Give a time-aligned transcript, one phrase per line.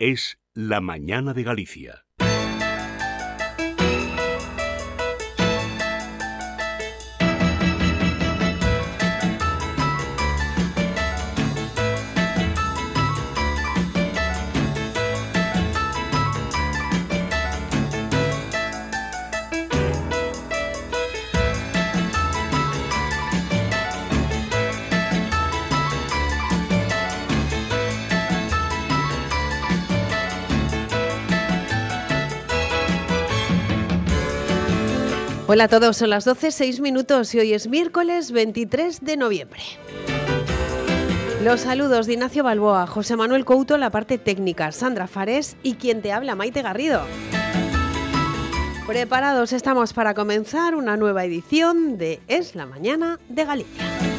[0.00, 2.06] Es La Mañana de Galicia.
[35.52, 39.60] Hola a todos, son las 12, 6 minutos y hoy es miércoles 23 de noviembre.
[41.42, 46.02] Los saludos de Ignacio Balboa, José Manuel Couto, la parte técnica, Sandra Fares y quien
[46.02, 47.02] te habla, Maite Garrido.
[48.86, 54.09] Preparados estamos para comenzar una nueva edición de Es la Mañana de Galicia.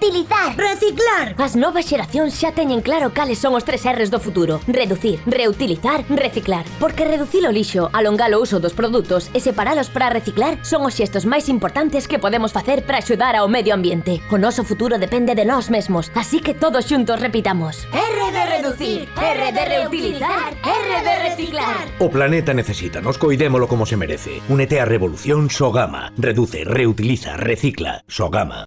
[0.00, 1.34] Reutilizar Reciclar.
[1.36, 4.56] As novas xeracións xa teñen claro cales son os tres R's do futuro.
[4.64, 6.64] Reducir, reutilizar, reciclar.
[6.80, 10.96] Porque reducir o lixo, alongar o uso dos produtos e separalos para reciclar son os
[10.96, 14.24] xestos máis importantes que podemos facer para axudar ao medio ambiente.
[14.32, 17.84] O noso futuro depende de nós mesmos, así que todos xuntos repitamos.
[17.92, 21.84] R de reducir, R de reutilizar, R de reciclar.
[22.00, 24.40] O planeta necesita, nos coidémolo como se merece.
[24.48, 26.08] Únete á revolución Sogama.
[26.16, 28.64] Reduce, reutiliza, recicla, Sogama.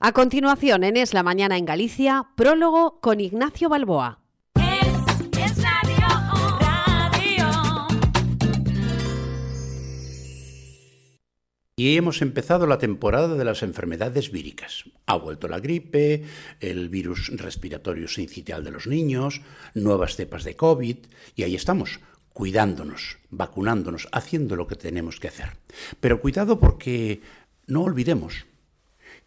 [0.00, 4.20] A continuación, en Es la Mañana en Galicia, prólogo con Ignacio Balboa.
[11.74, 14.84] Y hemos empezado la temporada de las enfermedades víricas.
[15.06, 16.22] Ha vuelto la gripe,
[16.60, 19.42] el virus respiratorio sincitial de los niños,
[19.74, 20.96] nuevas cepas de COVID,
[21.34, 21.98] y ahí estamos,
[22.32, 25.56] cuidándonos, vacunándonos, haciendo lo que tenemos que hacer.
[25.98, 27.20] Pero cuidado porque
[27.66, 28.46] no olvidemos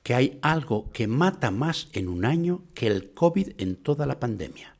[0.03, 4.19] que hay algo que mata más en un año que el COVID en toda la
[4.19, 4.75] pandemia.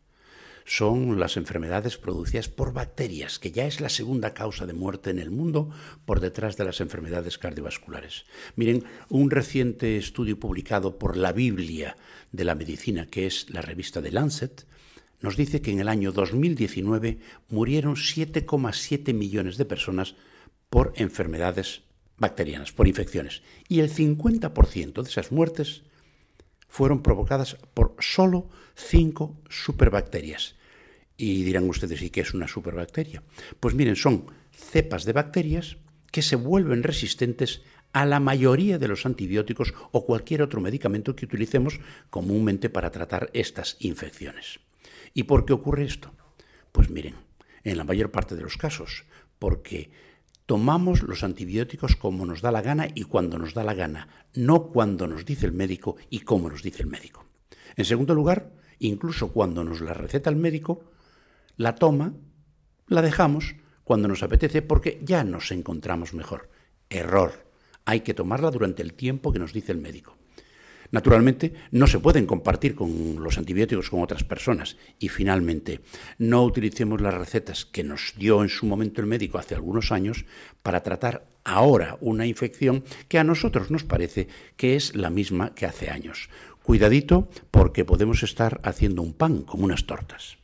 [0.66, 5.20] Son las enfermedades producidas por bacterias, que ya es la segunda causa de muerte en
[5.20, 5.70] el mundo
[6.06, 8.26] por detrás de las enfermedades cardiovasculares.
[8.56, 11.98] Miren, un reciente estudio publicado por la Biblia
[12.32, 14.66] de la Medicina, que es la revista de Lancet,
[15.20, 20.16] nos dice que en el año 2019 murieron 7,7 millones de personas
[20.70, 21.84] por enfermedades
[22.22, 23.42] bacterianas, por infecciones.
[23.68, 25.82] Y el 50% de esas muertes
[26.70, 30.56] fueron provocadas por solo cinco superbacterias.
[31.18, 33.24] Y dirán ustedes, ¿y qué es una superbacteria?
[33.60, 35.78] Pues miren, son cepas de bacterias
[36.12, 37.62] que se vuelven resistentes
[37.94, 43.30] a la mayoría de los antibióticos o cualquier otro medicamento que utilicemos comúnmente para tratar
[43.34, 44.62] estas infecciones.
[45.14, 46.14] ¿Y por qué ocurre esto?
[46.72, 47.16] Pues miren,
[47.64, 49.04] en la mayor parte de los casos,
[49.40, 49.92] porque
[50.52, 54.68] tomamos los antibióticos como nos da la gana y cuando nos da la gana, no
[54.68, 57.24] cuando nos dice el médico y cómo nos dice el médico.
[57.78, 60.92] En segundo lugar, incluso cuando nos la receta el médico,
[61.56, 62.16] la toma,
[62.88, 66.50] la dejamos cuando nos apetece porque ya nos encontramos mejor.
[66.90, 67.50] Error.
[67.86, 70.18] Hay que tomarla durante el tiempo que nos dice el médico.
[70.92, 74.78] Naturalmente, no se pueden compartir con los antibióticos con otras personas.
[75.00, 75.80] Y finalmente,
[76.18, 80.26] no utilicemos las recetas que nos dio en su momento el médico hace algunos años
[80.62, 84.28] para tratar ahora una infección que a nosotros nos parece
[84.58, 86.30] que es la misma que hace años.
[86.64, 90.38] Cuidadito porque podemos estar haciendo un pan como unas tortas.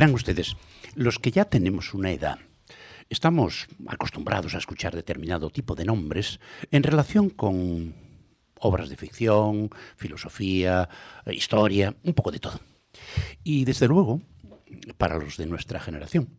[0.00, 0.56] Verán ustedes,
[0.94, 2.38] los que ya tenemos una edad,
[3.10, 7.94] estamos acostumbrados a escuchar determinado tipo de nombres en relación con
[8.60, 10.88] obras de ficción, filosofía,
[11.26, 12.60] eh, historia, un poco de todo.
[13.44, 14.22] Y desde luego,
[14.96, 16.30] para los de nuestra generación,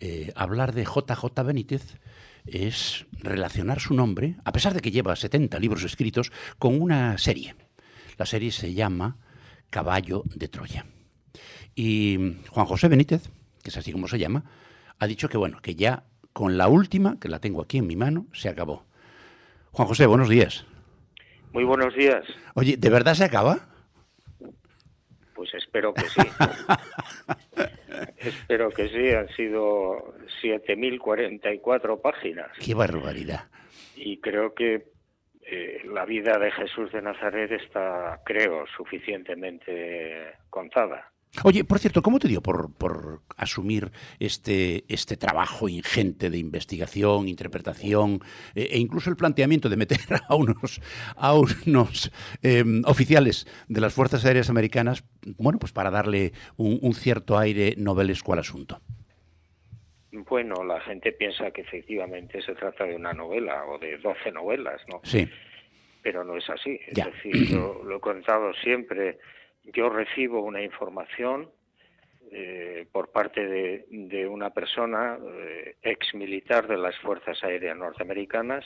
[0.00, 2.00] eh, hablar de JJ Benítez
[2.44, 7.54] es relacionar su nombre, a pesar de que lleva 70 libros escritos, con una serie.
[8.18, 9.18] La serie se llama
[9.70, 10.84] Caballo de Troya.
[11.74, 13.30] Y Juan José Benítez,
[13.62, 14.44] que es así como se llama,
[14.98, 17.96] ha dicho que bueno, que ya con la última, que la tengo aquí en mi
[17.96, 18.84] mano, se acabó.
[19.72, 20.66] Juan José, buenos días.
[21.52, 22.24] Muy buenos días.
[22.54, 23.68] Oye, ¿de verdad se acaba?
[25.34, 26.20] Pues espero que sí.
[28.18, 29.10] espero que sí.
[29.10, 32.50] Han sido 7.044 páginas.
[32.58, 33.48] ¡Qué barbaridad!
[33.94, 34.86] Y creo que
[35.42, 41.12] eh, la vida de Jesús de Nazaret está, creo, suficientemente contada.
[41.42, 43.90] Oye, por cierto, ¿cómo te dio por, por asumir
[44.20, 48.20] este, este trabajo ingente de investigación, interpretación
[48.54, 49.98] eh, e incluso el planteamiento de meter
[50.28, 50.80] a unos,
[51.16, 55.04] a unos em, oficiales de las Fuerzas Aéreas Americanas,
[55.36, 58.80] bueno, pues para darle un, un cierto aire novelesco al asunto?
[60.12, 64.80] Bueno, la gente piensa que efectivamente se trata de una novela o de 12 novelas,
[64.88, 65.00] ¿no?
[65.02, 65.28] Sí.
[66.02, 66.78] Pero no es así.
[66.86, 67.06] Es Ya.
[67.06, 69.18] decir, yo lo he contado siempre.
[69.72, 71.50] Yo recibo una información
[72.30, 78.64] eh, por parte de, de una persona eh, ex militar de las Fuerzas Aéreas Norteamericanas.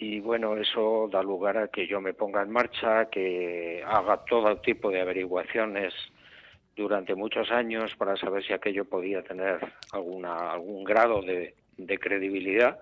[0.00, 4.58] Y bueno, eso da lugar a que yo me ponga en marcha, que haga todo
[4.58, 5.92] tipo de averiguaciones
[6.76, 9.58] durante muchos años para saber si aquello podía tener
[9.90, 12.78] alguna algún grado de, de credibilidad.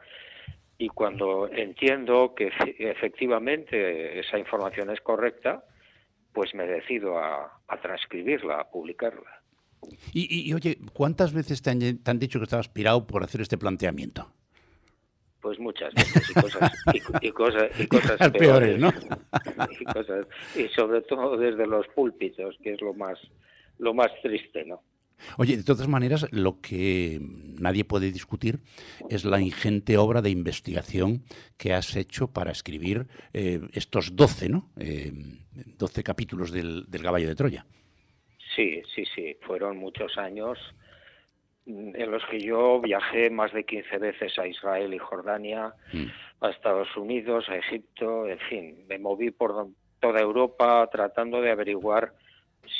[0.76, 5.64] Y cuando entiendo que efe- efectivamente esa información es correcta,
[6.36, 9.42] pues me decido a, a transcribirla, a publicarla.
[10.12, 13.24] Y, y- y, oye, ¿cuántas veces te han, te han dicho que estabas pirado por
[13.24, 14.30] hacer este planteamiento?
[15.40, 18.92] Pues muchas veces y cosas y, co- y cosas y cosas peores, ¿no?
[19.80, 23.18] y cosas y sobre todo desde los púlpitos, que es lo más
[23.78, 24.82] lo más triste, ¿no?
[25.38, 28.60] Oye, de todas maneras, lo que nadie puede discutir
[29.08, 31.22] es la ingente obra de investigación
[31.56, 34.68] que has hecho para escribir eh, estos 12, ¿no?
[34.76, 35.12] Eh,
[35.78, 37.66] 12 capítulos del, del Caballo de Troya.
[38.54, 40.58] Sí, sí, sí, fueron muchos años
[41.66, 45.74] mm, en los que yo viajé más de 15 veces a Israel y Jordania,
[46.40, 49.68] a Estados Unidos, a Egipto, en fin, me moví por
[50.00, 52.12] toda Europa tratando de averiguar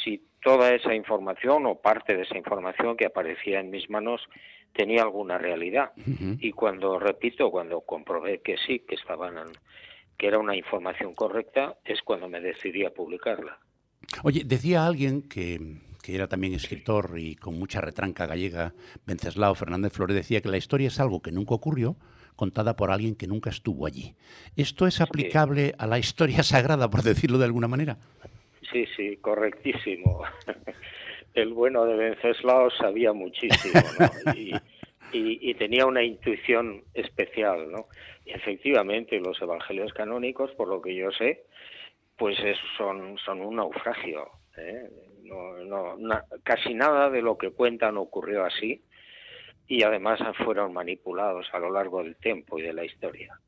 [0.02, 4.23] si toda esa información o parte de esa información que aparecía en mis manos
[4.73, 5.93] tenía alguna realidad.
[6.38, 9.38] Y cuando, repito, cuando comprobé que sí, que estaban
[10.17, 13.59] que era una información correcta, es cuando me decidí a publicarla.
[14.23, 15.59] Oye, decía alguien que,
[16.03, 18.75] que era también escritor y con mucha retranca gallega,
[19.07, 21.97] Venceslao Fernández Flores, decía que la historia es algo que nunca ocurrió,
[22.37, 24.15] contada por alguien que nunca estuvo allí.
[24.57, 27.99] ¿Esto es aplicable a la historia sagrada, por decirlo de alguna manera?
[28.73, 30.23] Sí, sí, correctísimo.
[31.35, 34.33] El bueno de Venceslao sabía muchísimo, ¿no?
[34.33, 34.53] Y,
[35.12, 37.87] y- y tenía una intuición especial, ¿no?
[38.25, 41.44] Y efectivamente, los evangelios canónicos, por lo que yo sé,
[42.17, 44.29] pues es- son, son un naufragio.
[44.56, 44.88] ¿eh?
[45.23, 48.83] No, no, na- casi nada de lo que cuentan ocurrió así
[49.69, 53.38] y además fueron manipulados a lo largo del tiempo y de la historia.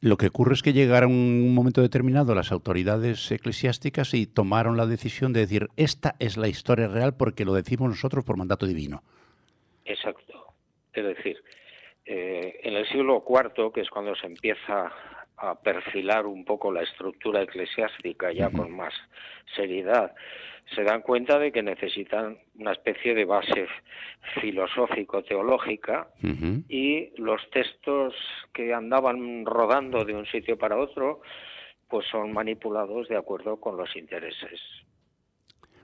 [0.00, 4.86] Lo que ocurre es que llegaron un momento determinado las autoridades eclesiásticas y tomaron la
[4.86, 9.02] decisión de decir, esta es la historia real porque lo decimos nosotros por mandato divino.
[9.84, 10.27] Exacto.
[10.98, 11.42] Es decir,
[12.04, 14.92] eh, en el siglo IV, que es cuando se empieza
[15.36, 18.92] a perfilar un poco la estructura eclesiástica ya con más
[19.54, 20.14] seriedad,
[20.74, 23.66] se dan cuenta de que necesitan una especie de base
[24.40, 26.08] filosófico-teológica
[26.68, 28.14] y los textos
[28.52, 31.20] que andaban rodando de un sitio para otro
[31.88, 34.60] pues son manipulados de acuerdo con los intereses.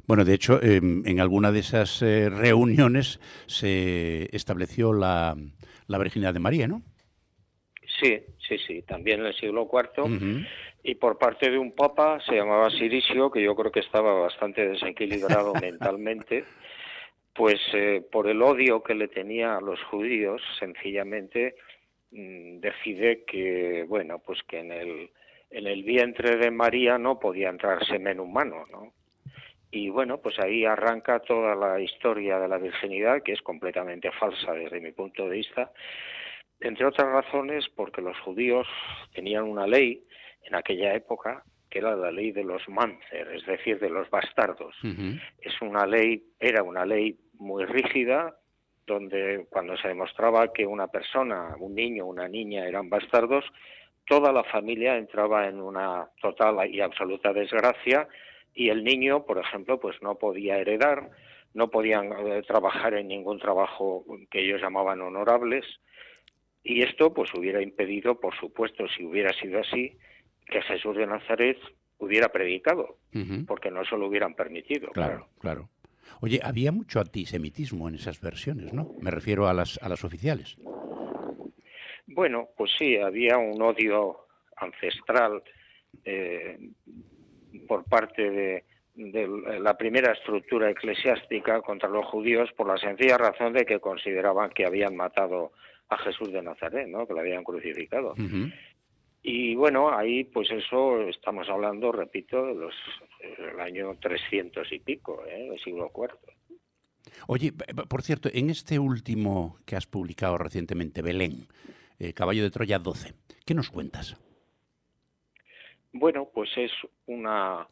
[0.07, 5.37] Bueno, de hecho, eh, en alguna de esas eh, reuniones se estableció la,
[5.87, 6.83] la virginidad de María, ¿no?
[8.01, 10.45] Sí, sí, sí, también en el siglo IV
[10.87, 14.69] y por parte de un papa se llamaba Sirisio, que yo creo que estaba bastante
[14.69, 16.45] desequilibrado mentalmente,
[17.35, 21.57] pues eh, por el odio que le tenía a los judíos, sencillamente
[22.11, 25.11] mm, decide que, bueno, pues que en el,
[25.51, 28.93] en el vientre de María no podía entrar semen humano, ¿no?
[29.75, 34.53] Y bueno, pues ahí arranca toda la historia de la virginidad, que es completamente falsa
[34.53, 35.73] desde mi punto de vista,
[36.61, 38.69] entre otras razones porque los judíos
[39.13, 40.05] tenían una ley
[40.45, 44.77] en aquella época que era la ley de los mancer, es decir, de los bastardos.
[45.41, 48.37] Es una ley, era una ley muy rígida,
[48.87, 53.45] donde cuando se demostraba que una persona, un niño, una niña eran bastardos,
[54.07, 58.07] toda la familia entraba en una total y absoluta desgracia
[58.55, 61.11] y el niño, por ejemplo, pues no podía heredar,
[61.53, 65.65] no podían eh, trabajar en ningún trabajo que ellos llamaban honorables
[66.63, 69.99] y esto pues hubiera impedido, por supuesto, si hubiera sido así,
[70.47, 71.59] que Jesús de Nazaret
[71.99, 72.99] hubiera predicado,
[73.47, 74.89] porque no se lo hubieran permitido.
[74.93, 75.69] Claro, claro.
[76.21, 78.95] Oye, había mucho antisemitismo en esas versiones, ¿no?
[79.01, 80.57] Me refiero a las, a las oficiales.
[82.07, 85.43] Bueno, pues sí, había un odio ancestral
[86.05, 86.59] eh,
[87.67, 88.65] por parte de,
[88.97, 94.65] la primera estructura eclesiástica contra los judíos por la sencilla razón de que consideraban que
[94.65, 95.51] habían matado
[95.89, 97.05] a Jesús de Nazaret, ¿no?
[97.05, 98.15] que lo habían crucificado.
[99.23, 102.75] Y bueno, ahí pues eso estamos hablando, repito, de los
[103.39, 105.49] el año 300 y pico, ¿eh?
[105.49, 106.11] del siglo IV.
[107.27, 107.53] Oye,
[107.89, 111.49] por cierto, en este último que has publicado recientemente, Belén,
[111.99, 114.17] eh, Caballo de Troya 12, ¿qué nos cuentas?
[115.95, 116.73] Bueno, pues es
[117.07, 117.69] una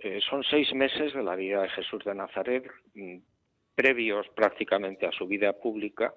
[0.00, 3.18] eh, son seis meses de la vida de Jesús de Nazaret, mm,
[3.76, 6.12] previos prácticamente a su vida pública,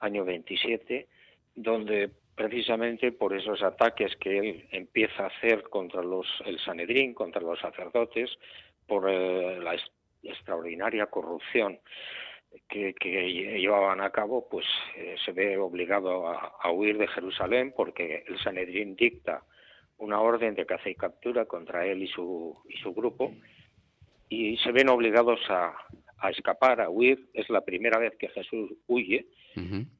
[0.00, 1.08] año 27,
[1.54, 7.40] donde precisamente por esos ataques que él empieza a hacer contra los, el Sanedrín, contra
[7.40, 8.30] los sacerdotes,
[8.86, 9.74] por eh, la
[10.22, 11.80] extraordinaria corrupción
[12.68, 18.24] que, llevaban a cabo, pues eh, se ve obligado a, a, huir de Jerusalén porque
[18.26, 19.42] el Sanedrín dicta
[20.02, 23.32] una orden de caza y captura contra él y su, y su grupo
[24.28, 25.74] y se ven obligados a,
[26.18, 27.28] a escapar, a huir.
[27.34, 29.26] Es la primera vez que Jesús huye.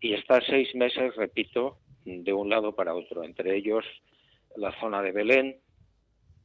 [0.00, 3.84] Y está seis meses, repito, de un lado para otro, entre ellos
[4.56, 5.56] la zona de Belén,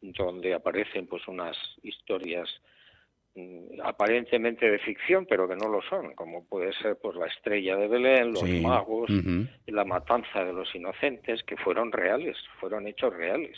[0.02, 2.50] donde aparecen pues unas historias
[3.84, 7.88] aparentemente de ficción, pero que no lo son, como puede ser pues la estrella de
[7.88, 9.10] Belén, los magos,
[9.68, 13.58] la matanza de los inocentes, que fueron reales, fueron hechos reales.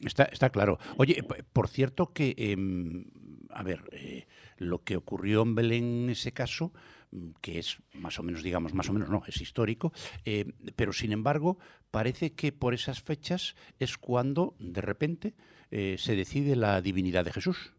[0.00, 0.78] Está, está claro.
[0.96, 1.22] Oye,
[1.52, 3.04] por cierto que, em,
[3.50, 6.72] a ver, eh, lo que ocurrió en Belén en ese caso,
[7.10, 9.92] mm, que es más o menos, digamos, más o menos, no, es histórico,
[10.24, 11.58] eh, pero sin embargo,
[11.90, 15.34] parece que por esas fechas es cuando, de repente,
[15.70, 17.74] eh, se decide la divinidad de Jesús.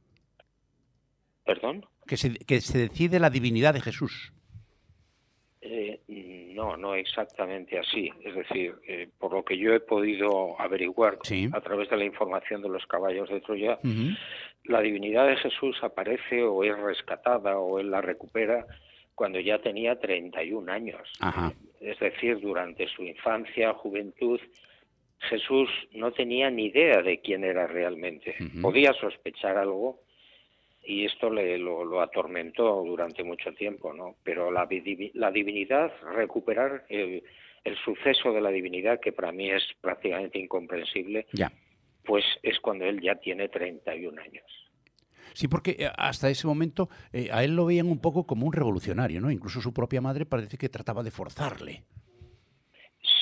[1.46, 1.86] ¿Perdón?
[2.08, 4.34] Que se, que se decide la divinidad de Jesús.
[5.62, 6.00] Eh,
[6.56, 8.10] no, no exactamente así.
[8.24, 11.18] Es decir, eh, por lo que yo he podido averiguar
[11.54, 13.80] a través de la información de los caballos de Troya,
[14.66, 18.66] la divinidad de Jesús aparece o es rescatada o él la recupera
[19.16, 21.08] cuando ya tenía 31 años.
[21.80, 24.40] Es decir, durante su infancia, juventud,
[25.30, 28.36] Jesús no tenía ni idea de quién era realmente.
[28.62, 30.00] Podía sospechar algo,
[30.84, 34.16] y esto le, lo, atormentó durante mucho tiempo, ¿no?
[34.24, 34.68] Pero la,
[35.14, 37.24] la divinidad, recuperar el,
[37.86, 41.52] suceso de la divinidad, que para mí es prácticamente incomprensible, ya.
[42.04, 44.46] pues es cuando él ya tiene 31 años.
[45.34, 48.54] Sí, porque eh, hasta ese momento eh, a él lo veían un poco como un
[48.54, 49.32] revolucionario, ¿no?
[49.32, 51.84] Incluso su propia madre parece que trataba de forzarle.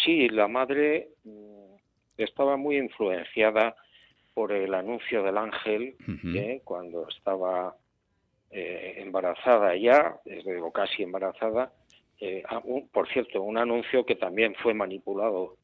[0.03, 1.75] Sí, la madre mm,
[2.17, 3.75] estaba muy influenciada
[4.39, 5.95] por el anuncio del ángel
[6.33, 6.61] ¿eh?
[6.63, 7.75] cuando estaba
[8.49, 11.73] eh, embarazada ya, desde casi embarazada.
[12.21, 12.43] Eh,
[12.93, 15.57] por cierto, un anuncio que también fue manipulado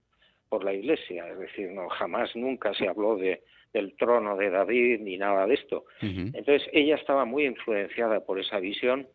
[0.49, 4.99] por la Iglesia, es decir, no jamás nunca se habló de del trono de David
[4.99, 5.85] ni nada de esto.
[6.01, 9.07] Entonces ella estaba muy influenciada por esa visión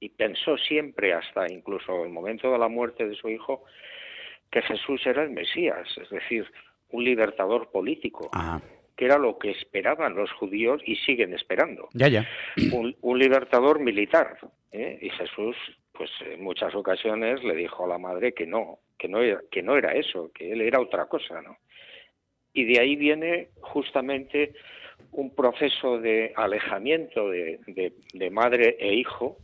[0.00, 3.64] y pensó siempre, hasta incluso el momento de la muerte de su hijo,
[4.50, 6.46] que Jesús era el Mesías, es decir,
[6.92, 8.30] un libertador político,
[8.96, 11.88] que era lo que esperaban los judíos y siguen esperando.
[11.94, 12.28] Ya, ya.
[12.72, 14.38] Un, libertador militar.
[14.72, 14.98] ¿eh?
[15.00, 15.56] Y Jesús,
[15.92, 19.62] pues en muchas ocasiones le dijo a la madre que no, que no era, que
[19.62, 21.56] no era eso, que él era otra cosa, ¿no?
[22.52, 24.54] Y de ahí viene justamente
[25.12, 27.60] un proceso de alejamiento de,
[28.12, 29.38] de, madre e hijo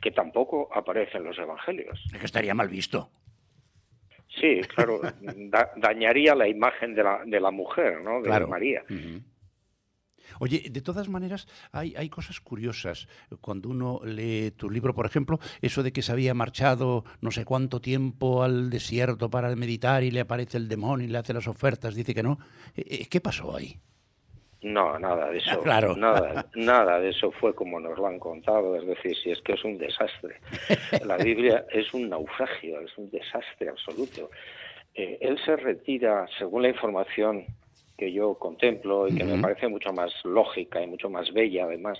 [0.00, 2.00] que tampoco aparece en los evangelios.
[2.12, 3.10] Es que estaría mal visto.
[4.40, 5.00] Sí, claro,
[5.76, 8.22] dañaría la imagen de la, de la mujer, ¿no?
[8.22, 8.82] De María.
[10.40, 13.08] Oye, de todas maneras, hay, hay cosas curiosas.
[13.40, 17.44] Cuando uno lee tu libro, por ejemplo, eso de que se había marchado no sé
[17.44, 21.46] cuánto tiempo al desierto para meditar y le aparece el demonio y le hace las
[21.48, 22.38] ofertas, dice que no.
[22.74, 23.78] Eh, eh, ¿Qué pasó ahí?
[24.62, 25.60] No, nada de eso.
[25.62, 25.96] Claro.
[25.96, 28.76] Nada, nada de eso fue como nos lo han contado.
[28.76, 30.36] Es decir, si es que es un desastre.
[31.06, 34.30] La Biblia es un naufragio, es un desastre absoluto.
[34.94, 37.46] Eh, él se retira, según la información
[37.96, 41.98] que yo contemplo y que me parece mucho más lógica y mucho más bella, además,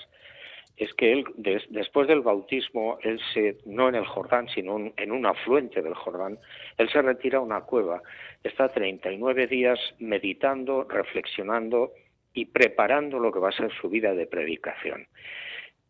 [0.76, 1.24] es que él,
[1.70, 6.38] después del bautismo, él se, no en el Jordán, sino en un afluente del Jordán,
[6.78, 8.02] él se retira a una cueva,
[8.42, 11.92] está 39 días meditando, reflexionando
[12.34, 15.06] y preparando lo que va a ser su vida de predicación.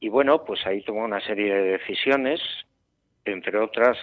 [0.00, 2.40] Y bueno, pues ahí tomó una serie de decisiones,
[3.24, 3.96] entre otras,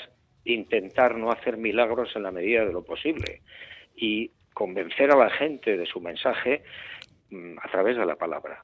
[0.45, 3.41] intentar no hacer milagros en la medida de lo posible
[3.95, 6.63] y convencer a la gente de su mensaje
[7.29, 8.63] mm, a través de la palabra.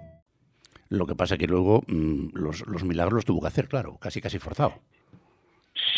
[0.91, 4.19] Lo que pasa que luego mm, los, los, milagros los tuvo que hacer, claro, casi
[4.19, 4.73] casi forzado.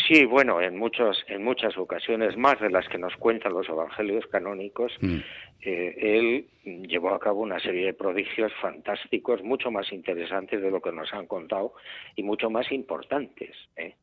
[0.06, 4.24] Sí, bueno, en muchos, en muchas ocasiones, más de las que nos cuentan los evangelios
[4.28, 5.16] canónicos, mm.
[5.62, 6.46] eh, él
[6.86, 11.12] llevó a cabo una serie de prodigios fantásticos, mucho más interesantes de lo que nos
[11.12, 11.72] han contado
[12.14, 13.96] y mucho más importantes, ¿eh?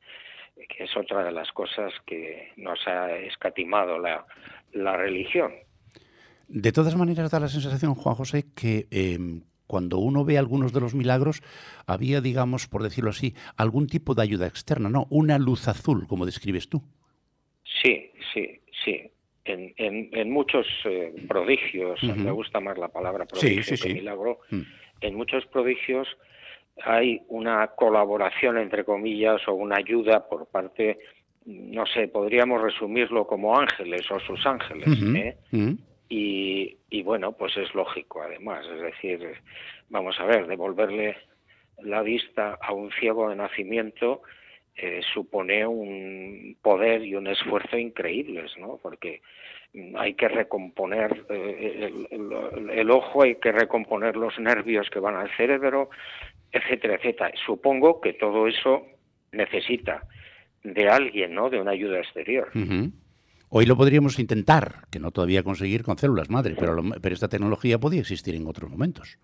[0.68, 4.26] que es otra de las cosas que nos ha escatimado la,
[4.74, 5.54] la religión.
[6.50, 9.18] De todas maneras, da la sensación, Juan José, que eh,
[9.72, 11.42] cuando uno ve algunos de los milagros,
[11.88, 15.08] había, digamos, por decirlo así, algún tipo de ayuda externa, ¿no?
[15.10, 16.82] Una luz azul, como describes tú.
[17.82, 19.10] Sí, sí, sí.
[19.46, 24.62] En, en, muchos eh, prodigios, me gusta más la palabra prodigio que milagro, mm.
[25.00, 26.06] en muchos prodigios
[26.84, 31.00] hay una colaboración, entre comillas, o una ayuda por parte,
[31.46, 34.90] no sé, podríamos resumirlo como ángeles o sus ángeles.
[35.16, 35.38] ¿eh?
[35.52, 35.91] Mm.
[36.14, 39.34] Y, y, bueno, pues es lógico además, es decir,
[39.88, 41.16] vamos a ver, devolverle
[41.82, 44.22] la vista a un ciego de nacimiento
[44.76, 48.78] eh, supone un poder y un esfuerzo increíbles, ¿no?
[48.82, 49.22] Porque
[49.96, 55.34] hay que recomponer eh, el, el, ojo, hay que recomponer los nervios que van al
[55.38, 55.92] cerebro,
[56.52, 57.32] etcétera, etcétera.
[57.46, 58.86] Supongo que todo eso
[59.32, 60.04] necesita
[60.64, 61.50] de alguien, ¿no?
[61.50, 62.52] De una ayuda exterior.
[63.54, 67.78] Hoy lo podríamos intentar, que no todavía conseguir con células madre, pero, pero esta tecnología
[67.78, 69.20] podía existir en otros momentos.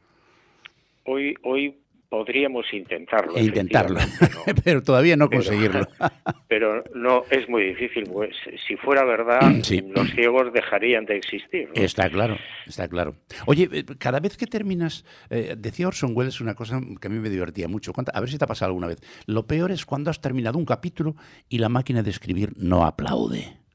[1.06, 1.78] Hoy, hoy
[2.10, 3.38] podríamos intentarlo.
[3.38, 3.98] E intentarlo,
[4.66, 5.88] pero todavía no conseguirlo.
[6.50, 8.34] Pero no es muy difícil, pues
[8.66, 9.42] si fuera verdad,
[9.96, 11.70] los ciegos dejarían de existir.
[11.74, 13.16] Está claro, está claro.
[13.46, 17.20] Oye, eh, cada vez que terminas, eh, decía Orson Welles una cosa que a mí
[17.20, 17.92] me divertía mucho.
[18.14, 19.02] A ver si te ha pasado alguna vez.
[19.26, 21.16] Lo peor es cuando has terminado un capítulo
[21.50, 23.67] y la máquina de escribir no aplaude.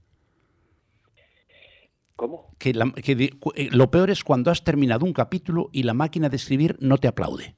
[2.22, 2.54] ¿Cómo?
[2.56, 6.76] Que, eh, lo peor es cuando has terminado un capítulo y la máquina de escribir
[6.78, 7.56] no te aplaude.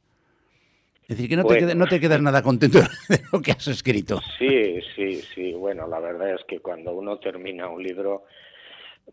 [1.02, 2.78] Es decir, que no, te, no te quedas nada contento
[3.10, 4.22] de lo que has escrito.
[4.38, 5.52] Sí, sí, sí.
[5.52, 8.24] Bueno, la verdad es que cuando uno termina un libro,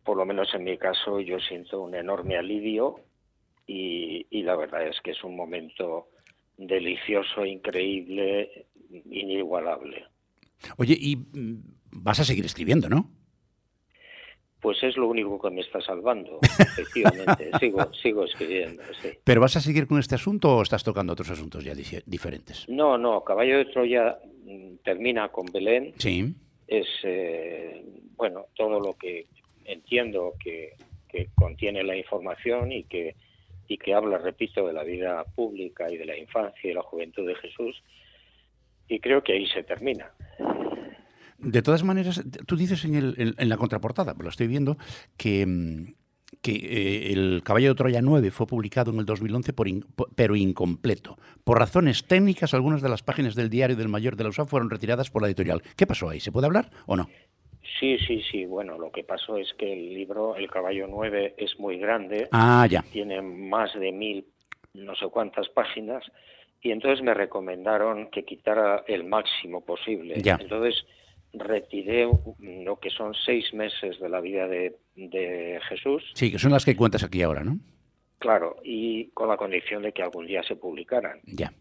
[0.05, 3.01] por lo menos en mi caso, yo siento un enorme alivio
[3.67, 6.11] y, y la verdad es que es un momento
[6.55, 10.05] delicioso, increíble, inigualable.
[10.77, 11.61] Oye, y mm,
[11.91, 13.20] vas a seguir escribiendo, ¿no?
[14.61, 17.49] Pues es lo único que me está salvando, efectivamente.
[17.59, 19.09] sigo, sigo escribiendo, sí.
[19.23, 21.73] ¿Pero vas a seguir con este asunto o estás tocando otros asuntos ya
[22.05, 22.69] diferentes?
[22.69, 25.93] No, no, Caballo de Troya mm, termina con Belén.
[25.97, 26.33] Sí.
[26.67, 27.83] Es, eh,
[28.15, 29.25] bueno, todo lo que
[29.65, 30.73] entiendo que,
[31.09, 33.15] que contiene la información y que,
[33.67, 37.27] y que habla, repito, de la vida pública y de la infancia y la juventud
[37.27, 37.81] de Jesús.
[38.87, 40.11] Y creo que ahí se termina.
[41.41, 44.77] De todas maneras, tú dices en, el, en, la contraportada, lo estoy viendo,
[45.17, 45.93] que, mm,
[46.41, 49.67] que eh, el Caballo de Troya 9 fue publicado en el 2011, por
[50.15, 51.17] pero incompleto.
[51.43, 54.69] Por razones técnicas, algunas de las páginas del diario del Mayor de la USA fueron
[54.69, 55.61] retiradas por la editorial.
[55.75, 56.19] ¿Qué pasó ahí?
[56.19, 57.09] ¿Se puede hablar o no?
[57.79, 58.45] Sí, sí, sí.
[58.45, 62.27] Bueno, lo que pasó es que el libro, El Caballo 9, es muy grande.
[62.31, 62.83] Ah, ya.
[62.91, 64.25] Tiene más de mil,
[64.73, 66.03] no sé cuántas páginas.
[66.61, 70.21] Y entonces me recomendaron que quitara el máximo posible.
[70.21, 70.37] Ya.
[70.39, 70.85] Entonces
[71.33, 76.03] retiré lo que son seis meses de la vida de, Jesús.
[76.13, 77.59] Sí, que son las que cuentas aquí ahora, ¿no?
[78.19, 81.21] Claro, y con la condición de que algún día se publicaran.
[81.25, 81.53] Ya.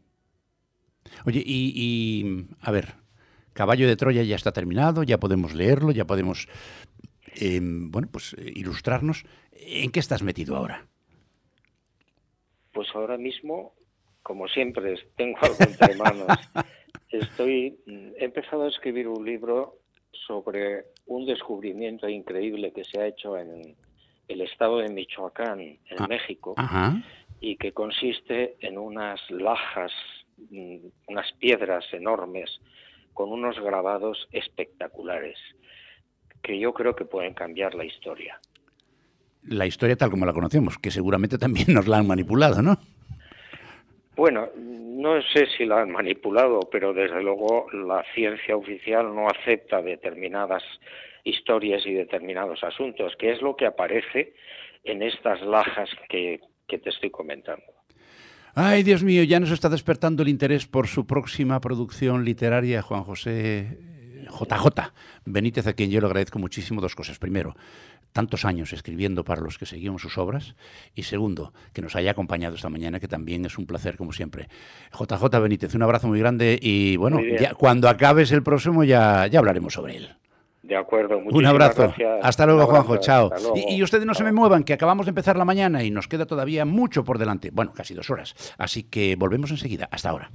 [1.24, 2.94] Oye, y, y, a ver,
[3.52, 6.48] Caballo de Troya ya está terminado, ya podemos leerlo, ya podemos,
[7.40, 9.24] eh, bueno, pues ilustrarnos.
[9.52, 10.86] ¿En qué estás metido ahora?
[12.72, 13.74] Pues ahora mismo,
[14.22, 16.28] como siempre, tengo algo entre manos.
[17.10, 19.78] Estoy, he empezado a escribir un libro
[20.26, 23.76] sobre un descubrimiento increíble que se ha hecho en
[24.28, 27.02] el estado de Michoacán, en Ah, México, Ajá.
[27.40, 29.92] y que consiste en unas lajas,
[30.50, 30.76] mm,
[31.08, 32.60] unas piedras enormes
[33.12, 35.36] con unos grabados espectaculares
[36.42, 38.38] que yo creo que pueden cambiar la historia.
[39.42, 42.78] La historia tal como la conocemos, que seguramente también nos la han manipulado, ¿no?
[44.20, 49.80] Bueno, no sé si la han manipulado, pero desde luego la ciencia oficial no acepta
[49.80, 50.62] determinadas
[51.24, 54.34] historias y determinados asuntos, que es lo que aparece
[54.84, 57.64] en estas lajas que, te estoy comentando.
[58.54, 63.04] Ay, Dios mío, ya nos está despertando el interés por su próxima producción literaria, Juan
[63.04, 63.78] José
[64.28, 64.92] JJ
[65.24, 67.18] Benítez, a quien yo le agradezco muchísimo dos cosas.
[67.18, 67.54] Primero,
[68.12, 70.54] tantos años escribiendo para los que seguimos sus obras.
[70.94, 74.48] Y segundo, que nos haya acompañado esta mañana, que también es un placer, como siempre.
[74.98, 79.38] JJ Benítez, un abrazo muy grande y bueno, ya, cuando acabes el próximo ya, ya
[79.38, 80.16] hablaremos sobre él.
[80.62, 81.82] De acuerdo, Un muchísimas abrazo.
[81.82, 82.18] gracias.
[82.22, 83.02] Hasta luego, Un abrazo, Juanjo.
[83.02, 83.30] Chao.
[83.40, 83.54] luego.
[83.56, 86.06] Y, y ustedes no se me muevan, que acabamos de empezar la mañana y nos
[86.06, 87.50] queda todavía mucho por delante.
[87.50, 88.34] Bueno, casi dos horas.
[88.58, 89.88] Así que volvemos enseguida.
[89.90, 90.30] Hasta ahora.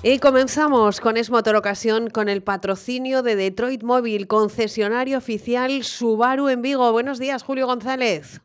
[0.00, 6.48] Y comenzamos con Es Motor Ocasión con el patrocinio de Detroit Móvil, concesionario oficial Subaru
[6.50, 6.92] en Vigo.
[6.92, 8.40] Buenos días, Julio González.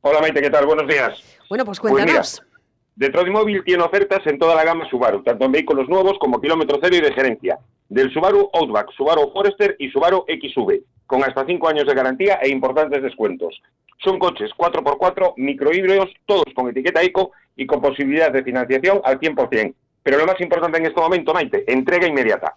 [0.00, 0.64] Hola Maite, ¿qué tal?
[0.64, 1.22] Buenos días.
[1.50, 2.42] Bueno, pues Pues mira, cuéntanos.
[2.96, 6.78] Detroit Móvil tiene ofertas en toda la gama Subaru, tanto en vehículos nuevos como kilómetro
[6.82, 7.58] cero y de gerencia.
[7.90, 12.48] Del Subaru Outback, Subaru Forester y Subaru XV, con hasta 5 años de garantía e
[12.48, 13.60] importantes descuentos.
[14.02, 19.74] Son coches 4x4, microhíbridos, todos con etiqueta eco y con posibilidad de financiación al 100%.
[20.04, 22.54] Pero lo más importante en este momento, Maite, entrega inmediata.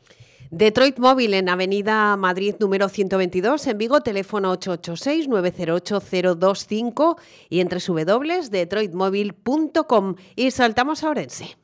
[0.52, 7.18] Detroit Móvil en Avenida Madrid número 122 en Vigo, teléfono 886-908-025
[7.50, 10.16] y entre www.detroitmóvil.com.
[10.36, 11.58] Y saltamos a Orense.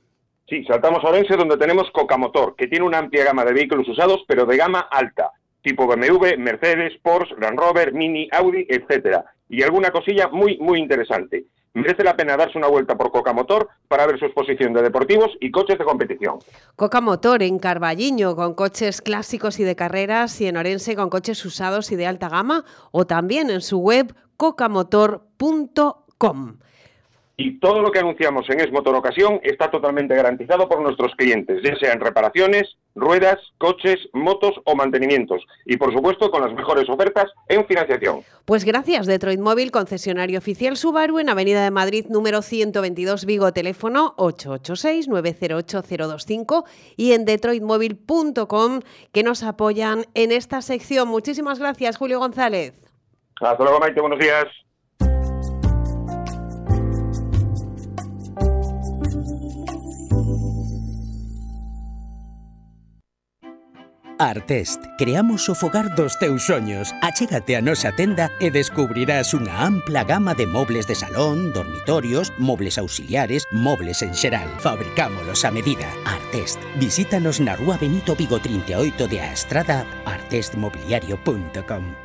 [0.48, 4.24] Sí, saltamos a Orense donde tenemos Cocamotor, que tiene una amplia gama de vehículos usados,
[4.28, 9.26] pero de gama alta, tipo BMW, Mercedes, Porsche, Land Rover, Mini, Audi, etcétera.
[9.50, 11.46] Y alguna cosilla muy, muy interesante.
[11.76, 15.50] Merece la pena darse una vuelta por Cocamotor para ver su exposición de deportivos y
[15.50, 16.38] coches de competición.
[16.76, 21.44] Coca Motor en Carballiño con coches clásicos y de carreras y en Orense con coches
[21.46, 26.58] usados y de alta gama o también en su web cocamotor.com.
[27.36, 31.64] Y todo lo que anunciamos en Es Motor Ocasión está totalmente garantizado por nuestros clientes,
[31.64, 35.44] ya sean reparaciones, ruedas, coches, motos o mantenimientos.
[35.66, 38.22] Y por supuesto con las mejores ofertas en financiación.
[38.46, 44.14] Pues gracias, Detroit Móvil, concesionario oficial Subaru en Avenida de Madrid número 122 Vigo, teléfono
[44.18, 46.66] 886-908-025
[46.98, 51.08] y en detroitmóvil.com que nos apoyan en esta sección.
[51.08, 52.76] Muchísimas gracias, Julio González.
[53.42, 54.46] Hasta luego, Maite, buenos días.
[64.24, 66.96] Artest, creamos o fogar dos teus soños.
[67.02, 72.80] Achégate a nosa tenda e descubrirás unha ampla gama de mobles de salón, dormitorios, mobles
[72.80, 74.48] auxiliares, mobles en xeral.
[74.64, 75.92] Fabricámolos a medida.
[76.08, 82.03] Artest, visítanos na Rúa Benito Vigo 38 de A Estrada, artestmobiliario.com.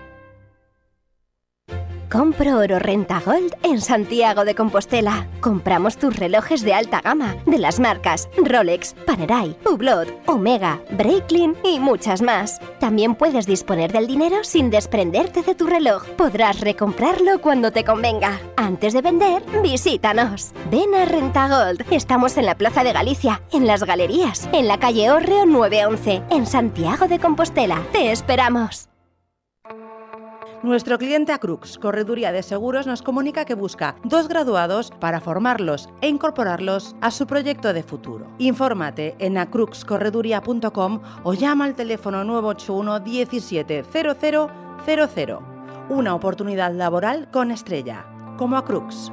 [2.11, 5.29] Compro oro renta gold en Santiago de Compostela.
[5.41, 11.81] Compramos tus relojes de alta gama de las marcas Rolex, Panerai, Hublot, Omega, Breitling y
[11.81, 12.61] muchas más.
[12.81, 16.07] También puedes disponer del dinero sin desprenderte de tu reloj.
[16.17, 18.41] Podrás recomprarlo cuando te convenga.
[18.57, 20.53] Antes de vender, visítanos.
[20.71, 21.85] Ven a Renta Gold.
[21.91, 26.47] Estamos en la Plaza de Galicia, en las Galerías, en la calle Orreo 911, en
[26.47, 27.83] Santiago de Compostela.
[27.93, 28.88] Te esperamos.
[30.63, 36.09] Nuestro cliente Acrux, Correduría de Seguros, nos comunica que busca dos graduados para formarlos e
[36.09, 38.27] incorporarlos a su proyecto de futuro.
[38.39, 45.39] Infórmate en acruxcorreduría.com o llama al teléfono 981 17 0000.
[45.91, 48.05] Una oportunidad laboral con estrella,
[48.37, 49.13] como Acrux.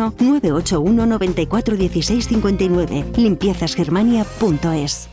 [0.09, 3.05] 981 94 16 59.
[3.17, 5.10] Limpiezasgermania.es.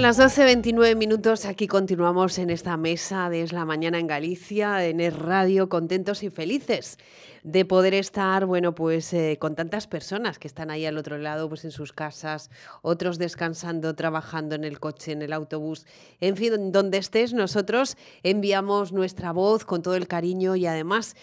[0.00, 4.86] Son las 12.29 minutos, aquí continuamos en esta mesa de Es la Mañana en Galicia,
[4.86, 6.96] en Es Radio, contentos y felices
[7.42, 11.50] de poder estar, bueno, pues eh, con tantas personas que están ahí al otro lado,
[11.50, 12.48] pues en sus casas,
[12.80, 15.84] otros descansando, trabajando en el coche, en el autobús,
[16.22, 21.14] en fin, donde estés, nosotros enviamos nuestra voz con todo el cariño y además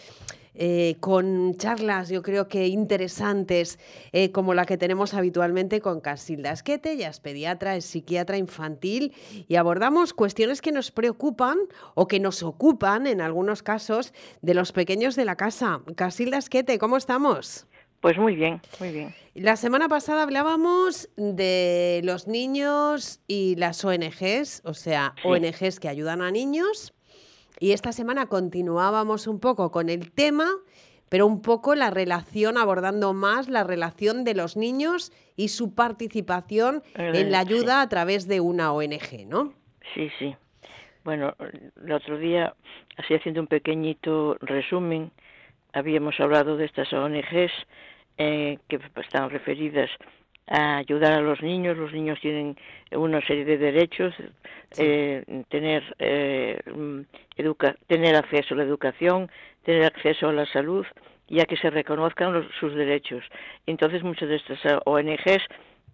[0.60, 3.80] eh, con charlas, yo creo que interesantes,
[4.12, 9.14] eh, como la que tenemos habitualmente con Casilda Esquete, ella es pediatra, es psiquiatra infantil,
[9.48, 11.60] y abordamos cuestiones que nos preocupan
[11.94, 15.82] o que nos ocupan, en algunos casos, de los pequeños de la casa.
[15.96, 17.68] Casilda Esquete, ¿cómo estamos?
[18.02, 19.14] Pues muy bien, muy bien.
[19.36, 26.22] La semana pasada hablábamos de los niños y las ONGs, o sea, ONGs que ayudan
[26.22, 26.94] a niños
[27.60, 30.48] y esta semana continuábamos un poco con el tema,
[31.10, 36.84] pero un poco la relación, abordando más la relación de los niños y su participación
[36.96, 39.54] en la ayuda a través de una ONG, ¿no?
[39.94, 40.36] Sí, sí.
[41.04, 41.34] Bueno,
[41.82, 42.54] el otro día,
[42.98, 45.12] así haciendo un pequeñito resumen,
[45.74, 47.52] habíamos hablado de estas ONGs
[48.18, 49.90] eh, que están referidas
[50.48, 51.78] a ayudar a los niños.
[51.78, 52.58] Los niños tienen
[52.92, 54.14] una serie de derechos,
[54.78, 57.02] eh, tener, eh, mm,
[57.38, 59.30] educa tener acceso a la educación,
[59.64, 60.86] tener acceso a la salud
[61.28, 63.24] y a que se reconozcan sus derechos.
[63.66, 65.44] Entonces muchas de estas ONGs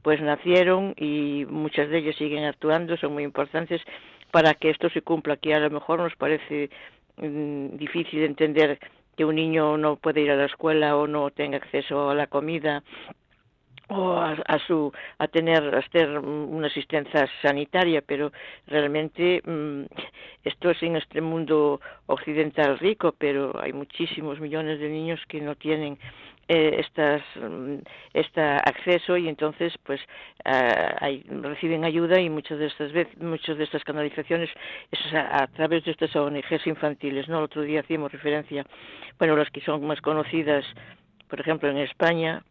[0.04, 3.82] pues nacieron y muchas de ellas siguen actuando, son muy importantes
[4.32, 5.36] para que esto se cumpla.
[5.36, 6.70] Aquí a lo mejor nos parece
[7.18, 8.80] mm, difícil entender
[9.16, 12.28] que un niño no puede ir a la escuela o no tenga acceso a la
[12.28, 12.84] comida
[13.90, 18.32] o a, su a tener a tener una asistencia sanitaria pero
[18.68, 19.84] realmente mm,
[20.44, 25.56] esto es en este mundo occidental rico pero hay muchísimos millones de niños que no
[25.56, 26.00] tienen
[26.48, 27.80] eh, estas mm,
[28.14, 30.00] este acceso y entonces pues
[30.46, 34.50] hay, reciben ayuda y muchas de estas veces muchas de estas canalizaciones
[34.92, 38.66] es a, través de estas ONGs infantiles no el otro día hacíamos referencia
[39.20, 40.66] bueno las que son más conocidas
[41.28, 42.44] por ejemplo en España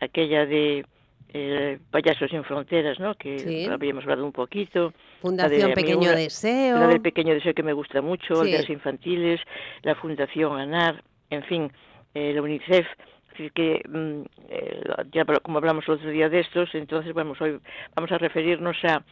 [0.00, 0.84] aquella de
[1.32, 3.14] eh, Payasos sin Fronteras, ¿no?
[3.14, 4.92] Que habíamos hablado un poquito.
[5.20, 6.78] Fundación Pequeño Deseo.
[6.78, 9.40] La del Pequeño Deseo que me gusta mucho, las infantiles,
[9.82, 11.72] la Fundación ANAR, en fin,
[12.14, 12.86] eh, la UNICEF.
[13.32, 14.82] Así que, mm, eh,
[15.12, 17.60] ya como hablamos el otro día de estos, entonces vamos, hoy
[17.94, 19.04] vamos a referirnos a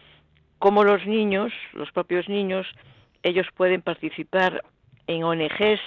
[0.59, 2.67] cómo los niños, los propios niños,
[3.23, 4.65] ellos pueden participar
[5.07, 5.81] en ONGs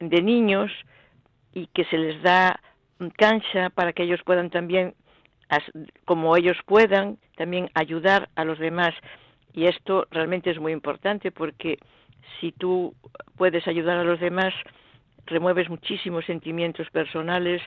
[0.00, 0.72] de niños
[1.52, 2.60] y que se les da
[3.16, 4.94] cancha para que ellos puedan también,
[6.04, 8.94] como ellos puedan, también ayudar a los demás.
[9.52, 11.78] Y esto realmente es muy importante porque
[12.40, 12.94] si tú
[13.36, 14.52] puedes ayudar a los demás,
[15.26, 17.62] remueves muchísimos sentimientos personales,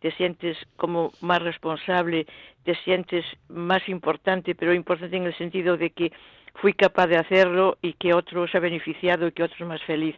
[0.00, 2.26] te sientes como más responsable,
[2.64, 6.12] te sientes más importante, pero importante en el sentido de que
[6.54, 9.82] fui capaz de hacerlo y que otro se ha beneficiado y que otro es más
[9.82, 10.16] feliz.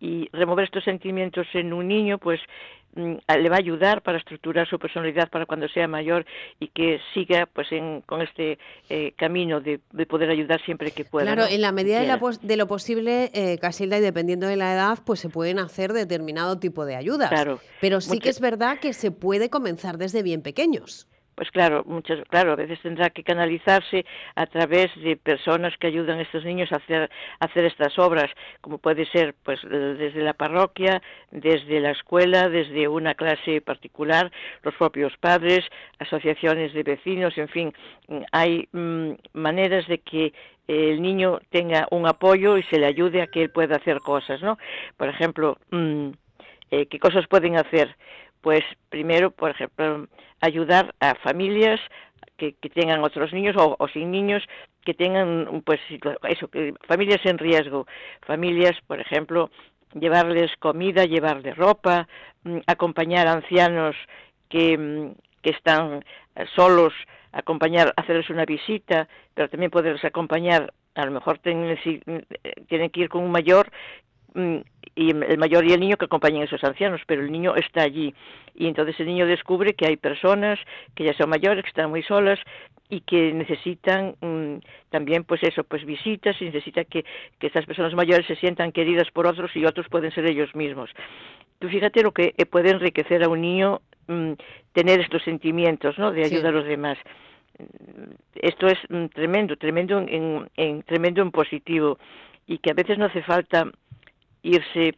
[0.00, 2.40] Y remover estos sentimientos en un niño, pues
[2.98, 6.26] le va a ayudar para estructurar su personalidad para cuando sea mayor
[6.58, 7.68] y que siga pues
[8.06, 8.58] con este
[8.88, 11.32] eh, camino de, poder ayudar siempre que pueda.
[11.32, 15.20] Claro, en la medida de, lo posible, eh, Casilda, y dependiendo de la edad, pues
[15.20, 17.30] se pueden hacer determinado tipo de ayudas.
[17.30, 17.60] Claro.
[17.80, 21.08] Pero sí que es verdad que se puede comenzar desde bien pequeños
[21.38, 26.18] pues claro, muchas, claro, a veces tendrá que canalizarse a través de personas que ayudan
[26.18, 28.28] a estos niños a hacer, hacer estas obras,
[28.60, 34.32] como puede ser pues desde la parroquia, desde la escuela, desde una clase particular,
[34.64, 35.64] los propios padres,
[36.00, 37.72] asociaciones de vecinos, en fin,
[38.32, 40.32] hay mm, maneras de que
[40.66, 44.42] el niño tenga un apoyo y se le ayude a que él pueda hacer cosas,
[44.42, 44.58] ¿no?
[44.96, 46.08] Por ejemplo, mm,
[46.72, 47.94] eh, ¿qué cosas pueden hacer?
[48.40, 50.06] Pues primero, por ejemplo,
[50.40, 51.80] ayudar a familias
[52.36, 54.42] que, tengan otros niños o, sin niños
[54.84, 55.80] que tengan pues
[56.28, 56.48] eso
[56.86, 57.86] familias en riesgo.
[58.26, 59.50] Familias por ejemplo
[59.92, 62.06] llevarles comida, llevarles ropa,
[62.44, 63.96] mm, acompañar a ancianos
[64.48, 66.04] que, mm, que están
[66.36, 66.94] eh, solos,
[67.32, 71.76] acompañar, hacerles una visita, pero también poderles acompañar, a lo mejor tienen,
[72.68, 73.70] tienen que ir con un mayor
[74.34, 74.58] Mm,
[74.98, 77.82] y el mayor y el niño que acompañan a esos ancianos, pero el niño está
[77.82, 78.12] allí.
[78.56, 80.58] Y entonces el niño descubre que hay personas
[80.96, 82.40] que ya son mayores, que están muy solas
[82.90, 84.56] y que necesitan mm,
[84.90, 87.04] también, pues eso, pues visitas y necesita que,
[87.38, 90.90] que estas personas mayores se sientan queridas por otros y otros pueden ser ellos mismos.
[91.60, 94.32] Tú fíjate lo que puede enriquecer a un niño mm,
[94.72, 96.10] tener estos sentimientos, ¿no?
[96.10, 96.98] De ayuda a los demás
[98.36, 98.78] esto es
[99.14, 101.98] tremendo, tremendo en, en, tremendo en positivo
[102.46, 103.68] y que a veces no hace falta
[104.42, 104.94] irse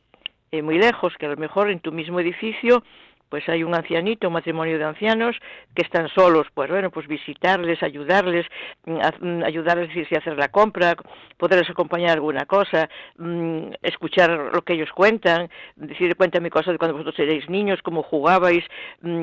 [0.53, 2.83] eh, muy lejos, que a lo mejor en tu mismo edificio
[3.31, 5.37] pues hay un ancianito, un matrimonio de ancianos
[5.75, 8.45] que están solos, pues bueno, pues visitarles, ayudarles,
[8.85, 10.97] mm, mm, ayudarles si hacer la compra,
[11.39, 16.97] poderles acompañar alguna cosa, mm, escuchar lo que elellos cuentan, decir, cuéntame cosas de cuando
[16.97, 18.65] vosotros erais niños, cómo jugabais,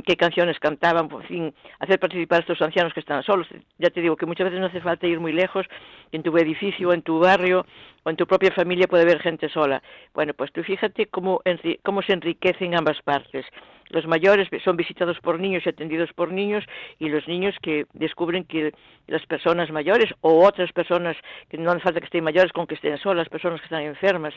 [0.06, 3.48] qué canciones cantaban, por fin, hacer participar a estos ancianos que están solos.
[3.78, 5.66] Ya te digo que muchas veces no hace falta ir muy lejos,
[6.12, 7.66] en tu edificio, en tu barrio,
[8.04, 9.82] o en tu propia familia puede haber gente sola.
[10.14, 11.42] Bueno, pues tú fíjate cómo,
[11.84, 13.46] cómo se enriquecen ambas partes.
[13.90, 16.64] Los mayores son visitados por niños y atendidos por niños
[17.00, 18.74] y los niños que descubren que
[19.08, 21.16] las personas mayores o otras personas
[21.50, 24.34] que no hace falta que estén mayores con que estén solas, personas que están enfermas,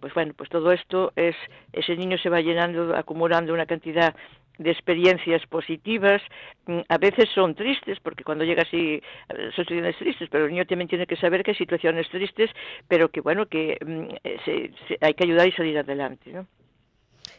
[0.00, 1.36] pues bueno, pues todo esto es
[1.72, 4.14] ese niño se va llenando, acumulando una cantidad
[4.58, 6.22] de experiencias positivas,
[6.66, 10.66] mm, a veces son tristes, porque cuando llega así son situaciones tristes, pero el niño
[10.66, 12.50] también tiene que saber que hay situaciones tristes,
[12.88, 14.08] pero que bueno, que mm,
[14.44, 16.46] se, hay que ayudar y salir adelante, ¿no?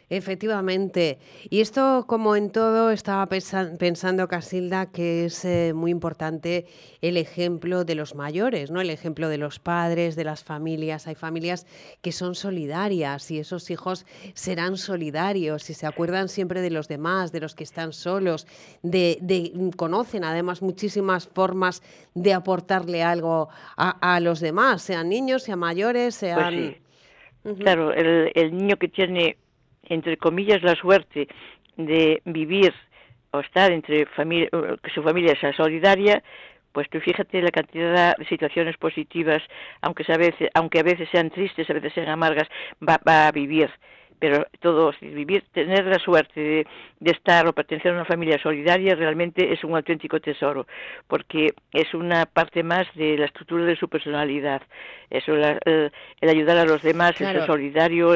[0.09, 1.17] Efectivamente.
[1.49, 6.65] Y esto, como en todo, estaba pensando Casilda que es eh, muy importante
[7.01, 8.81] el ejemplo de los mayores, ¿no?
[8.81, 11.07] El ejemplo de los padres, de las familias.
[11.07, 11.65] Hay familias
[12.01, 17.31] que son solidarias y esos hijos serán solidarios y se acuerdan siempre de los demás,
[17.31, 18.45] de los que están solos,
[18.81, 21.81] de, mm, conocen además muchísimas formas
[22.13, 26.77] de aportarle algo a, los demás, sean niños, sean mayores, pues sean.
[27.59, 29.37] Claro, el, el niño que tiene
[29.83, 31.27] entre comillas, la suerte
[31.77, 32.73] de vivir
[33.31, 34.49] o estar entre familia,
[34.81, 36.23] que su familia sea solidaria,
[36.71, 39.41] pues tú fíjate la cantidad de situaciones positivas,
[39.81, 42.47] aunque a veces, aunque a veces sean tristes, a veces sean amargas,
[42.87, 43.69] va, va a vivir
[44.23, 46.65] pero todos vivir, tener la suerte
[47.01, 50.65] de, estar o pertenecer a una familia solidaria realmente es un auténtico tesoro,
[51.09, 54.61] porque es una parte más de la estructura de su personalidad.
[55.09, 58.13] Eso, el, ayudar a los demás, el ser solidario,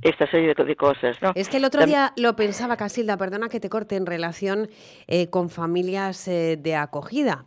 [0.00, 1.20] esta serie de, cosas.
[1.20, 1.32] ¿no?
[1.34, 4.68] Es que el otro día lo pensaba, Casilda, perdona que te corte, en relación
[5.08, 7.46] eh, con familias eh, de acogida.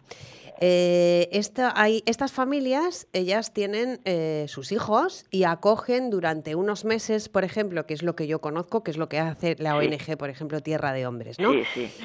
[0.63, 1.41] Eh,
[1.73, 7.87] hay, estas familias, ellas tienen eh, sus hijos y acogen durante unos meses, por ejemplo,
[7.87, 10.61] que es lo que yo conozco, que es lo que hace la ONG, por ejemplo,
[10.61, 11.51] Tierra de Hombres, ¿no?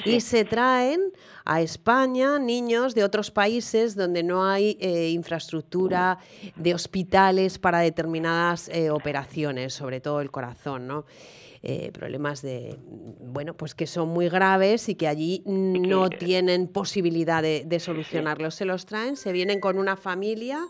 [0.06, 1.12] y se traen
[1.44, 6.18] a España niños de otros países donde no hay eh, infraestructura
[6.56, 11.04] de hospitales para determinadas operaciones, sobre todo el corazón, ¿no?
[11.68, 17.42] Eh, problemas de, bueno, pues que son muy graves y que allí no tienen posibilidad
[17.42, 18.54] de, solucionarlos.
[18.54, 20.64] Se los traen, se vienen con una familia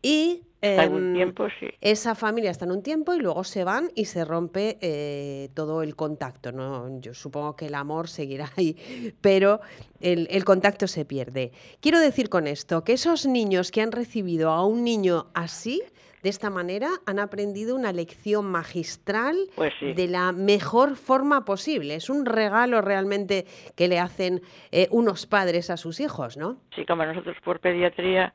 [0.00, 1.48] y em, tiempo,
[1.82, 5.82] esa familia está en un tiempo y luego se van y se rompe eh, todo
[5.82, 6.50] el contacto.
[6.50, 6.98] ¿no?
[7.02, 9.60] Yo supongo que el amor seguirá ahí, pero
[10.00, 11.52] el, el, contacto se pierde.
[11.80, 15.82] Quiero decir con esto que esos niños que han recibido a un niño así,
[16.22, 21.96] de esta manera han aprendido una lección magistral pues de la mejor forma posible.
[21.96, 23.44] Es un regalo realmente
[23.76, 26.56] que le hacen eh, unos padres a sus hijos, ¿no?
[26.74, 28.32] Sí, como nosotros por pediatría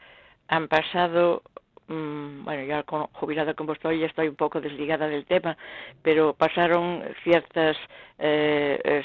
[0.49, 1.43] han pasado
[1.87, 5.57] mm, bueno, ya con, jubilada como estoy, ya estoy un poco desligada del tema,
[6.01, 7.77] pero pasaron ciertas,
[8.19, 9.03] eh,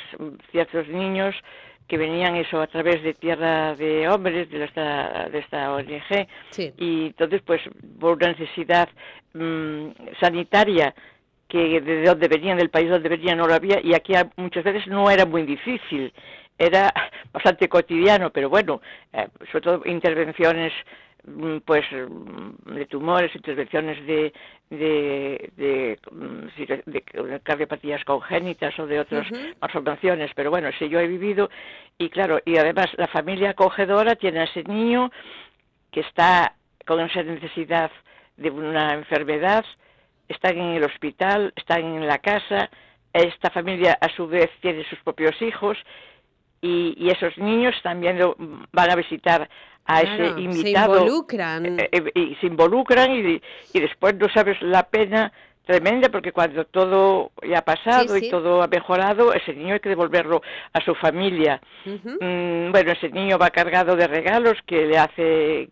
[0.51, 1.35] ciertos niños
[1.93, 6.27] que venían eso a través de Tierra de Hombres, de esta, de esta ONG,
[6.79, 7.61] y entonces pues
[8.01, 8.89] por una necesidad
[9.35, 10.95] mm, sanitaria
[11.47, 14.87] que de donde venían, del país donde venían no lo había, y aquí muchas veces
[14.87, 16.15] no era muy difícil,
[16.57, 16.91] era
[17.31, 18.81] bastante cotidiano, pero bueno,
[19.13, 20.73] eh, sobre todo intervenciones
[21.65, 24.33] pues mm, de tumores, intervenciones de,
[24.71, 29.27] de, de, mm, de cardiopatías congénitas o de otras
[29.61, 31.49] malformaciones, pero bueno, si yo he vivido
[31.99, 35.11] y claro, y además la familia acogedora tiene a ese niño
[35.91, 36.55] que está
[36.87, 37.91] con esa necesidad
[38.37, 39.65] de una enfermedad,
[40.29, 42.71] están en el hospital, están en la casa,
[43.13, 45.79] esta familia a su vez tiene sus propios hijos
[46.63, 48.37] y, y esos niños también lo,
[48.73, 49.49] van a visitar
[49.85, 50.95] a ese invitado.
[50.95, 51.79] Se involucran.
[51.81, 53.43] Eh, eh, y se involucran y,
[53.75, 55.33] y, después no sabes la pena
[55.67, 58.27] tremenda porque cuando todo ya ha pasado Sí, sí.
[58.27, 60.41] y todo ha mejorado, ese niño hay que devolverlo
[60.73, 61.61] a su familia.
[61.85, 62.11] Ujú.
[62.21, 65.69] Mm, bueno, ese niño va cargado de regalos que le hace eh,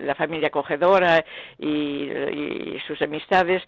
[0.00, 1.24] la familia acogedora
[1.58, 3.62] y, y sus amistades,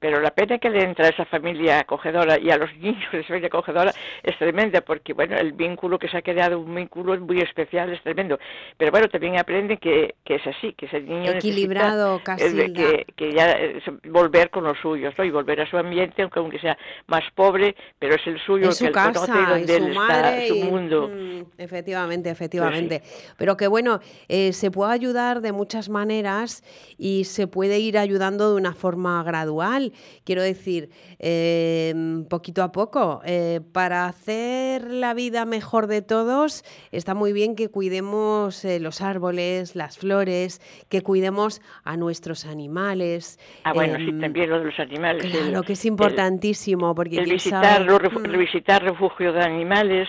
[0.00, 3.18] pero la pena que le entra a esa familia acogedora y a los niños de
[3.20, 3.92] esa familia acogedora
[4.22, 8.02] es tremenda, porque bueno, el vínculo que se ha creado, un vínculo muy especial, es
[8.02, 8.38] tremendo.
[8.76, 12.64] Pero bueno, también aprende que, que es así, que ese niño Equilibrado, eh, Casilda.
[12.72, 15.24] que, que ya eh, volver con los suyos, ¿no?
[15.24, 18.76] Y volver a su ambiente, aunque aunque sea más pobre, pero es el suyo, Es
[18.78, 21.08] su que él conoce y casa, y donde su él madre, está, su mundo.
[21.12, 23.02] mm, efectivamente, efectivamente.
[23.36, 26.62] Pero que bueno, eh, se puede ayudar de muchas maneras
[26.98, 29.87] y se puede ir ayudando de una forma gradual.
[30.24, 31.94] Quiero decir, eh,
[32.28, 33.20] poquito a poco.
[33.24, 39.00] Eh, para hacer la vida mejor de todos, está muy bien que cuidemos eh, los
[39.00, 43.38] árboles, las flores, que cuidemos a nuestros animales.
[43.64, 45.24] Ah, bueno, sí, em, también lo de los animales.
[45.24, 48.38] el- Claro que es el- importantísimo, porque el quién visitar, sabe- los refu- Mm.
[48.38, 50.08] visitar refugio de animales,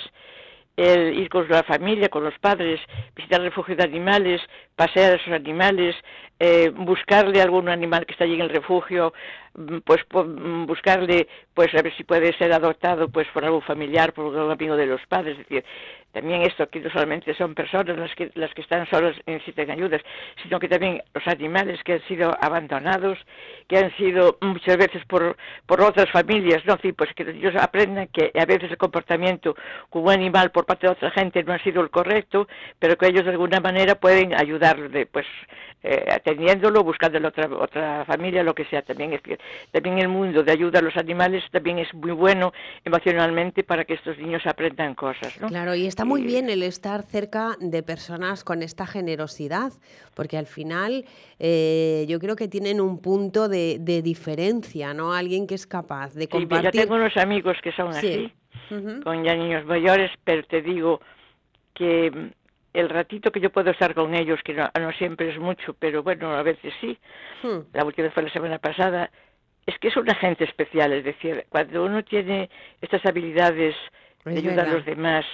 [0.78, 2.80] el ir con la familia, con los padres,
[3.16, 4.42] visitar refugio de animales,
[4.76, 5.96] pasear a esos animales,
[6.40, 9.14] eh, buscarle algún animal que está allí en el refugio,
[9.56, 14.14] mm, pues mm, buscarle, pues a ver si puede ser adoptado, pues por algún familiar,
[14.14, 15.66] por algún amigo de los padres, es decir,
[16.12, 19.70] también esto aquí no solamente son personas las que las que están solas y necesitan
[19.70, 20.02] ayudas,
[20.42, 23.20] sino que también los animales que han sido abandonados,
[23.68, 25.38] que han sido muchas veces por,
[25.68, 26.78] por otras familias, ¿no?
[26.82, 29.56] Sí, pues que ellos aprendan que a veces el comportamiento
[29.92, 32.48] con un animal por parte de otra gente no ha sido el correcto,
[32.80, 35.28] pero que ellos de alguna manera pueden ayudarle, pues
[35.84, 38.82] eh, atendiéndolo, buscándole otra otra familia, lo que sea.
[38.82, 39.22] También es
[39.72, 42.54] también el mundo de ayuda a los animales también es muy bueno
[42.86, 45.48] emocionalmente para que estos niños aprendan cosas, ¿no?
[45.48, 49.72] Claro, y está muy bien el estar cerca de personas con esta generosidad,
[50.16, 51.06] porque al final
[51.40, 55.14] eh, yo creo que tienen un punto de, de diferencia, ¿no?
[55.14, 56.72] Alguien que es capaz de Sí, compartir.
[56.72, 58.08] yo tengo unos amigos que son Sí.
[58.08, 58.34] así,
[59.04, 61.02] con ya niños mayores, pero te digo
[61.74, 62.32] que
[62.74, 66.03] el ratito que yo puedo estar con ellos, que no, no siempre es mucho, pero
[66.03, 66.97] bueno, a veces sí,
[67.41, 67.59] Hmm.
[67.74, 69.09] la última vez fue la semana pasada,
[69.65, 72.49] es que es una gente especial, es decir, cuando uno tiene
[72.82, 73.76] estas habilidades
[74.26, 74.74] de Es ayudar a verdad.
[74.78, 75.26] los demás,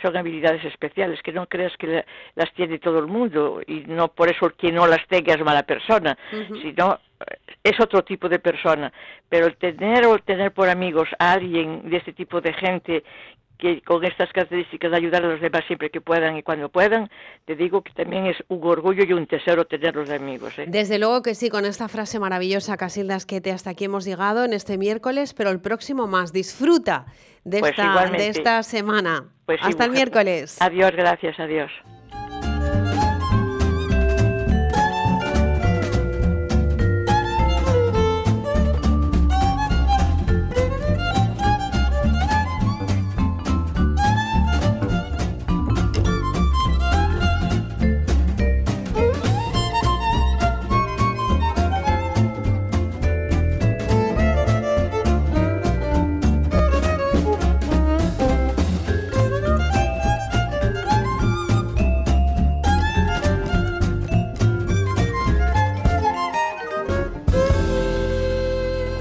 [0.00, 2.04] son habilidades especiales, que no creas que la-
[2.34, 5.62] las tiene todo el mundo, y no por eso que no las tenga es mala
[5.62, 6.16] persona,
[6.60, 8.92] sino eh, es otro tipo de persona.
[9.28, 13.04] Pero el tener o el tener por amigos a alguien de este tipo de gente
[13.62, 17.08] que con estas características de ayudar a los demás siempre que puedan y cuando puedan,
[17.44, 20.58] te digo que también es un orgullo y un tesoro tenerlos de amigos.
[20.58, 20.64] ¿eh?
[20.66, 24.44] Desde luego que sí, con esta frase maravillosa, Casildas, que te hasta aquí hemos llegado
[24.44, 26.32] en este miércoles, pero el próximo más.
[26.32, 27.06] Disfruta
[27.44, 29.28] de, Pues esta, de esta semana.
[29.46, 30.06] Pues sí, Hasta el mujer.
[30.06, 30.60] miércoles.
[30.60, 31.70] Adiós, gracias, adiós.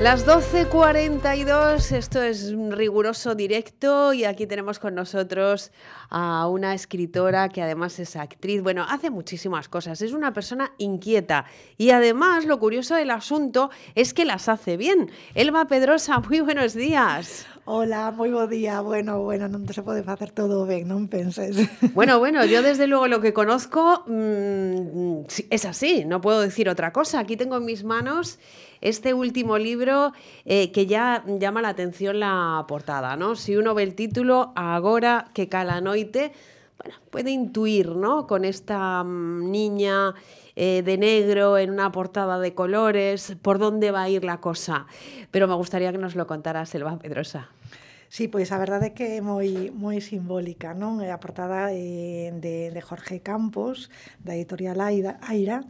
[0.01, 5.71] Las 12.42, esto es un riguroso directo y aquí tenemos con nosotros
[6.09, 11.45] a una escritora que además es actriz, bueno, hace muchísimas cosas, es una persona inquieta
[11.77, 15.11] y además lo curioso del asunto es que las hace bien.
[15.35, 17.45] Elba Pedrosa, muy buenos días.
[17.65, 18.81] Hola, moi bo día.
[18.81, 21.53] Bueno, bueno, non se pode facer todo ben, non penses.
[21.93, 26.89] Bueno, bueno, yo desde luego lo que conozco mm, es así, no puedo decir otra
[26.91, 27.21] cosa.
[27.21, 28.41] Aquí tengo en mis manos
[28.81, 30.11] este último libro
[30.45, 33.35] eh, que ya llama la atención la portada, ¿no?
[33.35, 36.33] Si uno ve el título, Agora que calanoite,
[36.83, 38.25] bueno, puede intuir, ¿no?
[38.25, 40.15] Con esta mm, niña
[40.55, 44.87] eh, de negro en una portada de colores, por dónde va a ir la cosa.
[45.29, 47.49] Pero me gustaría que nos lo contara Selva Pedrosa.
[48.11, 50.99] Sí, pois a verdade é que é moi moi simbólica, non?
[50.99, 53.87] É portada eh, de, de Jorge Campos,
[54.19, 55.63] da editorial Aira, Aira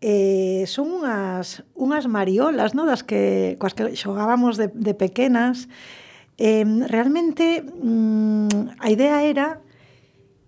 [0.00, 2.86] eh, son unhas, unhas mariolas no?
[2.86, 5.68] das que, coas que xogábamos de, de pequenas.
[6.38, 9.60] Eh, realmente, mm, a idea era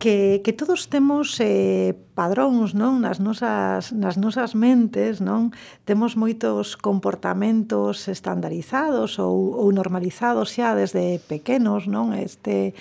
[0.00, 3.04] que, que todos temos eh, padróns non?
[3.04, 5.52] Nas nosas, nas nosas mentes, non?
[5.84, 12.16] Temos moitos comportamentos estandarizados ou, ou normalizados xa desde pequenos, non?
[12.16, 12.72] Este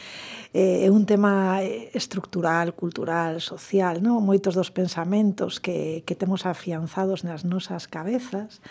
[0.56, 1.60] eh, é un tema
[1.92, 4.24] estructural, cultural, social, non?
[4.24, 8.64] Moitos dos pensamentos que, que temos afianzados nas nosas cabezas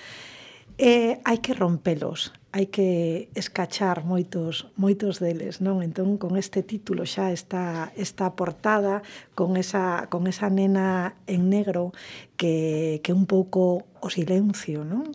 [0.78, 5.82] eh, hai que rompelos, hai que escachar moitos moitos deles, non?
[5.82, 9.02] Entón con este título xa está esta portada
[9.34, 11.90] con esa con esa nena en negro
[12.38, 15.10] que que un pouco o silencio, non?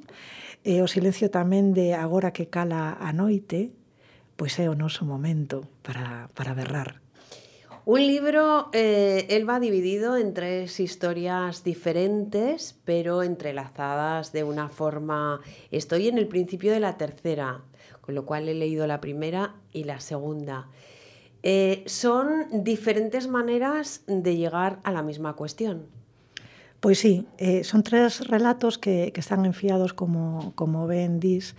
[0.64, 3.72] E o silencio tamén de agora que cala a noite,
[4.40, 7.03] pois é o noso momento para para berrar.
[7.86, 15.42] Un libro, eh, él va dividido en tres historias diferentes, pero entrelazadas de una forma...
[15.70, 17.62] Estoy en el principio de la tercera,
[18.00, 20.70] con lo cual he leído la primera y la segunda.
[21.44, 25.88] Eh, son diferentes maneras de llegar a la misma cuestión.
[26.80, 31.56] Pois sí, eh, son tres relatos que, que están enfiados, como, como ben dis,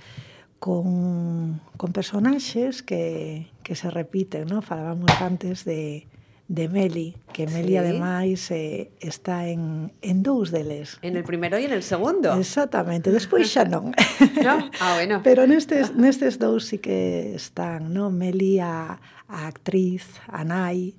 [0.59, 4.63] con, con que, que se repiten, ¿no?
[4.63, 6.07] Falábamos antes de,
[6.49, 7.77] de Meli, que Meli sí.
[7.77, 10.99] ademais eh, está en, en dous deles.
[11.01, 12.37] En el primeiro e en el segundo.
[12.37, 13.97] Exactamente, despois xa non.
[14.45, 14.69] no?
[14.81, 15.25] Ah, bueno.
[15.25, 18.13] Pero nestes, nestes dous sí que están, non?
[18.13, 20.93] Meli a, a actriz, a nai,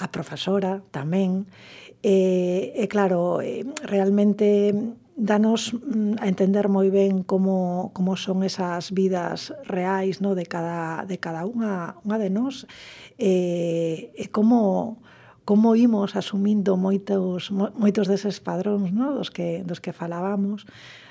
[0.00, 1.44] a profesora tamén.
[2.00, 8.96] E, e claro, eh, realmente danos mm, a entender moi ben como, como son esas
[8.96, 12.64] vidas reais no, de cada, de cada unha, unha de nós
[13.20, 15.04] e, e como
[15.44, 20.64] como imos asumindo moitos moitos deses padróns, no, dos que dos que falábamos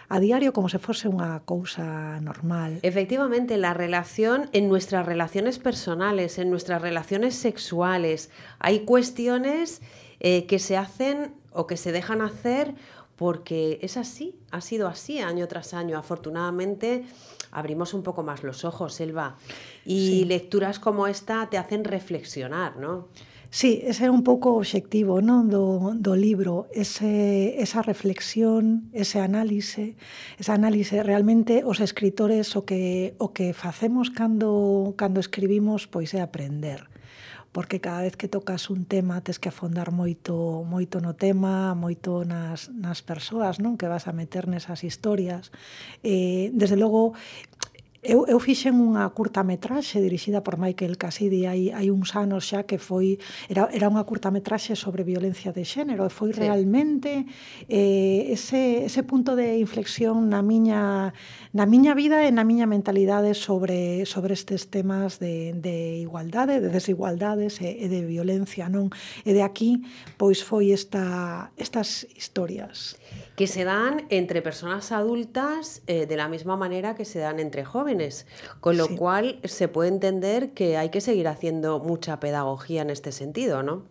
[0.09, 2.81] a diario como se fose unha cousa normal.
[2.81, 9.85] Efectivamente, la relación en nuestras relaciones personales, en nuestras relaciones sexuales, hay cuestiones
[10.17, 12.73] eh, que se hacen o que se dejan hacer
[13.19, 15.97] porque es así, ha sido así año tras año.
[15.97, 17.03] Afortunadamente
[17.51, 19.35] abrimos un poco más los ojos, Elba,
[19.83, 20.25] y sí.
[20.25, 23.09] lecturas como esta te hacen reflexionar, ¿no?
[23.51, 29.19] Sí, ese é un pouco o obxectivo non do, do libro, ese, esa reflexión, ese
[29.19, 29.99] análise,
[30.39, 36.23] ese análise realmente os escritores o que, o que facemos cando, cando escribimos pois é
[36.23, 36.87] aprender
[37.51, 42.21] porque cada vez que tocas un tema tes que afondar moito moito no tema, moito
[42.23, 45.49] nas, nas persoas non que vas a meter nesas historias.
[46.05, 47.17] Eh, desde logo,
[47.99, 52.79] Eu, eu fixen unha curtametraxe dirixida por Michael Cassidy hai, hai uns anos xa que
[52.79, 53.19] foi
[53.51, 56.39] era, era unha curtametraxe sobre violencia de xénero e foi sí.
[56.39, 57.27] realmente
[57.67, 61.11] eh, ese, ese punto de inflexión na miña,
[61.51, 66.71] na miña vida e na miña mentalidade sobre, sobre estes temas de, de igualdade, de
[66.71, 68.95] desigualdades e, e de violencia, non?
[69.27, 69.83] E de aquí,
[70.15, 72.95] pois foi esta, estas historias
[73.39, 77.63] que se dan entre personas adultas eh, de la misma manera que se dan entre
[77.63, 78.27] jóvenes,
[78.59, 78.97] con lo sí.
[78.97, 83.87] cual se puede entender que hai que seguir haciendo mucha pedagogía en este sentido, ¿no?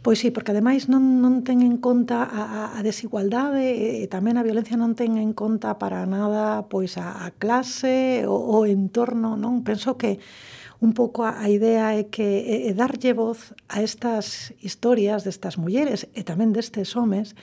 [0.00, 4.08] Pois sí, porque ademais non, non ten en conta a, a, a desigualdade e, e
[4.08, 8.64] tamén a violencia non ten en conta para nada pois a, a clase o, o
[8.64, 9.60] entorno, non?
[9.60, 10.24] Penso que
[10.80, 15.60] un pouco a, a idea é que é, é darlle voz a estas historias destas
[15.60, 17.36] mulleres e tamén destes homes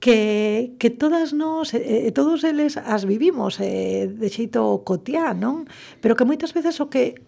[0.00, 5.66] que, que todas nós, eh, todos eles as vivimos eh, de xeito cotiá, non?
[5.98, 7.18] Pero que moitas veces o que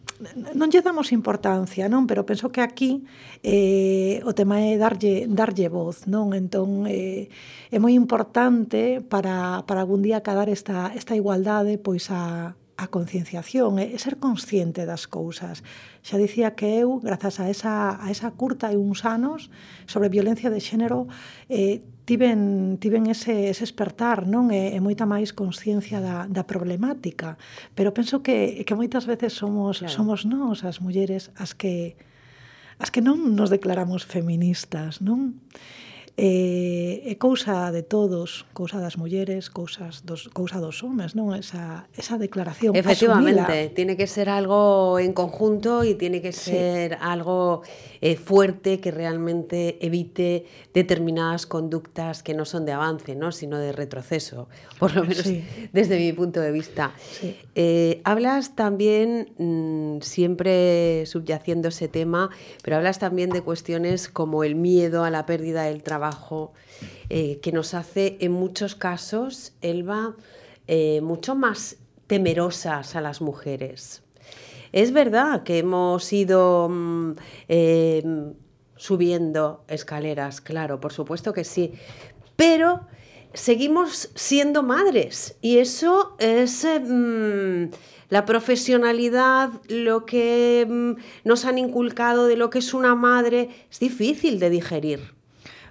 [0.55, 2.07] non lle damos importancia, non?
[2.07, 3.03] Pero penso que aquí
[3.43, 6.31] eh, o tema é darlle, darlle voz, non?
[6.37, 7.33] Entón, eh,
[7.75, 13.83] é moi importante para, para algún día cadar esta, esta igualdade, pois a, a concienciación,
[13.83, 15.61] é ser consciente das cousas.
[16.07, 19.53] Xa dicía que eu, grazas a esa, a esa curta e uns anos
[19.91, 21.05] sobre violencia de xénero,
[21.53, 27.39] eh, tiven, tiven ese, ese espertar non e, e moita máis consciencia da, da problemática.
[27.79, 29.95] Pero penso que, que moitas veces somos, claro.
[29.95, 31.95] somos nós, as mulleres, as que,
[32.83, 35.39] as que non nos declaramos feministas, non?
[36.17, 41.33] Eh, é cousa de todos, cousa das mulleres, cousas dos, cousa dos homes, non?
[41.33, 46.99] Esa, esa declaración Efectivamente, tiene que ser algo en conjunto y tiene que ser sí.
[47.01, 47.63] algo
[48.03, 50.45] eh, fuerte que realmente evite
[50.75, 53.33] determinadas conductas que no son de avance, ¿no?
[53.33, 54.49] sino de retroceso,
[54.79, 55.45] por lo menos sí.
[55.73, 56.93] desde mi punto de vista.
[56.99, 57.37] Sí.
[57.55, 62.31] Eh, hablas también, mmm, siempre subyaciendo ese tema,
[62.63, 66.10] pero hablas también de cuestiones como el miedo a la pérdida del trabajo
[67.09, 70.17] eh, que nos hace en muchos casos, Elba,
[70.67, 74.03] eh, mucho más temerosas a las mujeres.
[74.73, 77.13] Es verdad que hemos ido mm,
[77.49, 78.33] eh,
[78.77, 81.73] subiendo escaleras, claro, por supuesto que sí,
[82.37, 82.87] pero
[83.35, 87.65] seguimos siendo madres y eso es mm,
[88.09, 90.93] la profesionalidad, lo que mm,
[91.25, 95.20] nos han inculcado de lo que es una madre, es difícil de digerir.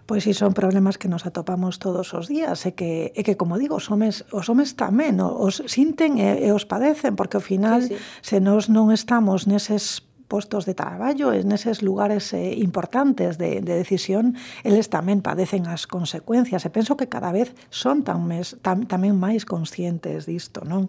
[0.09, 3.61] Pois si son problemas que nos atopamos todos os días e que, e que como
[3.61, 7.85] digo, os homes, os homes tamén os sinten e, e os padecen, porque ao final,
[7.85, 8.01] sí, sí.
[8.25, 13.73] se nós non estamos neses postos de traballo, en eses lugares eh, importantes de, de
[13.75, 18.85] decisión, eles tamén padecen as consecuencias e penso que cada vez son tan mes, tam,
[18.85, 20.87] tamén máis conscientes disto, non?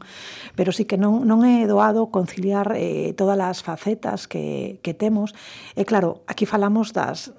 [0.54, 5.32] Pero sí que non, non é doado conciliar eh, todas as facetas que, que temos.
[5.72, 7.32] E claro, aquí falamos das,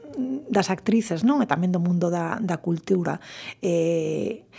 [0.49, 1.39] das actrices, non?
[1.39, 3.22] E tamén do mundo da, da cultura.
[3.62, 4.49] Eh,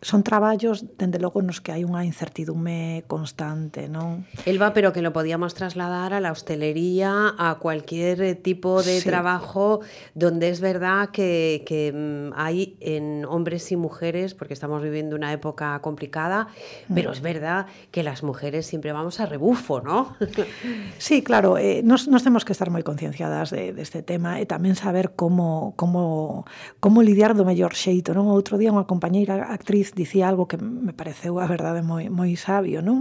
[0.00, 4.22] son traballos, dende logo, nos que hai unha incertidume constante, non?
[4.46, 9.08] Elba, pero que lo podíamos trasladar a la hostelería, a cualquier tipo de sí.
[9.08, 9.82] trabajo
[10.14, 15.32] donde es verdad que, que mm, hay en hombres y mujeres, porque estamos viviendo una
[15.32, 16.48] época complicada,
[16.86, 16.94] mm.
[16.94, 20.14] pero es verdad que las mujeres siempre vamos a rebufo, ¿no?
[20.98, 24.46] sí, claro, eh, nos, nos temos que estar moi concienciadas de, deste de tema e
[24.46, 26.46] tamén saber como, como,
[26.78, 28.30] como lidiar do mellor xeito, non?
[28.30, 32.36] Outro día unha compañeira actriz Ruiz dicía algo que me pareceu a verdade moi, moi
[32.36, 33.00] sabio, non?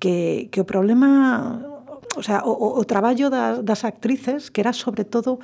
[0.00, 1.60] Que, que o problema
[2.16, 5.42] o sea, o, o traballo das, das actrices que era sobre todo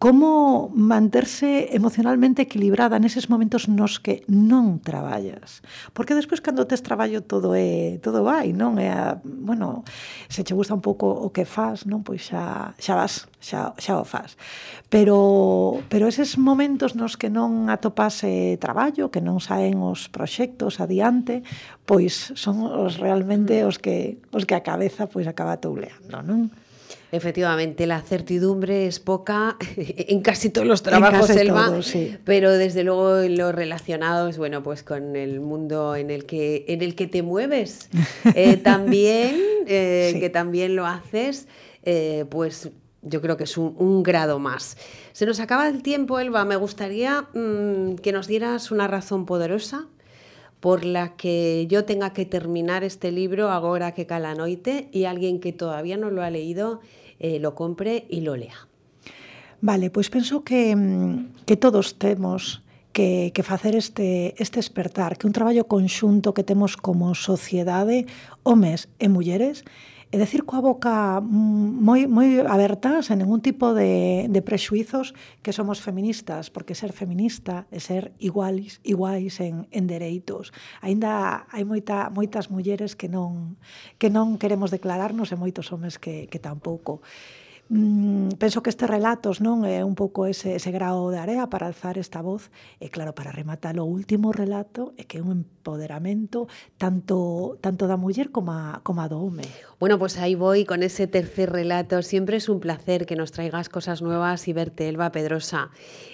[0.00, 5.60] como manterse emocionalmente equilibrada neses momentos nos que non traballas.
[5.92, 9.84] Porque despois cando tes traballo todo é todo vai, non é, a, bueno,
[10.32, 14.00] se che gusta un pouco o que fas, non, pois xa xa vas, xa xa
[14.00, 14.40] o fas.
[14.88, 20.80] Pero pero eses momentos nos que non atopas eh, traballo, que non saen os proxectos
[20.80, 21.44] adiante,
[21.84, 26.48] pois son os realmente os que os que a cabeza pois acaba touleando, non?
[27.12, 32.16] Efectivamente, la certidumbre es poca en casi todos los trabajos, todo, sí.
[32.24, 36.82] pero desde luego lo relacionado es bueno, pues con el mundo en el que en
[36.82, 37.88] el que te mueves,
[38.34, 39.36] eh, también
[39.66, 40.20] eh, sí.
[40.20, 41.48] que también lo haces,
[41.82, 42.70] eh, pues
[43.02, 44.76] yo creo que es un, un, grado más.
[45.12, 46.44] Se nos acaba el tiempo, Elba.
[46.44, 49.88] Me gustaría mmm, que nos dieras una razón poderosa
[50.60, 55.52] por la que yo tenga que terminar este libro ahora que calanoite y alguien que
[55.52, 56.80] todavía no lo ha leído
[57.20, 58.66] eh, lo compre y lo lea.
[59.60, 60.64] Vale, pois penso mm, que,
[61.46, 66.76] que todos temos que, que facer este, este despertar, que un traballo conxunto que temos
[66.76, 68.06] como sociedade,
[68.42, 69.62] homes e mulleres,
[70.10, 75.78] É decir coa boca moi, moi aberta, sen ningún tipo de, de prexuizos, que somos
[75.78, 80.50] feministas, porque ser feminista é ser iguais, iguais en, en dereitos.
[80.82, 83.54] Ainda hai moita, moitas mulleres que non,
[84.02, 87.06] que non queremos declararnos e moitos homes que, que tampouco
[87.70, 91.70] mm, penso que estes relatos non é un pouco ese, ese grao de area para
[91.70, 92.50] alzar esta voz
[92.82, 96.48] e claro, para rematar o último relato é que é un empoderamento
[96.78, 99.44] tanto tanto da muller como a, como a do home.
[99.78, 102.02] Bueno, pues ahí voy con ese tercer relato.
[102.02, 105.70] Siempre es un placer que nos traigas cosas nuevas y verte, Elba Pedrosa.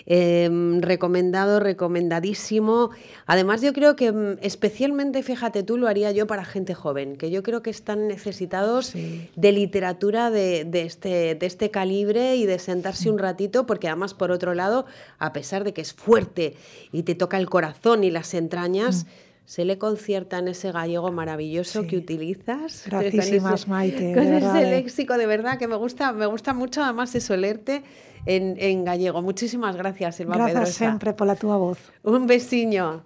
[0.06, 0.48] Eh,
[0.80, 2.90] recomendado, recomendadísimo.
[3.26, 7.30] Además, yo creo que mm, especialmente, fíjate tú, lo haría yo para gente joven, que
[7.30, 9.30] yo creo que están necesitados sí.
[9.34, 14.14] de literatura de, de este de este calibre y de sentarse un ratito, porque además,
[14.14, 14.86] por otro lado,
[15.18, 16.56] a pesar de que es fuerte
[16.92, 19.26] y te toca el corazón y las entrañas, mm.
[19.46, 21.86] Se le concierta en ese gallego maravilloso sí.
[21.86, 22.84] que utilizas.
[22.90, 24.12] Gracias, Maite.
[24.12, 24.70] Con ese eh.
[24.70, 27.82] léxico de verdad que me gusta, me gusta mucho además eso leerte
[28.26, 29.22] en, en gallego.
[29.22, 30.78] Muchísimas gracias, Elba Gracias Pedrosa.
[30.78, 31.78] siempre por la tua voz.
[32.02, 33.04] Un besiño.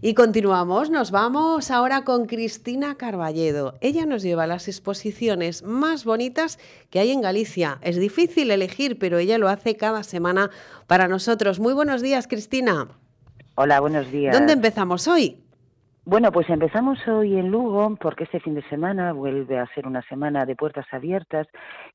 [0.00, 3.78] Y continuamos, nos vamos ahora con Cristina Carballedo.
[3.80, 6.58] Ella nos lleva a las exposiciones más bonitas
[6.90, 7.78] que hay en Galicia.
[7.80, 10.50] Es difícil elegir, pero ella lo hace cada semana
[10.86, 11.60] para nosotros.
[11.60, 12.88] Muy buenos días, Cristina.
[13.54, 14.36] Hola, buenos días.
[14.36, 15.45] ¿Dónde empezamos hoy?
[16.08, 20.02] Bueno, pues empezamos hoy en Lugo porque este fin de semana vuelve a ser una
[20.02, 21.48] semana de puertas abiertas,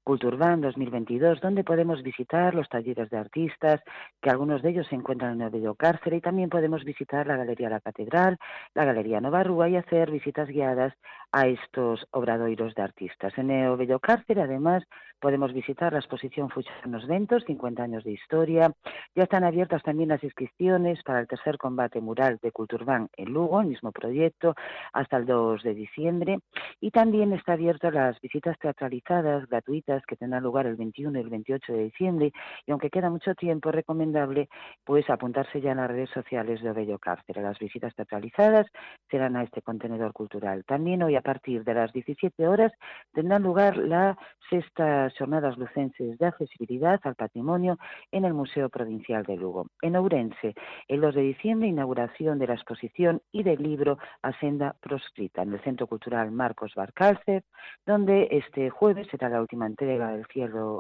[0.03, 3.79] Culturban 2022, donde podemos visitar los talleres de artistas,
[4.21, 7.37] que algunos de ellos se encuentran en el Bello Cárcere, y también podemos visitar la
[7.37, 8.37] Galería La Catedral,
[8.73, 10.93] la Galería Nova Rúa y hacer visitas guiadas
[11.31, 13.31] a estos obradoiros de artistas.
[13.37, 14.83] En el Bello Cárcere, además,
[15.21, 18.73] podemos visitar la exposición Fuchanos Ventos, 50 años de historia.
[19.15, 23.61] Ya están abiertas también las inscripciones para el tercer combate mural de Culturban en Lugo,
[23.61, 24.55] el mismo proyecto,
[24.91, 26.39] hasta el 2 de diciembre.
[26.81, 31.29] Y también está abierto las visitas teatralizadas gratuitas que tendrán lugar el 21 y el
[31.29, 32.31] 28 de diciembre.
[32.65, 34.49] Y aunque queda mucho tiempo, es recomendable
[34.83, 37.43] pues apuntarse ya en las redes sociales de Bello Cárcere.
[37.43, 38.65] Las visitas teatralizadas
[39.09, 40.63] serán a este contenedor cultural.
[40.65, 42.71] También hoy a partir de las 17 horas
[43.13, 44.17] tendrán lugar la
[44.49, 47.77] sexta jornadas lucenses de accesibilidad al patrimonio
[48.11, 49.67] en el Museo Provincial de Lugo.
[49.81, 50.53] En Ourense,
[50.87, 55.41] el 2 de diciembre, inauguración de la exposición y del libro libro A senda proscrita
[55.41, 57.43] en el Centro Cultural Marcos Barcalcer,
[57.85, 60.25] donde este jueves será la última entrega del,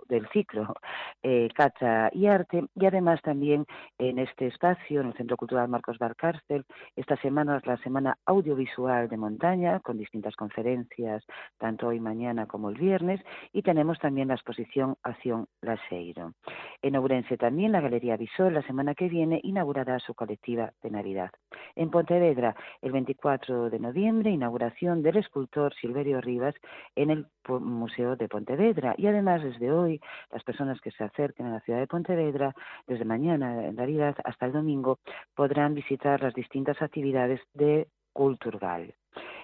[0.07, 0.73] del ciclo
[1.23, 3.65] eh, Cacha y Arte y además también
[3.97, 6.63] en este espacio, en el Centro Cultural Marcos Barcalcer,
[6.95, 11.23] esta semana es la Semana Audiovisual de Montaña con distintas conferencias,
[11.57, 13.19] tanto hoy mañana como el viernes,
[13.51, 16.33] y tenemos también la exposición Acción Laseiro.
[16.81, 21.31] En Ourense también la Galería Visol la semana que viene inaugurará su colectiva de Navidad.
[21.75, 26.55] En Pontevedra, el 24 de noviembre, inauguración del escultor Silverio Rivas
[26.95, 28.93] en el Museo de Pontevedra.
[28.97, 30.01] Y además, desde hoy,
[30.31, 32.53] las personas que se acerquen a la ciudad de Pontevedra,
[32.87, 34.99] desde mañana, en realidad, hasta el domingo,
[35.35, 38.93] podrán visitar las distintas actividades de Culturgal.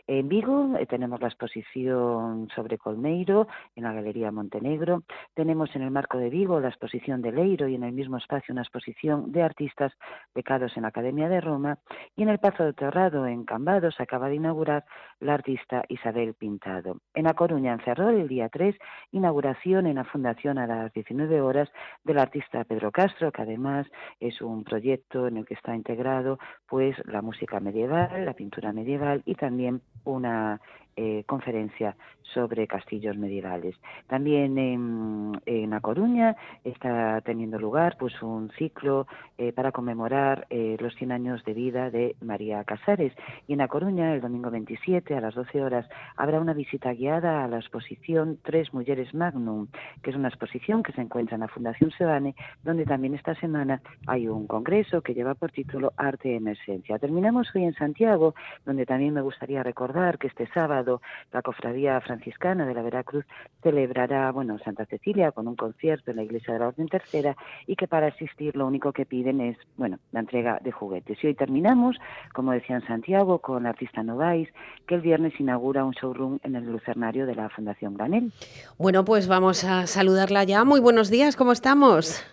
[0.10, 5.04] En Vigo eh, tenemos la exposición sobre Colmeiro en la Galería Montenegro.
[5.34, 8.54] Tenemos en el marco de Vigo la exposición de Leiro y en el mismo espacio
[8.54, 9.92] una exposición de artistas
[10.34, 11.80] becados en la Academia de Roma.
[12.16, 14.86] Y en el Pazo de Torrado, en Cambados, acaba de inaugurar
[15.20, 17.02] la artista Isabel Pintado.
[17.14, 18.78] En La Coruña, en Ferrol, el día 3,
[19.12, 21.70] inauguración en la Fundación a las 19 horas
[22.06, 23.86] del artista Pedro Castro, que además
[24.22, 29.22] es un proyecto en el que está integrado pues la música medieval, la pintura medieval
[29.26, 30.60] y también una
[30.98, 31.96] eh, conferencia
[32.34, 33.76] sobre castillos medievales.
[34.08, 40.76] También en, en, A Coruña está teniendo lugar pues un ciclo eh, para conmemorar eh,
[40.80, 43.14] los 100 años de vida de María Casares
[43.48, 47.44] y en A Coruña el domingo 27 a las 12 horas habrá una visita guiada
[47.44, 49.68] a la exposición Tres Mujeres Magnum,
[50.02, 53.82] que es una exposición que se encuentra en la Fundación Sebane, donde también esta semana
[54.06, 57.00] hay un congreso que lleva por título Arte en Esencia.
[57.00, 58.36] Terminamos hoy en Santiago,
[58.66, 60.87] donde también me gustaría recordar que este sábado
[61.32, 63.26] la Cofradía Franciscana de la Veracruz
[63.62, 67.36] celebrará, bueno, Santa Cecilia con un concierto en la Iglesia de la Orden Tercera
[67.66, 71.24] y que para asistir lo único que piden es, bueno, la entrega de juguetes.
[71.24, 71.98] Y hoy terminamos,
[72.34, 74.50] como decía en Santiago, con la artista Novais,
[74.88, 78.32] que el viernes inaugura un showroom en el Lucernario de la Fundación Granel.
[78.78, 80.64] Bueno, pues vamos a saludarla ya.
[80.64, 82.26] Muy buenos días, ¿cómo estamos?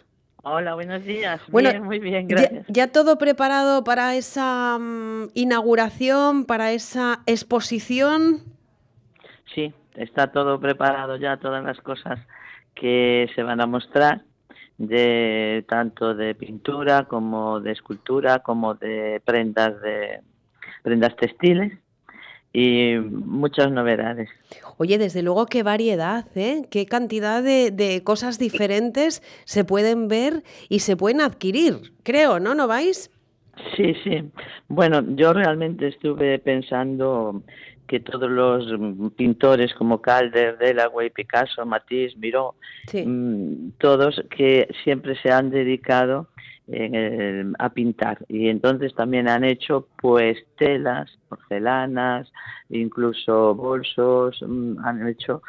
[0.45, 1.41] Hola, buenos días.
[1.49, 2.67] Bueno, muy bien, gracias.
[2.69, 8.43] Ya, todo preparado para esa mm, inauguración, para esa exposición?
[9.55, 12.21] Sí, está todo preparado ya, todas las cosas
[12.75, 14.23] que se van a mostrar,
[14.77, 20.21] de tanto de pintura como de escultura, como de prendas de
[20.83, 21.73] prendas textiles
[22.55, 24.31] y muchas novedades.
[24.79, 26.63] Oye, desde luego qué variedad, ¿eh?
[26.71, 32.55] qué cantidad de, cosas diferentes se pueden ver y se pueden adquirir, creo, ¿no?
[32.55, 33.11] ¿No vais?
[33.77, 34.31] Sí, sí.
[34.69, 37.43] Bueno, yo realmente estuve pensando
[37.89, 42.55] que todos los pintores como Calder, Delaware, Picasso, Matisse, Miró,
[42.93, 46.29] mm, todos que siempre se han dedicado
[47.59, 52.33] a pintar y entonces también han hecho pues telas, porcelanas,
[52.71, 55.43] incluso bolsos, mm, han hecho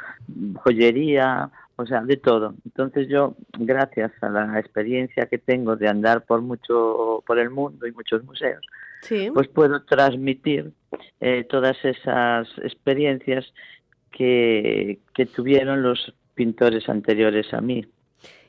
[0.56, 2.56] joyería, o sea, de todo.
[2.66, 7.88] Entonces yo, gracias a la experiencia que tengo de andar por mucho, por el mundo
[7.88, 8.66] y muchos museos,
[9.34, 10.72] pues puedo transmitir
[11.22, 13.54] eh, todas esas experiencias
[14.12, 17.86] que, que tuvieron los pintores anteriores a mí.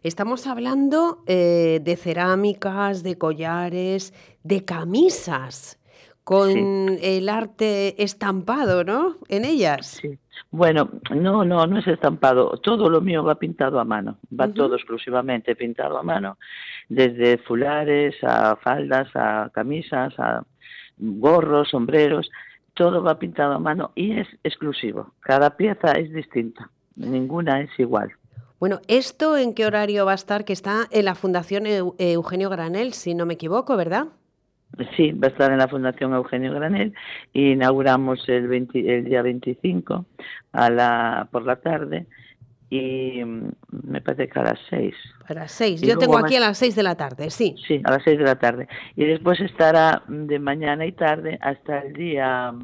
[0.06, 5.80] Estamos hablando eh, de cerámicas, de collares, de camisas,
[6.22, 9.16] con el arte estampado, ¿no?
[9.28, 9.98] En ellas.
[10.00, 10.16] Sí.
[10.52, 12.56] Bueno, no, no, no es estampado.
[12.58, 14.18] Todo lo mío va pintado a mano.
[14.30, 16.38] Va todo exclusivamente pintado a mano.
[16.88, 20.44] Desde fulares a faldas, a camisas, a
[20.98, 22.30] gorros, sombreros.
[22.74, 25.14] Todo va pintado a mano y es exclusivo.
[25.18, 26.70] Cada pieza es distinta.
[26.94, 28.12] Ninguna es igual.
[28.58, 30.44] Bueno, ¿esto en qué horario va a estar?
[30.44, 34.06] Que está en la Fundación Eugenio Granel, si no me equivoco, ¿verdad?
[34.96, 36.94] Sí, va a estar en la Fundación Eugenio Granel.
[37.32, 40.06] Inauguramos el, el día 25
[40.52, 42.06] a la, por la tarde
[42.68, 43.50] y mm,
[43.84, 44.94] me parece que a las 6.
[45.26, 45.82] A las 6.
[45.82, 47.54] Yo tengo aquí a las 6 de la tarde, sí.
[47.66, 48.68] Sí, a las 6 de la tarde.
[48.96, 52.54] Y después estará de mañana y tarde hasta el día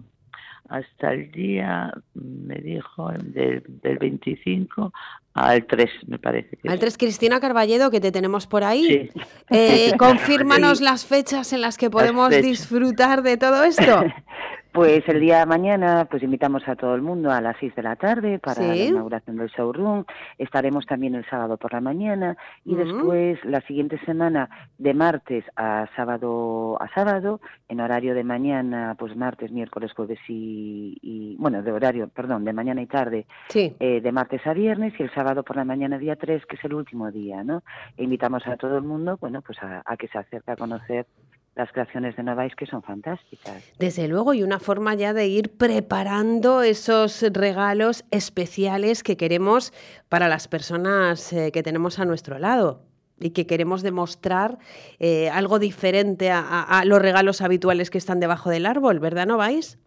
[0.72, 4.90] hasta el día, me dijo, del, del 25
[5.34, 6.58] al 3, me parece.
[6.66, 9.10] al 3, Cristina Carballedo, que te tenemos por ahí.
[9.50, 14.02] Eh, confírmanos las fechas en las que podemos disfrutar de todo esto.
[14.72, 17.82] Pues el día de mañana pues invitamos a todo el mundo a las 6 de
[17.82, 20.04] la tarde para la inauguración del showroom.
[20.38, 24.48] Estaremos también el sábado por la mañana y después la siguiente semana
[24.78, 31.36] de martes a sábado a sábado en horario de mañana, pues martes, miércoles, jueves y,
[31.38, 35.12] bueno, de horario, perdón, de mañana y tarde, eh, de martes a viernes y el
[35.12, 37.62] sábado por la mañana día 3, que es el último día, ¿no?
[37.98, 41.06] E invitamos a todo el mundo, bueno, pues a, a que se acerque a conocer
[41.55, 43.62] las creaciones de Novais que son fantásticas.
[43.78, 49.72] Desde luego, y una forma ya de ir preparando esos regalos especiales que queremos
[50.09, 52.82] para las personas eh, que tenemos a nuestro lado
[53.20, 54.59] y que queremos demostrar
[54.98, 59.78] eh, algo diferente a, los regalos habituales que están debajo del árbol, ¿verdad, no vais?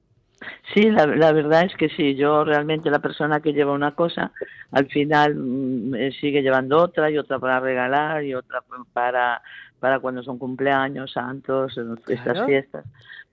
[0.74, 2.16] Sí, la, verdad es que sí.
[2.16, 4.32] Yo realmente la persona que lleva una cosa,
[4.72, 8.63] al final mm, eh, sigue llevando otra y otra para regalar y otra
[8.93, 9.41] para
[9.86, 12.86] para cuando son cumpleaños, santos, estas fiestas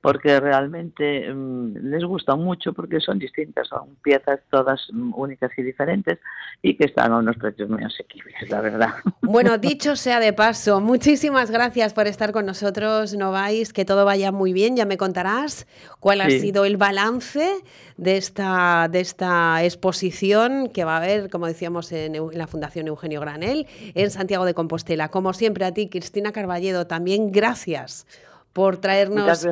[0.02, 5.62] porque realmente mm, les gusta mucho porque son distintas, son piezas todas mm, únicas y
[5.62, 6.18] diferentes
[6.60, 8.90] y que están a unos precios muy asequibles, la verdad.
[9.22, 14.04] Bueno, dicho sea de paso, muchísimas gracias por estar con nosotros, no vais, que todo
[14.04, 15.66] vaya muy bien, ya me contarás
[16.00, 17.48] cuál ha sido el balance
[17.96, 22.88] de esta, de esta exposición que va a haber, como decíamos, en, en la Fundación
[22.88, 25.08] Eugenio Granel, en Santiago de Compostela.
[25.08, 28.06] Como siempre a ti, Cristina Carballedo, también gracias
[28.52, 29.46] por traernos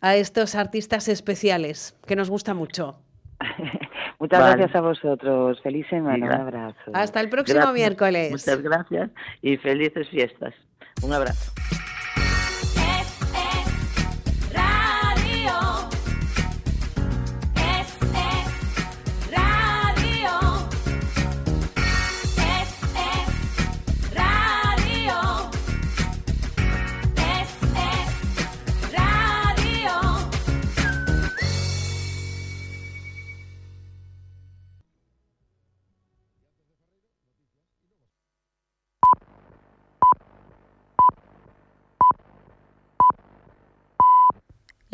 [0.00, 2.98] a estos artistas especiales, que nos gusta mucho.
[4.18, 5.60] Muchas gracias a vosotros.
[5.62, 6.26] Feliz semana.
[6.26, 6.90] Un abrazo.
[6.94, 8.30] Hasta el próximo miércoles.
[8.30, 9.10] Muchas gracias
[9.42, 10.54] y felices fiestas.
[11.02, 11.52] Un abrazo.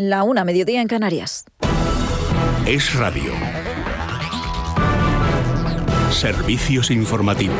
[0.08, 1.44] La una, mediodía en Canarias.
[2.66, 3.32] Es radio.
[6.10, 7.56] Servicios informativos.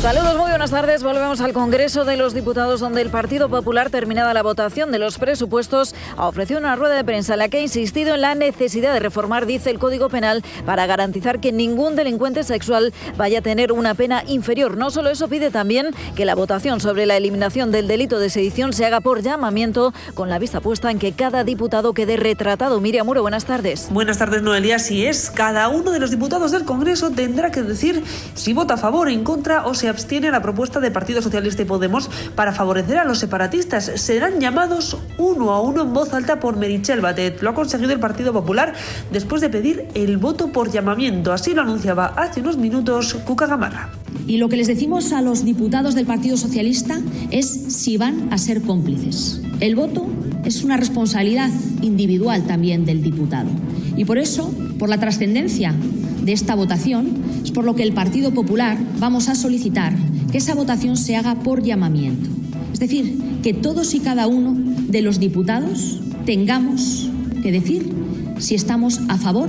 [0.00, 1.02] Saludos, muy buenas tardes.
[1.02, 5.18] Volvemos al Congreso de los Diputados, donde el Partido Popular, terminada la votación de los
[5.18, 8.94] presupuestos, ha ofrecido una rueda de prensa en la que ha insistido en la necesidad
[8.94, 13.72] de reformar, dice el Código Penal, para garantizar que ningún delincuente sexual vaya a tener
[13.72, 14.78] una pena inferior.
[14.78, 18.72] No solo eso, pide también que la votación sobre la eliminación del delito de sedición
[18.72, 22.80] se haga por llamamiento, con la vista puesta en que cada diputado quede retratado.
[22.80, 23.88] Miriam Muro, buenas tardes.
[23.90, 24.78] Buenas tardes, Noelia.
[24.78, 28.02] Si es, cada uno de los diputados del Congreso tendrá que decir
[28.32, 31.64] si vota a favor, en contra o se abstiene la propuesta de Partido Socialista y
[31.64, 33.90] Podemos para favorecer a los separatistas.
[33.96, 37.42] Serán llamados uno a uno en voz alta por Merichel Batet.
[37.42, 38.72] Lo ha conseguido el Partido Popular
[39.12, 41.32] después de pedir el voto por llamamiento.
[41.32, 43.90] Así lo anunciaba hace unos minutos Cuca Gamarra.
[44.26, 47.00] Y lo que les decimos a los diputados del Partido Socialista
[47.30, 49.42] es si van a ser cómplices.
[49.60, 50.06] El voto
[50.44, 51.50] es una responsabilidad
[51.82, 53.50] individual también del diputado.
[53.96, 55.74] Y por eso, por la trascendencia
[56.22, 59.94] de esta votación, es por lo que el Partido Popular vamos a solicitar
[60.34, 62.28] que esa votación se haga por llamamiento.
[62.72, 64.56] Es decir, que todos y cada uno
[64.88, 67.08] de los diputados tengamos
[67.40, 67.92] que decir
[68.40, 69.48] si estamos a favor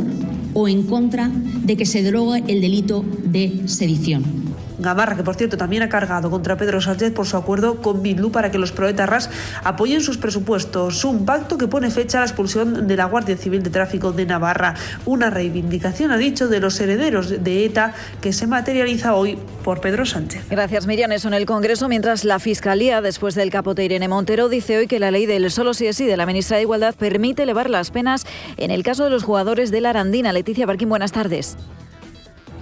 [0.54, 1.32] o en contra
[1.64, 4.45] de que se drogue el delito de sedición.
[4.86, 8.32] Gamarra, que por cierto también ha cargado contra Pedro Sánchez por su acuerdo con Bildu
[8.32, 9.30] para que los proetarras
[9.64, 11.04] apoyen sus presupuestos.
[11.04, 14.26] Un pacto que pone fecha a la expulsión de la Guardia Civil de Tráfico de
[14.26, 14.76] Navarra.
[15.06, 20.06] Una reivindicación, ha dicho, de los herederos de ETA que se materializa hoy por Pedro
[20.06, 20.46] Sánchez.
[20.50, 21.12] Gracias, Miriam.
[21.12, 25.00] Eso en el Congreso, mientras la Fiscalía, después del capote Irene Montero, dice hoy que
[25.00, 27.92] la ley del solo sí es sí de la ministra de Igualdad permite elevar las
[27.92, 28.26] penas
[28.58, 30.32] en el caso de los jugadores de la Arandina.
[30.34, 31.58] Leticia Barquín, buenas tardes.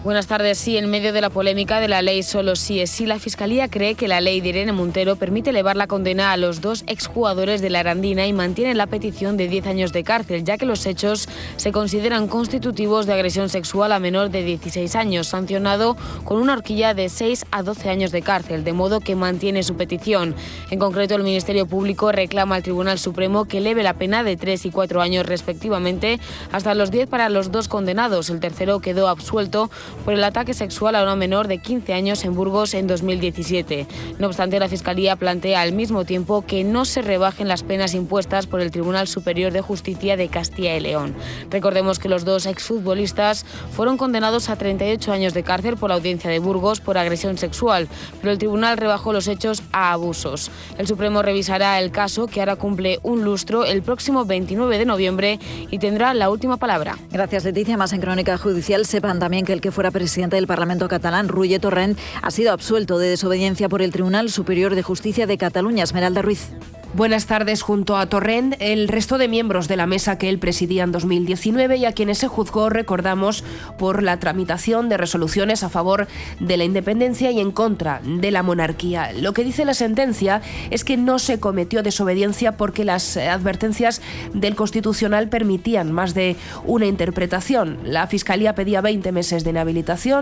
[0.04, 0.58] Buenas tardes.
[0.58, 3.70] Sí, en medio de la polémica de la ley solo sí es sí, la Fiscalía
[3.70, 7.62] cree que la ley de Irene Montero permite elevar la condena a los dos exjugadores
[7.62, 10.86] de la Arandina y mantiene la petición de 10 años de cárcel, ya que los
[10.86, 15.96] hechos se consideran constitutivos de agresión sexual a menor de 16 años, sancionado
[16.26, 19.78] con una horquilla de 6 a 12 años de cárcel, de modo que mantiene su
[19.78, 20.36] petición.
[20.70, 24.66] En concreto, el Ministerio Público reclama al Tribunal Supremo que eleve la pena de 3
[24.66, 26.20] y 4 años respectivamente
[26.52, 28.30] hasta los 10 para los dos condenados.
[28.30, 29.72] El tercero quedó absuelto
[30.06, 33.88] por el ataque sexual a una menor de 15 años en Burgos en 2017.
[34.20, 38.48] No obstante, la Fiscalía plantea al mismo tiempo que no se rebajen las penas impuestas
[38.48, 41.16] por el Tribunal Superior de Justicia de Castilla y León.
[41.50, 46.30] Recordemos que los dos exfutbolistas fueron condenados a 38 años de cárcel por la audiencia
[46.30, 47.88] de Burgos por agresión sexual,
[48.20, 50.52] pero el tribunal rebajó los hechos a abusos.
[50.78, 55.40] El Supremo revisará el caso, que ahora cumple un lustro, el próximo 29 de noviembre
[55.70, 56.98] y tendrá la última palabra.
[57.12, 57.78] Gracias, Leticia.
[57.78, 61.60] Más en Crónica Judicial sepan también que el que fuera presidente del Parlamento catalán, Ruye
[61.60, 66.22] Torrent, ha sido absuelto de desobediencia por el Tribunal Superior de Justicia de Cataluña, Esmeralda
[66.22, 66.52] Ruiz.
[66.96, 67.64] Buenas tardes.
[67.64, 71.78] Junto a Torrent, el resto de miembros de la mesa que él presidía en 2019
[71.78, 73.44] y a quienes se juzgó, recordamos,
[73.80, 76.08] por la tramitación de resoluciones a favor
[76.40, 79.12] de la independencia y en contra de la monarquía.
[79.12, 84.00] Lo que dice la sentencia es que no se cometió desobediencia porque las advertencias
[84.36, 87.80] del Constitucional permitían más de una interpretación.
[87.84, 89.73] La Fiscalía pedía 20 meses de inhabilitación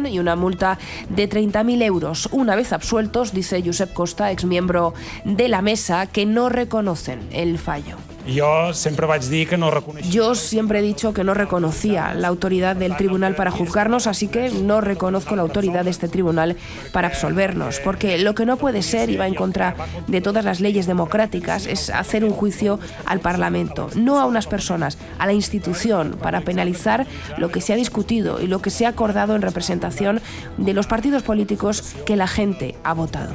[0.08, 0.78] y una multa
[1.10, 2.30] de 30.000 euros.
[2.32, 4.94] Una vez absueltos, dice Josep Costa, exmiembro
[5.26, 7.98] de la mesa, que no reconocen el fallo.
[8.28, 9.08] Yo siempre
[9.48, 9.72] que no
[10.10, 14.50] Yo siempre he dicho que no reconocía la autoridad del tribunal para juzgarnos, así que
[14.50, 16.56] no reconozco la autoridad de este tribunal
[16.92, 19.76] para absolvernos, porque lo que no puede ser y va en contra
[20.08, 24.98] de todas las leyes democráticas es hacer un juicio al Parlamento, no a unas personas,
[25.18, 27.08] a la institución, para penalizar
[27.38, 30.22] lo que se ha discutido y lo que se ha acordado en representación
[30.58, 33.34] de los partidos políticos que la gente ha votado.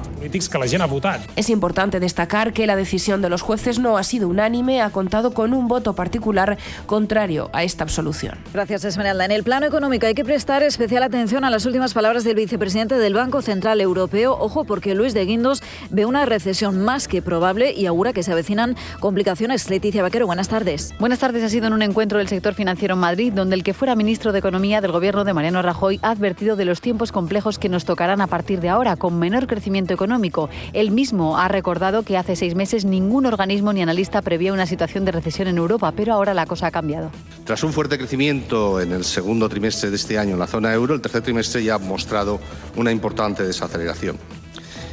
[1.36, 5.32] Es importante destacar que la decisión de los jueces no ha sido unánime ha contado
[5.32, 8.38] con un voto particular contrario a esta absolución.
[8.52, 9.24] Gracias, Esmeralda.
[9.24, 12.96] En el plano económico hay que prestar especial atención a las últimas palabras del vicepresidente
[12.96, 14.36] del Banco Central Europeo.
[14.38, 18.32] Ojo, porque Luis de Guindos ve una recesión más que probable y augura que se
[18.32, 19.68] avecinan complicaciones.
[19.70, 20.94] Leticia Vaquero, buenas tardes.
[20.98, 21.42] Buenas tardes.
[21.42, 24.32] Ha sido en un encuentro del sector financiero en Madrid, donde el que fuera ministro
[24.32, 27.84] de Economía del gobierno de Mariano Rajoy ha advertido de los tiempos complejos que nos
[27.84, 30.48] tocarán a partir de ahora, con menor crecimiento económico.
[30.72, 35.04] Él mismo ha recordado que hace seis meses ningún organismo ni analista prevía una situación
[35.04, 37.10] de recesión en Europa, pero ahora la cosa ha cambiado.
[37.44, 40.94] Tras un fuerte crecimiento en el segundo trimestre de este año en la zona euro,
[40.94, 42.40] el tercer trimestre ya ha mostrado
[42.76, 44.16] una importante desaceleración.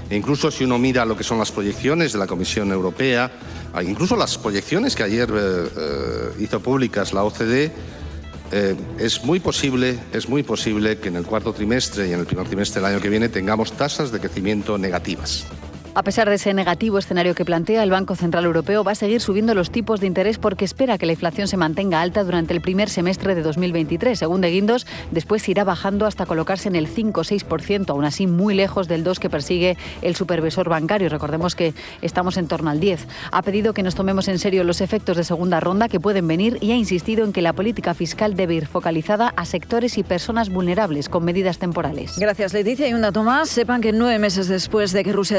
[0.09, 3.31] E incluso si uno mira lo que son las proyecciones de la Comisión Europea,
[3.81, 7.71] incluso las proyecciones que ayer eh, eh, hizo públicas la OCDE,
[8.51, 12.25] eh, es muy posible, es muy posible que en el cuarto trimestre y en el
[12.27, 15.47] primer trimestre del año que viene tengamos tasas de crecimiento negativas.
[15.95, 19.21] A pesar de ese negativo escenario que plantea, el Banco Central Europeo va a seguir
[19.21, 22.61] subiendo los tipos de interés porque espera que la inflación se mantenga alta durante el
[22.61, 24.17] primer semestre de 2023.
[24.17, 28.25] Según De Guindos, después irá bajando hasta colocarse en el 5 o 6%, aún así
[28.25, 31.09] muy lejos del 2 que persigue el supervisor bancario.
[31.09, 33.05] Recordemos que estamos en torno al 10.
[33.31, 36.57] Ha pedido que nos tomemos en serio los efectos de segunda ronda que pueden venir
[36.59, 40.49] y ha insistido en que la política fiscal debe ir focalizada a sectores y personas
[40.49, 42.17] vulnerables con medidas temporales.
[42.17, 42.87] Gracias, Leticia.
[42.87, 43.47] Y una Tomás.
[43.47, 45.37] Sepan que nueve meses después de que Rusia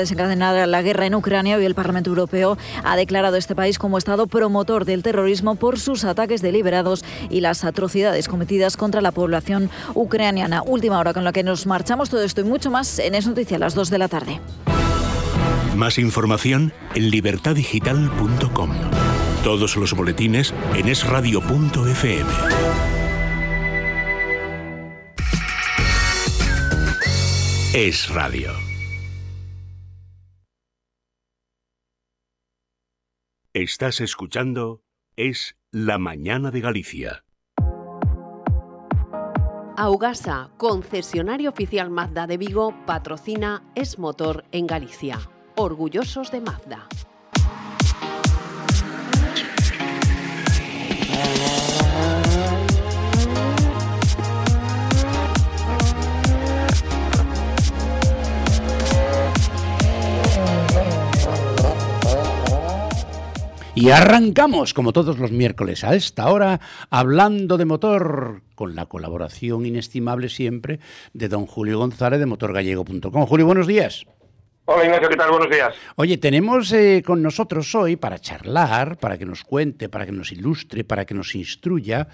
[0.53, 4.85] la guerra en Ucrania, hoy el Parlamento Europeo ha declarado este país como Estado promotor
[4.85, 10.63] del terrorismo por sus ataques deliberados y las atrocidades cometidas contra la población ucraniana.
[10.65, 12.11] Última hora con la que nos marchamos.
[12.11, 14.41] Todo esto y mucho más en Es Noticia a las 2 de la tarde.
[15.77, 18.71] Más información en libertadigital.com.
[19.43, 22.31] Todos los boletines en esradio.fm.
[27.75, 28.64] Es Radio.
[33.57, 34.83] Estás escuchando
[35.15, 37.25] Es La Mañana de Galicia.
[39.77, 45.21] Augasa, concesionario oficial Mazda de Vigo, patrocina Es Motor en Galicia.
[45.55, 46.89] Orgullosos de Mazda.
[63.77, 66.61] Y arrancamos, como todos los miércoles a esta hora,
[66.91, 70.79] hablando de motor, con la colaboración inestimable siempre
[71.13, 73.27] de don Julio González de motorgallego.com.
[73.27, 74.07] Julio, buenos días.
[74.67, 75.31] Hola Ignacio, ¿qué tal?
[75.31, 75.75] Buenos días.
[75.97, 80.31] Oye, tenemos eh, con nosotros hoy para charlar, para que nos cuente, para que nos
[80.31, 82.07] ilustre, para que nos instruya,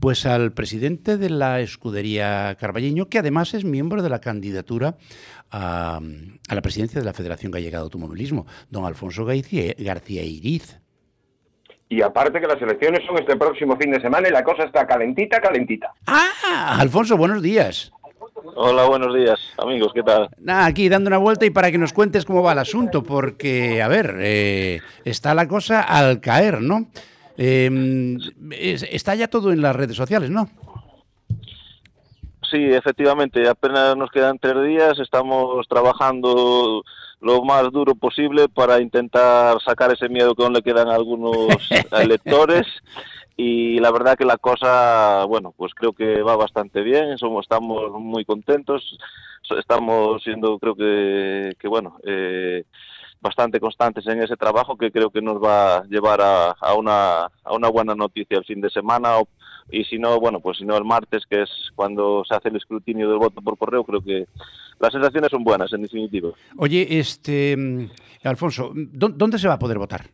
[0.00, 4.96] pues al presidente de la escudería Carballeño, que además es miembro de la candidatura
[5.52, 6.00] a,
[6.48, 10.83] la presidencia de la Federación Gallega de Automovilismo, don Alfonso García Iriz.
[11.94, 14.84] Y aparte que las elecciones son este próximo fin de semana y la cosa está
[14.84, 15.92] calentita, calentita.
[16.08, 17.92] Ah, Alfonso, buenos días.
[18.56, 20.28] Hola, buenos días, amigos, ¿qué tal?
[20.40, 23.80] Nada, aquí dando una vuelta y para que nos cuentes cómo va el asunto, porque,
[23.80, 26.88] a ver, eh, está la cosa al caer, ¿no?
[27.36, 28.18] Em,
[28.50, 30.48] está ya todo en las redes sociales, ¿no?
[32.50, 36.82] Sí, efectivamente, apenas nos quedan tres días, estamos trabajando
[37.24, 41.48] lo más duro posible para intentar sacar ese miedo que aún le quedan a algunos
[41.92, 42.66] electores.
[43.36, 47.90] Y la verdad que la cosa, bueno, pues creo que va bastante bien, somos, estamos
[47.98, 48.96] muy contentos,
[49.58, 52.64] estamos siendo, creo que, que bueno, eh,
[53.20, 57.24] bastante constantes en ese trabajo que creo que nos va a llevar a, a, una,
[57.24, 59.18] a una buena noticia el fin de semana
[59.70, 62.56] y si no, bueno, pues si no el martes, que es cuando se hace el
[62.56, 64.26] escrutinio del voto por correo, creo que
[64.78, 66.30] las sensaciones son buenas, en definitiva.
[66.56, 67.56] Oye, este
[68.22, 70.06] Alfonso, ¿dónde se va a poder votar?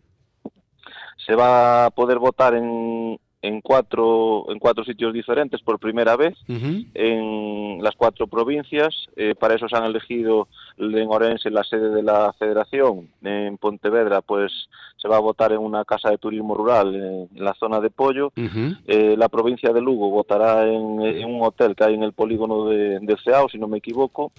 [1.26, 6.36] Se va a poder votar en, en cuatro en cuatro sitios diferentes por primera vez
[6.48, 8.94] en las cuatro provincias.
[9.16, 13.08] Eh, para eso se han elegido en Orense la sede de la Federación.
[13.22, 14.52] En Pontevedra, pues
[14.96, 18.32] se va a votar en una casa de turismo rural en, la zona de Pollo.
[18.86, 22.98] Eh, la provincia de Lugo votará en, un hotel que hay en el polígono de,
[23.00, 24.32] de Ceao, si no me equivoco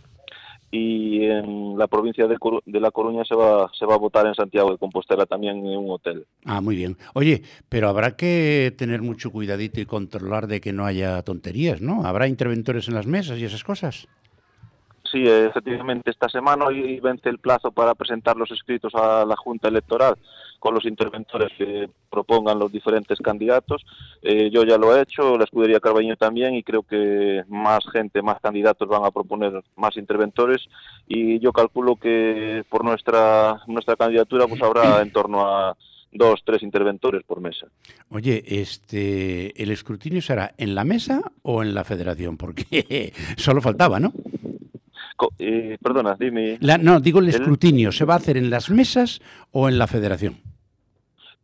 [0.72, 4.34] y en la provincia de, de, La Coruña se va, se va a votar en
[4.34, 6.26] Santiago de Compostela también en un hotel.
[6.46, 6.98] Ah, muy bien.
[7.14, 12.06] Oye, pero habrá que tener mucho cuidadito y controlar de que no haya tonterías, ¿no?
[12.06, 14.08] ¿Habrá interventores en las mesas y esas cosas?
[15.12, 19.68] Sí, efectivamente, esta semana hoy vence el plazo para presentar los escritos a la Junta
[19.68, 20.16] Electoral
[20.62, 23.84] con los interventores que propongan los diferentes candidatos.
[24.22, 28.22] Eh, yo ya lo he hecho, la escudería Carbaño también, y creo que más gente,
[28.22, 30.62] más candidatos van a proponer más interventores.
[31.08, 35.76] Y yo calculo que por nuestra, nuestra candidatura pues habrá en torno a
[36.12, 37.66] dos, tres interventores por mesa.
[38.12, 42.38] Oye, este, ¿el escrutinio será en la mesa o en la federación?
[42.38, 44.14] Porque solo faltaba, ¿no?
[45.40, 46.58] Eh, perdona, dime.
[46.82, 50.51] no, digo el escrutinio, ¿se va a hacer en las mesas o en la federación?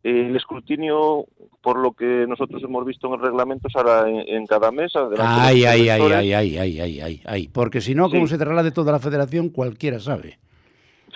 [0.08, 1.26] El escrutinio,
[1.60, 5.08] por lo que nosotros hemos visto en el reglamento, será en, cada mesa.
[5.18, 8.44] Ay, ay, ay, ay, ay, ay, ay, ay, ay, porque si no, como se se
[8.44, 10.38] de toda la federación, cualquiera sabe.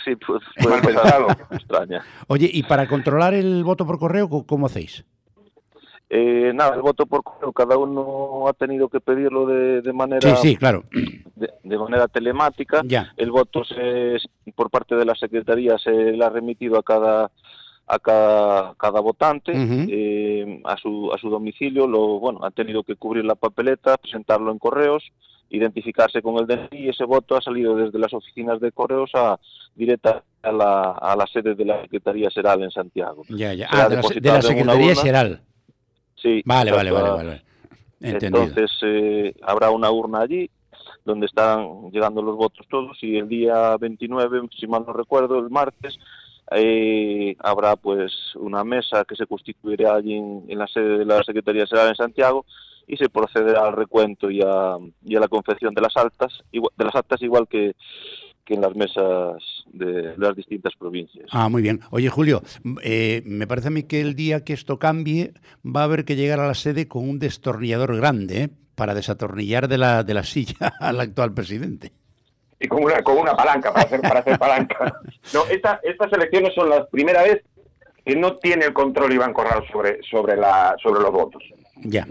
[0.04, 1.28] Sí, pues, pues pensado.
[1.50, 2.02] extraña.
[2.26, 5.04] Oye, ¿y para controlar el voto por correo, cómo hacéis?
[6.14, 10.36] Eh, nada, el voto por correo, cada uno ha tenido que pedirlo de, manera...
[10.36, 10.84] Sí, sí, claro.
[11.62, 12.82] De, manera telemática.
[12.84, 13.14] Ya.
[13.16, 14.18] El voto se,
[14.54, 17.30] por parte de la Secretaría se le ha remitido a cada
[17.92, 22.96] a cada, cada votante eh, a, su, a su domicilio, lo, bueno, han tenido que
[22.96, 25.04] cubrir la papeleta, presentarlo en correos,
[25.50, 29.38] identificarse con el DNI y ese voto ha salido desde las oficinas de correos a
[29.74, 33.24] directa a la, a la sede de la Secretaría Seral en Santiago.
[33.28, 33.68] Ya, ya.
[33.70, 35.42] Ah, de, la, Secretaría Seral.
[36.14, 36.40] Sí.
[36.46, 37.42] Vale, vale, vale, vale.
[38.00, 40.48] Entonces eh, habrá una urna allí
[41.04, 45.50] donde están llegando los votos todos y el día 29, si mal no recuerdo, el
[45.50, 45.98] martes,
[46.56, 51.66] eh, habrá pues una mesa que se constituirá allí en, la sede de la Secretaría
[51.66, 52.46] General en Santiago
[52.86, 57.22] y se procederá al recuento y a, la confección de las altas, de las actas
[57.22, 57.74] igual que,
[58.44, 59.42] que en las mesas
[59.72, 61.26] de las distintas provincias.
[61.30, 61.80] Ah, muy bien.
[61.90, 62.42] Oye, Julio,
[62.82, 65.32] eh, me parece a mí que el día que esto cambie
[65.64, 68.50] va a haber que llegar a la sede con un destornillador grande ¿eh?
[68.74, 71.92] para desatornillar de la, de la silla al actual presidente
[72.62, 75.00] y con una, con una palanca para hacer, para hacer palanca.
[75.34, 77.42] No, esta, estas elecciones son la primera vez
[78.04, 81.42] que no tiene el control Iván Corral sobre, sobre, la, sobre los votos.
[81.76, 82.06] Ya.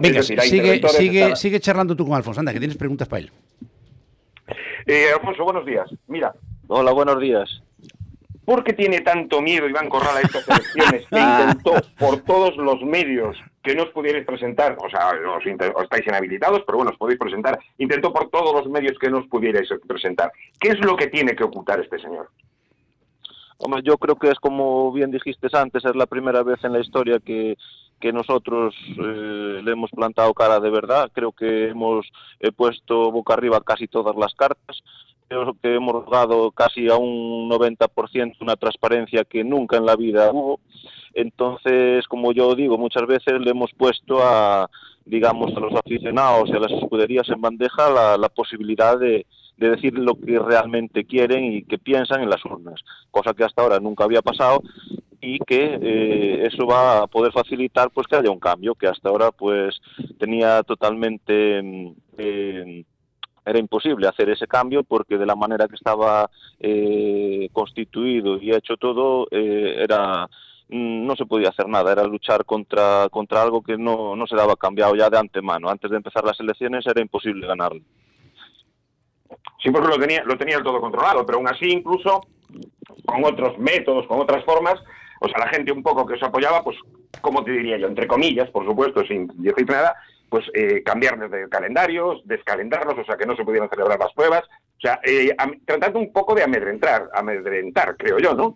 [0.00, 2.40] Venga, sigue, sigue, sigue charlando tú con Alfonso.
[2.40, 3.32] Anda, que tienes preguntas para él.
[4.86, 5.88] Eh, Alfonso, buenos días.
[6.06, 6.34] Mira.
[6.68, 7.62] Hola, buenos días.
[8.46, 12.80] ¿Por qué tiene tanto miedo Iván Corral a estas elecciones que intentó por todos los
[12.82, 17.18] medios que no os pudierais presentar, o sea, os, estáis inhabilitados, pero bueno, os podéis
[17.18, 20.32] presentar, intentó por todos los medios que no os pudierais presentar.
[20.58, 22.28] ¿Qué es lo que tiene que ocultar este señor?
[23.84, 27.20] Yo creo que es como bien dijiste antes, es la primera vez en la historia
[27.20, 27.56] que,
[28.00, 31.10] que nosotros eh, le hemos plantado cara de verdad.
[31.14, 32.10] Creo que hemos
[32.56, 34.82] puesto boca arriba casi todas las cartas
[35.32, 40.30] creo que hemos dado casi a un 90% una transparencia que nunca en la vida
[40.30, 40.60] hubo.
[41.14, 44.68] Entonces, como yo digo, muchas veces le hemos puesto a,
[45.04, 50.14] digamos, a los aficionados y a las escuderías en bandeja la, posibilidad de, decir lo
[50.14, 54.20] que realmente quieren y que piensan en las urnas, cosa que hasta ahora nunca había
[54.20, 54.60] pasado
[55.20, 59.08] y que eh, eso va a poder facilitar pues que haya un cambio que hasta
[59.08, 59.80] ahora pues
[60.18, 62.84] tenía totalmente mm, eh,
[63.44, 68.76] era imposible hacer ese cambio porque de la manera que estaba eh, constituido y hecho
[68.76, 70.28] todo eh, era
[70.72, 74.56] no se podía hacer nada, era luchar contra, contra algo que no, no se daba
[74.56, 75.68] cambiado ya de antemano.
[75.68, 77.82] Antes de empezar las elecciones era imposible ganarlo.
[79.62, 82.22] Sí, porque lo tenía, lo tenía todo controlado, pero aún así incluso
[83.04, 84.74] con otros métodos, con otras formas,
[85.20, 86.76] o sea, la gente un poco que os apoyaba, pues,
[87.20, 89.94] como te diría yo, entre comillas, por supuesto, sin decir nada,
[90.28, 94.42] pues eh, cambiar de calendarios, descalendarlos, o sea, que no se pudieran celebrar las pruebas,
[94.42, 95.36] o sea, eh,
[95.66, 98.54] tratando un poco de amedrentar, amedrentar, creo yo, ¿no?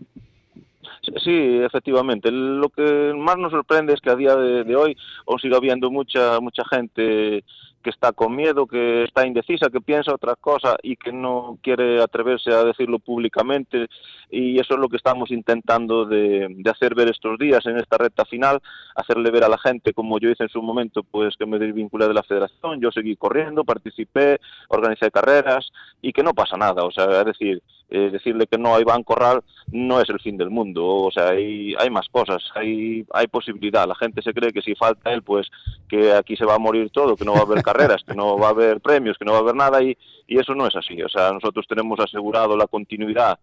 [1.22, 2.30] Sí, efectivamente.
[2.30, 4.96] Lo que más nos sorprende es que a día de, de hoy
[5.26, 7.44] aún siga habiendo mucha mucha gente
[7.86, 12.02] que está con miedo, que está indecisa, que piensa otra cosa y que no quiere
[12.02, 13.86] atreverse a decirlo públicamente.
[14.28, 18.24] Y eso es lo que estamos intentando de, hacer ver estos días en esta recta
[18.24, 18.60] final,
[18.96, 22.08] hacerle ver a la gente, como yo hice en su momento, pues que me desvinculé
[22.08, 25.70] de la federación, yo seguí corriendo, participé, organicé carreras
[26.02, 26.82] y que no pasa nada.
[26.82, 30.36] O sea, es decir, eh, decirle que no a Iván Corral no es el fin
[30.36, 34.52] del mundo, o sea, hay, hay más cosas, hay, hay posibilidad, la gente se cree
[34.52, 35.48] que si falta él, pues
[35.88, 38.38] que aquí se va a morir todo, que no va a haber carreras, que no
[38.38, 39.96] va a haber premios, que no va a haber nada, y,
[40.26, 43.38] y eso no es así, o sea, nosotros tenemos asegurado la continuidad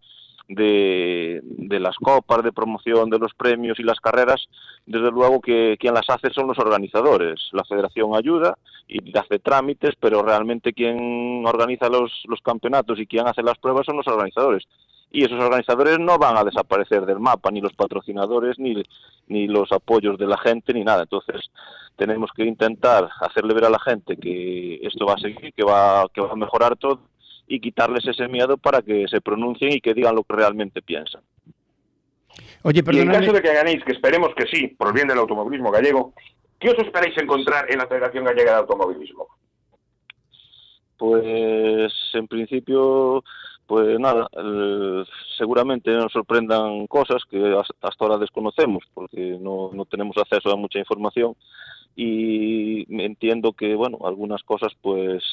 [0.47, 4.47] de, de, las copas, de promoción de los premios y las carreras,
[4.85, 7.49] desde luego que quien las hace son los organizadores.
[7.53, 8.57] La federación ayuda
[8.87, 13.85] y hace trámites, pero realmente quien organiza los, los campeonatos y quien hace las pruebas
[13.85, 14.63] son los organizadores.
[15.11, 18.83] Y esos organizadores no van a desaparecer del mapa, ni los patrocinadores, ni,
[19.27, 21.03] ni los apoyos de la gente, ni nada.
[21.03, 21.51] Entonces,
[21.95, 26.07] tenemos que intentar hacerle ver a la gente que esto va a seguir, que va,
[26.11, 26.99] que va a mejorar todo
[27.47, 31.21] y quitarles ese miedo para que se pronuncien y que digan lo que realmente piensan.
[32.63, 35.19] Oye, y en caso de que ganéis, que esperemos que sí, por el bien del
[35.19, 36.13] automovilismo gallego,
[36.59, 39.27] ¿qué os esperáis encontrar en la Federación Gallega de Automovilismo?
[40.97, 43.23] Pues en principio,
[43.67, 45.03] pues nada, eh,
[45.37, 50.79] seguramente nos sorprendan cosas que hasta ahora desconocemos porque no, no tenemos acceso a mucha
[50.79, 51.35] información
[51.95, 55.23] y entiendo que, bueno, algunas cosas pues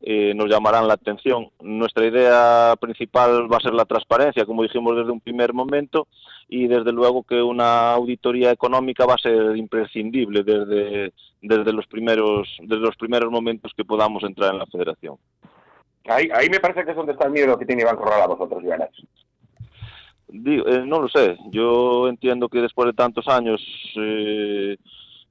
[0.00, 1.50] eh, nos llamarán la atención.
[1.60, 6.08] Nuestra idea principal va a ser la transparencia, como dijimos desde un primer momento,
[6.48, 12.48] y desde luego que una auditoría económica va a ser imprescindible desde, desde, los, primeros,
[12.62, 15.16] desde los primeros momentos que podamos entrar en la federación.
[16.06, 18.26] Ahí, ahí me parece que es donde está el miedo que tiene Iván Corral a
[18.26, 18.82] vosotros, Iván.
[20.32, 21.36] Eh, no lo sé.
[21.50, 23.60] Yo entiendo que después de tantos años
[23.96, 24.76] eh,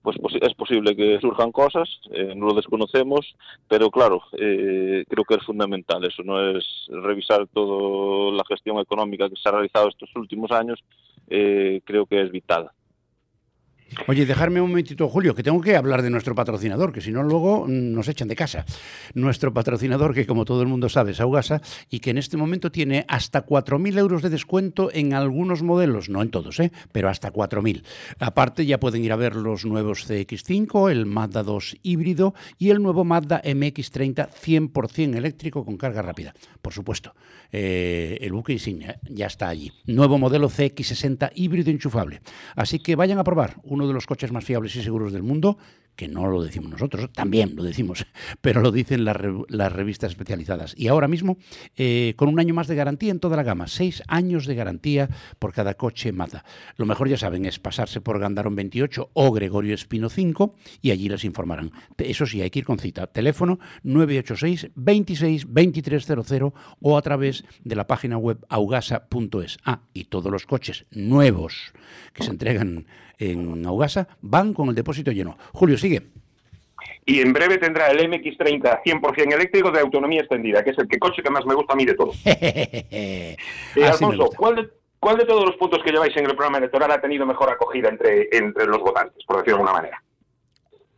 [0.01, 3.35] pues es posible que surjan cosas, eh, no lo desconocemos,
[3.67, 9.29] pero claro, eh, creo que es fundamental eso, no es revisar toda la gestión económica
[9.29, 10.83] que se ha realizado estos últimos años,
[11.29, 12.71] eh, creo que es vital.
[14.07, 17.23] Oye, dejarme un momentito, Julio, que tengo que hablar de nuestro patrocinador, que si no
[17.23, 18.65] luego mm, nos echan de casa.
[19.15, 22.71] Nuestro patrocinador, que como todo el mundo sabe, es Augasa, y que en este momento
[22.71, 26.71] tiene hasta 4.000 euros de descuento en algunos modelos, no en todos, ¿eh?
[26.93, 27.83] pero hasta 4.000.
[28.19, 32.81] Aparte ya pueden ir a ver los nuevos CX5, el Mazda 2 híbrido y el
[32.81, 36.33] nuevo Mazda MX30 100% eléctrico con carga rápida.
[36.61, 37.13] Por supuesto,
[37.51, 39.73] eh, el buque insignia ya está allí.
[39.85, 42.21] Nuevo modelo CX60 híbrido enchufable.
[42.55, 45.57] Así que vayan a probar uno de los coches más fiables y seguros del mundo
[45.95, 48.05] que no lo decimos nosotros, también lo decimos,
[48.41, 49.17] pero lo dicen las,
[49.71, 50.73] revistas especializadas.
[50.77, 51.37] Y ahora mismo,
[51.75, 55.09] eh, con un año más de garantía en toda la gama, seis años de garantía
[55.37, 56.43] por cada coche Mazda.
[56.77, 61.07] Lo mejor, ya saben, es pasarse por Gandarón 28 o Gregorio Espino 5 y allí
[61.09, 61.71] les informarán.
[61.97, 63.07] Eso sí, hay que ir con cita.
[63.07, 69.57] Teléfono 986 26 2300 o a través de la página web augasa.es.
[69.65, 71.73] Ah, y todos los coches nuevos
[72.13, 72.85] que se entregan
[73.21, 75.37] en Augasa van con el depósito lleno.
[75.53, 76.01] Julio, sigue.
[77.05, 80.99] Y en breve tendrá el MX30 100% eléctrico de autonomía extendida, que es el que
[80.99, 82.11] coche que más me gusta a mí de todo.
[82.25, 83.35] eh,
[83.83, 84.69] Alfonso, ¿cuál de,
[84.99, 87.89] ¿cuál de, todos los puntos que lleváis en el programa electoral ha tenido mejor acogida
[87.89, 90.03] entre, entre los votantes, por decirlo de alguna manera?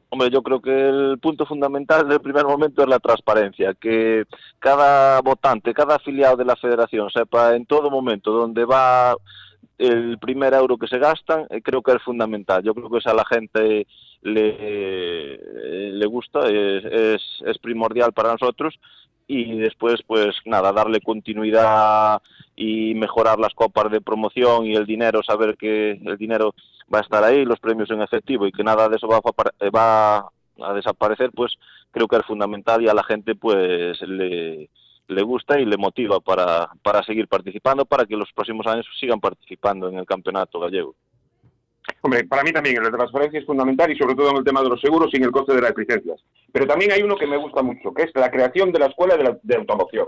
[0.09, 4.25] Hombre, yo creo que el punto fundamental del primer momento es la transparencia, que
[4.59, 9.15] cada votante, cada afiliado de la federación sepa en todo momento dónde va
[9.77, 12.63] el primer euro que se gastan eh, creo que es fundamental.
[12.63, 13.87] Yo creo que eso a la gente
[14.21, 18.79] le, le gusta, es, es, primordial para nosotros
[19.27, 22.21] y después pues nada, darle continuidad
[22.55, 26.53] y mejorar las copas de promoción y el dinero, saber que el dinero
[26.93, 29.69] va a estar ahí, los premios en efectivo y que nada de eso va a,
[29.69, 30.29] va
[30.61, 31.53] a desaparecer, pues
[31.91, 34.69] creo que es fundamental y a la gente pues le
[35.07, 39.19] le gusta y le motiva para, para seguir participando, para que los próximos años sigan
[39.19, 40.95] participando en el campeonato gallego.
[42.01, 44.69] Hombre, para mí también la transparencia es fundamental y sobre todo en el tema de
[44.69, 46.21] los seguros y en el coste de las licencias.
[46.51, 49.17] Pero también hay uno que me gusta mucho, que es la creación de la escuela
[49.17, 50.07] de, la, de automoción.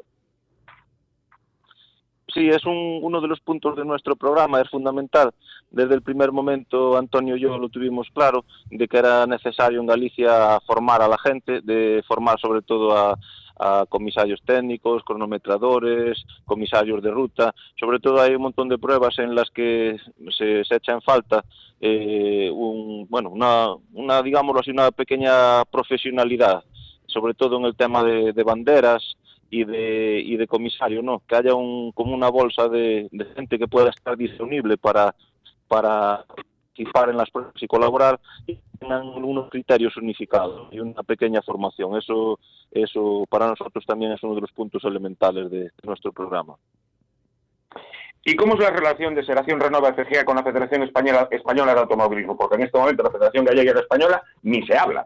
[2.33, 5.31] Sí, es un, uno de los puntos de nuestro programa, es fundamental.
[5.71, 9.87] Desde el primer momento, Antonio y yo lo tuvimos claro, de que era necesario en
[9.87, 13.17] Galicia formar a la gente, de formar sobre todo a,
[13.57, 17.53] a comisarios técnicos, cronometradores, comisarios de ruta.
[17.79, 19.97] Sobre todo hay un montón de pruebas en las que
[20.37, 21.43] se, se echa en falta
[21.79, 26.63] eh, un, bueno, una, una, digámoslo así, una pequeña profesionalidad,
[27.05, 29.15] sobre todo en el tema de, de banderas,
[29.49, 31.21] y de, y de comisario, ¿no?
[31.27, 35.15] Que haya un, como una bolsa de, de gente que pueda estar disponible para,
[35.67, 36.25] para
[36.75, 38.19] participar en las pruebas y colaborar
[38.77, 41.97] tengan unos criterios unificados y una pequeña formación.
[41.97, 42.39] Eso,
[42.71, 46.55] eso para nosotros también es uno de los puntos elementales de, nuestro programa.
[48.23, 51.81] ¿Y cómo es la relación de Seración Renova FGA con la Federación Española, Española de
[51.81, 52.35] Automovilismo?
[52.35, 55.05] Porque en este momento la Federación Gallega y la Española ni se habla.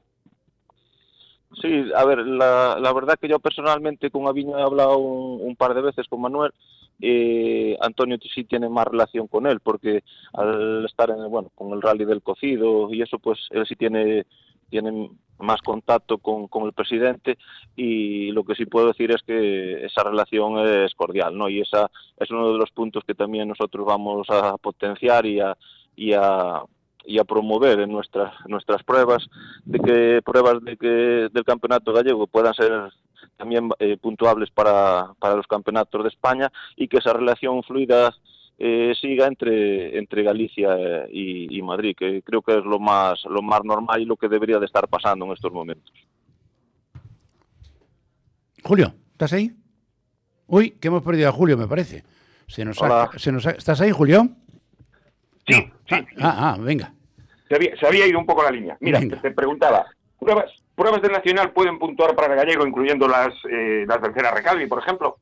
[1.62, 5.56] Sí, a ver, la, la verdad que yo personalmente con Aviño he hablado un, un
[5.56, 6.54] par de veces con Manuel
[7.02, 10.04] eh, Antonio sí tiene más relación con él, porque
[10.34, 14.26] al estar en, bueno, con el rally del cocido y eso, pues él sí tiene,
[14.70, 15.10] tiene
[15.40, 17.38] más contacto con, con, el presidente
[17.76, 21.48] y lo que sí puedo decir es que esa relación es cordial, ¿no?
[21.48, 25.58] Y esa es uno de los puntos que también nosotros vamos a potenciar y a,
[25.96, 26.62] y a,
[27.06, 29.28] y a promover en nuestras nuestras pruebas
[29.66, 32.92] de que pruebas de que del campeonato gallego puedan ser
[33.38, 38.14] también eh, puntuables para, para los campeonatos de España y que esa relación fluida
[38.62, 43.24] eh, siga entre, entre Galicia eh, y, y, Madrid, que creo que es lo más,
[43.24, 45.94] lo más normal y lo que debería de estar pasando en estos momentos.
[48.62, 49.56] Julio, ¿estás ahí?
[50.48, 52.04] Uy, que hemos perdido a Julio, me parece.
[52.48, 54.28] Se nos ha, se nos ha, ¿Estás ahí, Julio?
[55.50, 55.74] Sí, no.
[55.88, 56.16] sí, ah, sí.
[56.22, 56.94] Ah, ah, venga.
[57.48, 58.78] Se había, se había, ido un poco la línea.
[58.80, 59.20] Mira, Venga.
[59.22, 59.86] te preguntaba,
[60.20, 64.68] ¿pruebas, ¿pruebas del Nacional pueden puntuar para el gallego, incluyendo las, eh, las terceras Recalvi,
[64.68, 65.18] por ejemplo?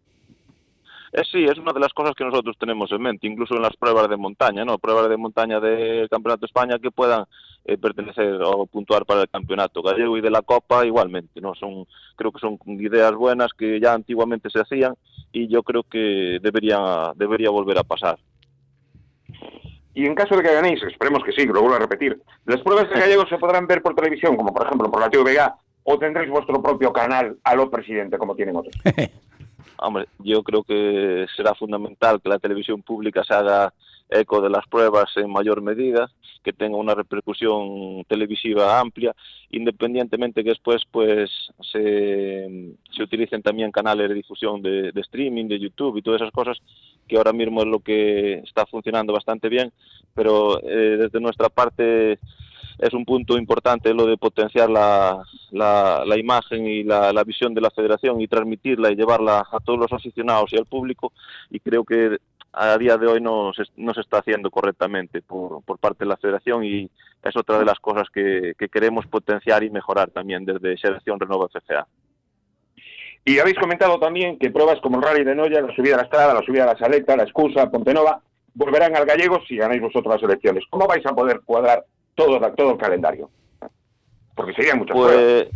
[1.13, 3.75] Eh, sí, es una de las cosas que nosotros tenemos en mente, incluso en las
[3.77, 4.77] pruebas de montaña, ¿no?
[4.77, 7.23] Pruebas de montaña del Campeonato de España que puedan
[7.63, 11.55] eh, pertenecer o puntuar para el Campeonato Gallego y de la Copa igualmente, ¿no?
[11.55, 11.85] Son,
[12.15, 14.95] creo que son ideas buenas que ya antiguamente se hacían
[15.31, 18.19] y yo creo que debería, debería volver a pasar.
[19.97, 22.61] Y en caso de que ganéis, esperemos que sí, que lo vuelvo a repetir, ¿las
[22.61, 25.51] pruebas de gallego se podrán ver por televisión, como por ejemplo por la TVG,
[25.85, 28.75] o tendréis vuestro propio canal a lo presidente, como tienen otros?
[29.79, 33.73] Hombre, yo creo que será fundamental que la televisión pública se haga
[34.07, 36.11] eco de las pruebas en mayor medida,
[36.43, 39.15] que tenga una repercusión televisiva amplia,
[39.49, 41.31] independientemente que después pues
[41.71, 46.31] se, se utilicen también canales de difusión de, de, streaming, de YouTube y todas esas
[46.31, 46.59] cosas,
[47.07, 49.71] que ahora mismo es lo que está funcionando bastante bien,
[50.13, 52.19] pero eh, desde nuestra parte
[52.79, 57.61] es un punto importante lo de potenciar la, la, la imagen y la, visión de
[57.61, 61.11] la federación y transmitirla y llevarla a todos los aficionados y al público
[61.49, 62.17] y creo que
[62.53, 66.09] a día de hoy no se, no se está haciendo correctamente por, por parte de
[66.09, 66.89] la federación y
[67.23, 71.47] es otra de las cosas que, que queremos potenciar y mejorar también desde Selección Renova
[71.49, 71.87] FCA.
[73.27, 76.03] Y habéis comentado también que pruebas como el Rally de Noya, la subida a la
[76.03, 78.21] Estrada, la subida a la Saleta, la Excusa, Pontenova,
[78.53, 80.63] volverán al gallego si ganáis vosotros las elecciones.
[80.69, 81.83] ¿Cómo vais a poder cuadrar
[82.15, 83.29] todo, todo el calendario?
[84.33, 85.47] Porque serían muchas pues, pruebas.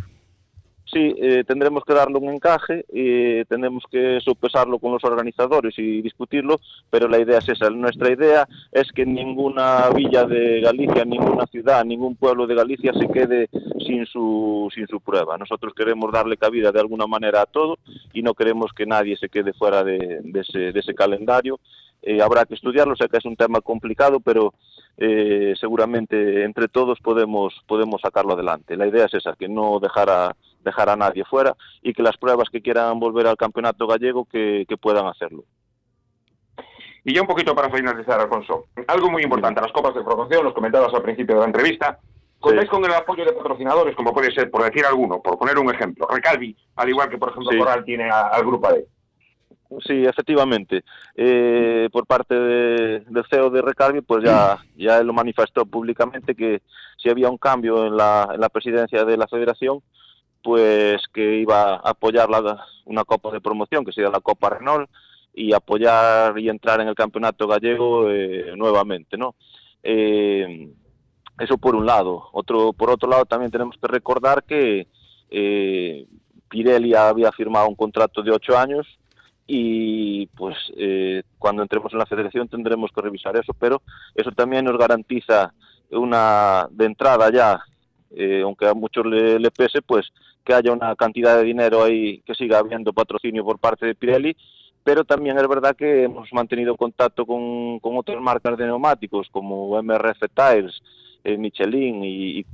[0.92, 6.02] Sí, eh, tendremos que darle un encaje, y tendremos que sopesarlo con los organizadores y
[6.02, 6.60] discutirlo,
[6.90, 7.70] pero la idea es esa.
[7.70, 13.08] Nuestra idea es que ninguna villa de Galicia, ninguna ciudad, ningún pueblo de Galicia se
[13.08, 13.48] quede
[13.86, 15.38] sin su, sin su prueba.
[15.38, 17.78] Nosotros queremos darle cabida de alguna manera a todo
[18.12, 21.58] y no queremos que nadie se quede fuera de, de, ese, de ese calendario.
[22.02, 24.52] Eh, habrá que estudiarlo, sé que es un tema complicado, pero
[24.98, 28.76] eh, seguramente entre todos podemos, podemos sacarlo adelante.
[28.76, 32.16] La idea es esa, que no dejar a, dejar a nadie fuera y que las
[32.16, 35.44] pruebas que quieran volver al campeonato gallego que, que puedan hacerlo.
[37.04, 38.66] Y ya un poquito para finalizar, Alfonso.
[38.86, 41.98] Algo muy importante, las copas de promoción, los comentados al principio de la entrevista.
[42.38, 42.70] ¿Contáis sí.
[42.70, 46.06] con el apoyo de patrocinadores, como puede ser, por decir alguno, por poner un ejemplo?
[46.08, 47.58] Recalvi, al igual que, por ejemplo, sí.
[47.58, 48.78] Coral tiene a, al Grupo AD.
[49.86, 50.84] Sí, efectivamente.
[51.16, 56.34] Eh, por parte de, del CEO de Recalvi, pues ya, ya él lo manifestó públicamente
[56.34, 56.62] que
[56.98, 59.80] si había un cambio en la, en la presidencia de la federación,
[60.42, 64.90] pues que iba a apoyar la, una copa de promoción, que sería la Copa Renault,
[65.34, 69.34] y apoyar y entrar en el campeonato gallego eh, nuevamente, ¿no?
[69.82, 70.68] Eh,
[71.38, 72.28] eso por un lado.
[72.32, 74.86] Otro, por otro lado, también tenemos que recordar que
[75.30, 76.06] eh,
[76.48, 78.86] Pirelli había firmado un contrato de ocho años
[79.46, 83.82] y pues eh, cuando entremos en la federación tendremos que revisar eso, pero
[84.14, 85.52] eso también nos garantiza
[85.90, 87.60] una de entrada ya,
[88.10, 90.12] eh, aunque a muchos le, le, pese, pues
[90.44, 94.36] que haya una cantidad de dinero ahí, que siga habiendo patrocinio por parte de Pirelli,
[94.84, 99.80] pero también es verdad que hemos mantenido contacto con, con otras marcas de neumáticos como
[99.80, 100.82] MRF Tires,
[101.24, 102.46] eh, Michelin y, y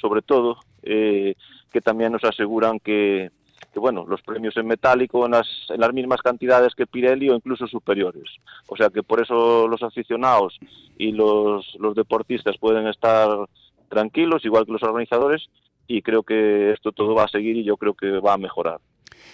[0.00, 1.34] sobre todo, eh,
[1.72, 3.30] que también nos aseguran que,
[3.72, 7.34] que bueno, los premios en metálico en las, en las mismas cantidades que Pirelli o
[7.34, 8.30] incluso superiores.
[8.68, 10.58] O sea que por eso los aficionados
[10.98, 13.28] y los, los deportistas pueden estar
[13.88, 15.48] tranquilos, igual que los organizadores,
[15.92, 18.80] y creo que esto todo va a seguir y yo creo que va a mejorar.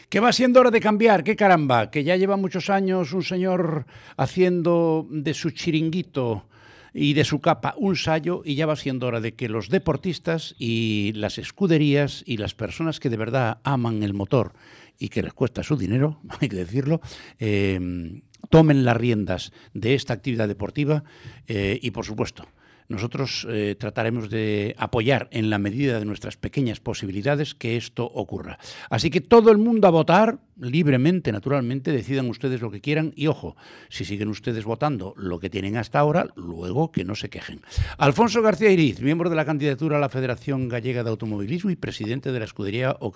[0.09, 3.87] Que va siendo hora de cambiar, qué caramba, que ya lleva muchos años un señor
[4.17, 6.47] haciendo de su chiringuito
[6.93, 10.57] y de su capa un sallo y ya va siendo hora de que los deportistas
[10.59, 14.53] y las escuderías y las personas que de verdad aman el motor
[14.99, 17.01] y que les cuesta su dinero, hay que decirlo,
[17.39, 18.21] eh,
[18.51, 21.05] tomen las riendas de esta actividad deportiva
[21.47, 22.47] eh, y por supuesto
[22.89, 28.59] nosotros eh, trataremos de apoyar en la medida de nuestras pequeñas posibilidades que esto ocurra.
[28.91, 33.27] Así que todo el mundo a votar libremente, naturalmente, decidan ustedes lo que quieran y
[33.29, 33.57] ojo,
[33.89, 37.61] si siguen ustedes votando lo que tienen hasta ahora, luego que no se quejen.
[37.99, 42.33] Alfonso García Iriz, miembro de la candidatura a la Federación Gallega de Automovilismo y presidente
[42.33, 43.13] de la escudería O.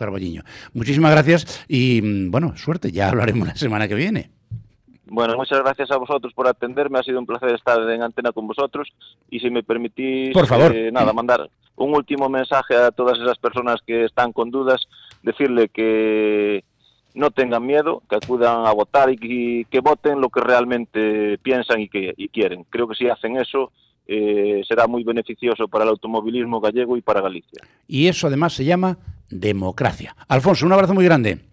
[0.73, 4.31] Muchísimas gracias y mm, bueno, suerte, ya hablaremos la semana que viene.
[5.13, 6.99] Bueno, muchas gracias a vosotros por atenderme.
[6.99, 8.89] Ha sido un placer estar en antena con vosotros.
[9.29, 10.75] Y si me permitís, Por favor.
[10.75, 14.81] eh, nada, mandar un último mensaje a todas esas personas que están con dudas,
[15.23, 16.65] decirle que
[17.13, 21.81] no tengan miedo, que acudan a votar y que, que voten lo que realmente piensan
[21.83, 22.65] y que y quieren.
[22.71, 23.71] Creo que si hacen eso
[24.07, 27.61] eh, será muy beneficioso para el automovilismo gallego y para Galicia.
[27.87, 28.97] Y eso además se llama
[29.29, 30.17] democracia.
[30.27, 31.52] Alfonso, un abrazo muy grande.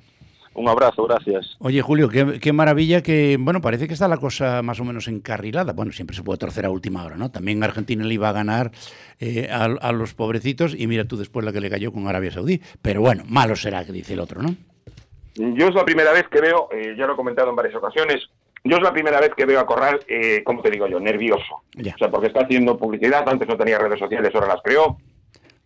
[0.54, 1.56] Un abrazo, gracias.
[1.60, 5.08] Oye, Julio, qué, qué, maravilla que, bueno, parece que está la cosa más o menos
[5.08, 5.74] encarrilada.
[5.74, 7.32] Bueno, siempre se puede torcer a última hora, ¿no?
[7.32, 8.72] También Argentina le iba a ganar
[9.20, 12.32] eh, a, a, los pobrecitos y mira tú después la que le cayó con Arabia
[12.32, 12.62] Saudí.
[12.82, 14.56] Pero bueno, malo será, que dice el otro, ¿no?
[15.36, 18.30] Yo es la primera vez que veo, eh, ya lo he comentado en varias ocasiones,
[18.64, 21.00] yo es la primera vez que veo a Corral, eh, ¿cómo te digo yo?
[21.00, 21.64] Nervioso.
[21.76, 21.94] Ya.
[21.96, 24.98] O sea, porque está haciendo publicidad, antes no tenía redes sociales, ahora las creó.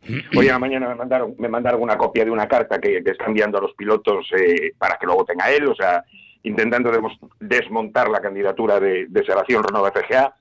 [0.37, 3.11] Hoy a la mañana me mandaron, me mandaron una copia de una carta que, que
[3.11, 6.03] está enviando a los pilotos eh, para que lo voten a él, o sea,
[6.43, 6.91] intentando
[7.39, 10.35] desmontar la candidatura de, de Sebastián Renova FGA.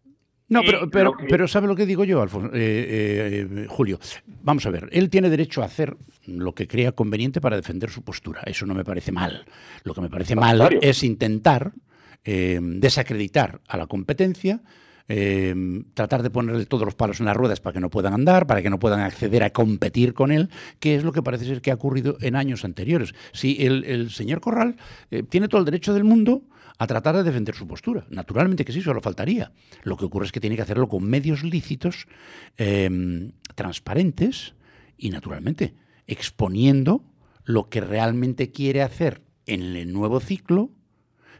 [0.48, 2.54] No, pero, pero, pero ¿sabe lo que digo yo, Alfonso?
[2.54, 3.98] Eh, eh, Julio?
[4.42, 8.02] Vamos a ver, él tiene derecho a hacer lo que crea conveniente para defender su
[8.02, 8.42] postura.
[8.44, 9.46] Eso no me parece mal.
[9.84, 11.72] Lo que me parece mal es intentar
[12.24, 14.60] eh, desacreditar a la competencia,
[15.08, 15.54] eh,
[15.94, 18.62] tratar de ponerle todos los palos en las ruedas para que no puedan andar, para
[18.62, 20.50] que no puedan acceder a competir con él,
[20.80, 23.14] que es lo que parece ser que ha ocurrido en años anteriores.
[23.32, 24.76] Sí, el, señor Corral
[25.10, 26.42] eh, tiene todo el derecho del mundo
[26.78, 28.06] a tratar de defender su postura.
[28.10, 29.52] Naturalmente que sí, solo faltaría.
[29.82, 32.06] Lo que ocurre es que tiene que hacerlo con medios lícitos,
[32.58, 34.54] eh, transparentes
[34.96, 35.74] y, naturalmente,
[36.06, 37.04] exponiendo
[37.44, 40.70] lo que realmente quiere hacer en el nuevo ciclo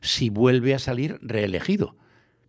[0.01, 1.97] si vuelve a salir reelegido,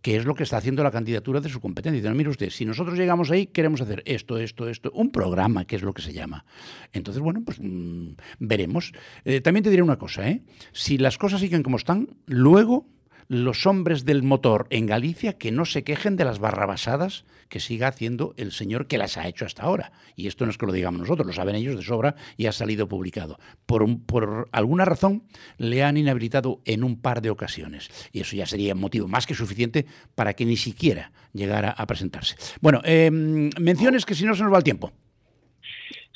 [0.04, 1.96] que es lo que está haciendo la candidatura de su competencia.
[1.96, 5.64] Dice, "No, mire usted, si nosotros llegamos ahí, queremos hacer esto, esto, esto, un programa,
[5.64, 6.44] que es lo que se llama.
[6.92, 8.08] Entonces, bueno, pues mm,
[8.38, 8.92] veremos.
[9.24, 10.42] Eh, también te diré una cosa, ¿eh?
[10.72, 12.86] Si las cosas siguen como están, luego
[13.28, 17.88] los hombres del motor en Galicia que no se quejen de las barrabasadas que siga
[17.88, 19.92] haciendo el señor que las ha hecho hasta ahora.
[20.16, 22.52] Y esto no es que lo digamos nosotros, lo saben ellos de sobra y ha
[22.52, 23.38] salido publicado.
[23.66, 25.24] Por, un- por alguna razón
[25.58, 27.90] le han inhabilitado en un par de ocasiones.
[28.12, 32.36] Y eso ya sería motivo más que suficiente para que ni siquiera llegara a presentarse.
[32.60, 34.92] Bueno, eh, menciones que si no se nos va el tiempo.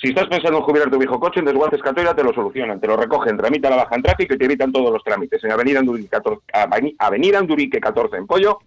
[0.00, 2.86] Si estás pensando en jubilar tu viejo coche, en Desguaces Catoira te lo solucionan, te
[2.86, 5.42] lo recogen, tramita la baja en tráfico y te evitan todos los trámites.
[5.42, 8.58] En Avenida Andurique 14, Aveni- Avenida Andurique 14 en Pollo,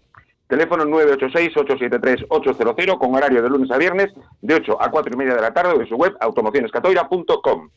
[0.47, 4.09] teléfono 986-873-800 con horario de lunes a viernes
[4.41, 7.69] de 8 a 4 y media de la tarde o en su web automocionescatoira.com.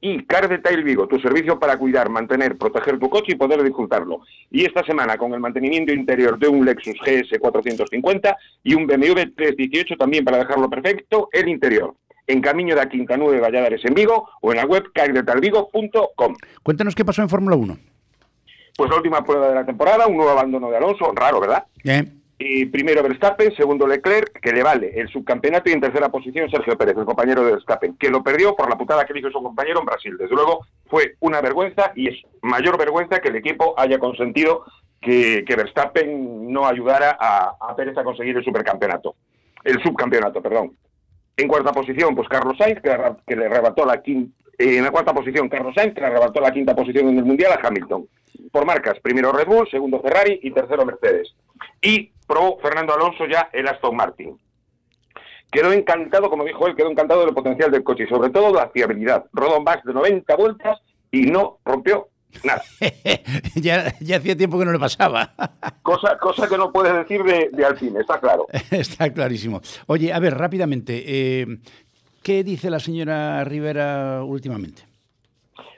[0.00, 4.20] Y Car Detail Vigo, tu servicio para cuidar, mantener, proteger tu coche y poder disfrutarlo.
[4.50, 9.32] Y esta semana con el mantenimiento interior de un Lexus GS 450 y un BMW
[9.34, 11.94] 318 también para dejarlo perfecto, el interior.
[12.26, 16.34] En camino de a Quinta 9 Valladares en Vigo o en la web cardetalvigo.com.
[16.62, 17.76] Cuéntanos qué pasó en Fórmula 1.
[18.76, 21.64] Pues la última prueba de la temporada, un nuevo abandono de Alonso, raro, ¿verdad?
[21.84, 22.04] Eh,
[22.38, 26.76] Y primero Verstappen, segundo Leclerc, que le vale el subcampeonato y en tercera posición Sergio
[26.76, 29.40] Pérez, el compañero de Verstappen, que lo perdió por la putada que le hizo su
[29.42, 30.16] compañero en Brasil.
[30.18, 34.64] Desde luego fue una vergüenza y es mayor vergüenza que el equipo haya consentido
[35.00, 39.14] que, que Verstappen no ayudara a, a Pérez a conseguir el supercampeonato,
[39.62, 40.72] el subcampeonato, perdón.
[41.36, 46.00] En cuarta posición, pues Carlos Sainz, que, le arrebató la quinta, posición Carlos Sainz, que
[46.00, 48.06] le arrebató la quinta posición en el Mundial a Hamilton.
[48.52, 51.34] Por marcas, primero Red Bull, segundo Ferrari y tercero Mercedes.
[51.82, 54.38] Y probó Fernando Alonso ya el Aston Martin.
[55.50, 58.70] Quedó encantado, como dijo él, quedó encantado del potencial del coche y sobre todo la
[58.70, 59.26] fiabilidad.
[59.32, 60.80] Rodó más de 90 vueltas
[61.10, 62.08] y no rompió
[62.42, 62.62] nada.
[63.54, 65.32] ya, ya hacía tiempo que no le pasaba.
[65.82, 68.46] Cosa, cosa que no puedes decir de, de Alpine, está claro.
[68.70, 69.60] Está clarísimo.
[69.86, 71.46] Oye, a ver, rápidamente, eh,
[72.22, 74.82] ¿qué dice la señora Rivera últimamente?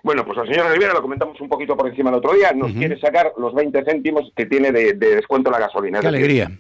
[0.03, 2.73] Bueno, pues la señora Rivera, lo comentamos un poquito por encima el otro día, nos
[2.73, 6.01] quiere sacar los 20 céntimos que tiene de, de descuento la gasolina.
[6.01, 6.59] Qué decir, alegría.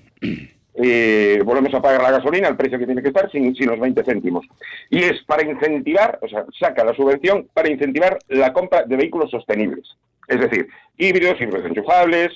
[0.78, 4.04] Eh, volvemos a pagar la gasolina al precio que tiene que estar sin, los 20
[4.04, 4.46] céntimos.
[4.90, 9.30] Y es para incentivar, o sea, saca la subvención para incentivar la compra de vehículos
[9.30, 9.96] sostenibles.
[10.28, 12.32] Es decir, híbridos, híbridos enchufables,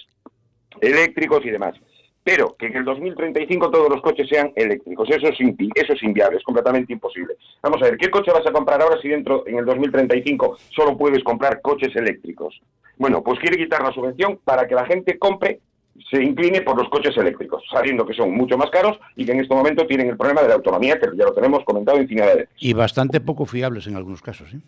[0.81, 1.75] eléctricos y demás.
[2.23, 5.09] Pero que en el 2035 todos los coches sean eléctricos.
[5.11, 5.39] Eso es,
[5.75, 7.35] eso es inviable, es completamente imposible.
[7.63, 10.97] Vamos a ver, ¿qué coche vas a comprar ahora si dentro, en el 2035, solo
[10.97, 12.61] puedes comprar coches eléctricos?
[12.97, 15.61] Bueno, pues quiere quitar la subvención para que la gente compre
[16.11, 19.41] se incline por los coches eléctricos, sabiendo que son mucho más caros y que en
[19.41, 22.35] este momento tienen el problema de la autonomía, que ya lo tenemos comentado infinidad de
[22.35, 22.55] veces.
[22.59, 24.61] Y bastante poco fiables en algunos casos, ¿sí?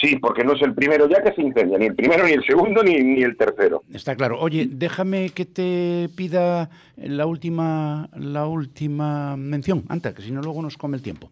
[0.00, 2.44] Sí, porque no es el primero ya que se incendia, ni el primero, ni el
[2.44, 3.82] segundo, ni, ni el tercero.
[3.92, 4.38] Está claro.
[4.38, 10.62] Oye, déjame que te pida la última, la última mención, antes, que si no luego
[10.62, 11.30] nos come el tiempo.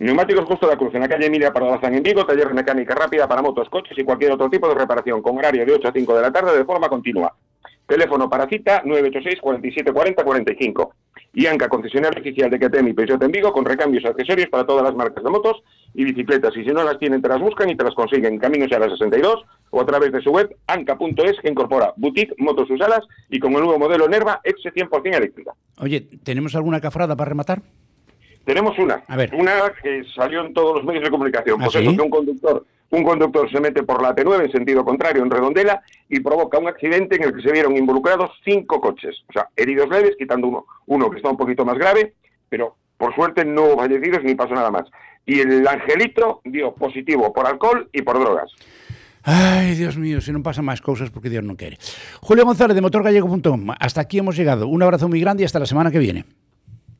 [0.00, 2.92] Neumáticos Justo de la Cruz, en la calle Emilia Pardo en Vigo, taller de mecánica
[2.92, 5.92] rápida para motos, coches y cualquier otro tipo de reparación, con horario de 8 a
[5.92, 7.32] 5 de la tarde de forma continua.
[7.92, 10.94] Teléfono para cita 986 47 40 45.
[11.50, 14.82] Anca, concesionario oficial de KTM y Peugeot en Vigo, con recambios y accesorios para todas
[14.82, 15.62] las marcas de motos
[15.92, 16.56] y bicicletas.
[16.56, 18.78] Y si no las tienen, te las buscan y te las consiguen en Caminos a
[18.78, 23.38] la 62 o a través de su web anca.es, que incorpora boutique, motos usadas y
[23.38, 25.52] con el nuevo modelo Nerva X 100% eléctrica.
[25.76, 27.60] Oye, ¿tenemos alguna cafrada para rematar?
[28.44, 29.30] Tenemos una, A ver.
[29.34, 31.60] una que salió en todos los medios de comunicación.
[31.60, 31.78] ¿Ah, Pues sí?
[31.88, 35.30] eso, que un conductor, un conductor se mete por la T9 en sentido contrario en
[35.30, 39.16] Redondela y provoca un accidente en el que se vieron involucrados cinco coches.
[39.28, 42.14] O sea, heridos leves, quitando uno, uno que está un poquito más grave,
[42.48, 44.84] pero por suerte no hubo fallecidos ni pasó nada más.
[45.24, 48.50] Y el angelito dio positivo por alcohol y por drogas.
[49.24, 51.78] Ay, Dios mío, si no pasa más cosas porque Dios no quiere.
[52.20, 53.68] Julio González de motorgallego.com.
[53.78, 54.66] Hasta aquí hemos llegado.
[54.66, 56.24] Un abrazo muy grande y hasta la semana que viene.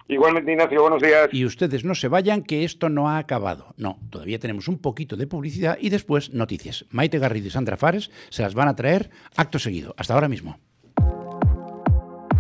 [0.08, 1.28] Igualmente, Ignacio, buenos días.
[1.32, 3.74] Y ustedes no se vayan, que esto no ha acabado.
[3.76, 6.84] No, todavía tenemos un poquito de publicidad y después noticias.
[6.90, 9.94] Maite Garrido y Sandra Fares se las van a traer acto seguido.
[9.96, 10.58] Hasta ahora mismo.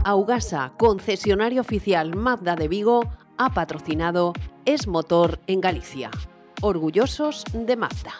[0.04, 3.08] Augasa, concesionario oficial Mazda de Vigo,
[3.38, 4.32] ha patrocinado
[4.64, 6.10] Es Motor en Galicia.
[6.60, 8.12] Orgullosos de Mazda.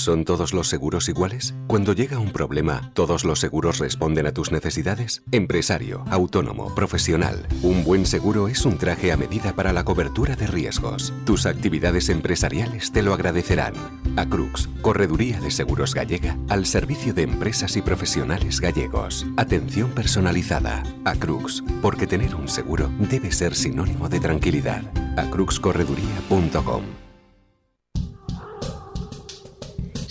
[0.00, 1.54] ¿Son todos los seguros iguales?
[1.66, 5.22] Cuando llega un problema, ¿todos los seguros responden a tus necesidades?
[5.30, 7.46] Empresario, autónomo, profesional.
[7.60, 11.12] Un buen seguro es un traje a medida para la cobertura de riesgos.
[11.26, 13.74] Tus actividades empresariales te lo agradecerán.
[14.16, 19.26] Acrux, Correduría de Seguros Gallega, al servicio de empresas y profesionales gallegos.
[19.36, 20.82] Atención personalizada.
[21.04, 24.82] Acrux, porque tener un seguro debe ser sinónimo de tranquilidad.
[25.18, 27.09] acruxcorreduría.com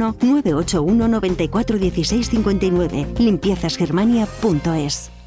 [0.00, 3.06] 981 94 16 59.
[3.18, 5.19] Limpiezasgermania.es.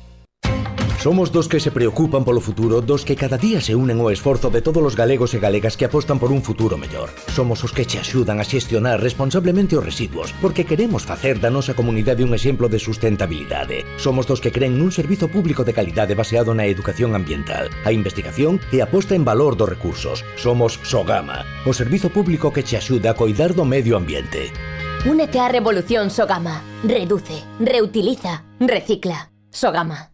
[1.03, 4.47] Somos dos que se preocupan polo futuro, dos que cada día se unen ao esforzo
[4.47, 7.11] de todos os galegos e galegas que apostan por un futuro mellor.
[7.27, 11.75] Somos os que che axudan a xestionar responsablemente os residuos, porque queremos facer da nosa
[11.75, 13.84] comunidade un exemplo de sustentabilidade.
[13.99, 18.63] Somos dos que creen nun servizo público de calidade baseado na educación ambiental, a investigación
[18.71, 20.23] e a posta en valor dos recursos.
[20.39, 24.55] Somos Sogama, o servizo público que che axuda a coidar do medio ambiente.
[25.03, 26.63] Únete á revolución Sogama.
[26.88, 29.27] Reduce, reutiliza, recicla.
[29.51, 30.12] Sogama.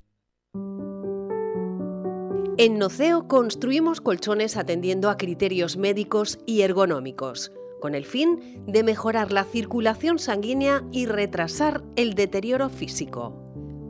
[2.59, 9.31] En Noceo construimos colchones atendiendo a criterios médicos y ergonómicos, con el fin de mejorar
[9.31, 13.33] la circulación sanguínea y retrasar el deterioro físico.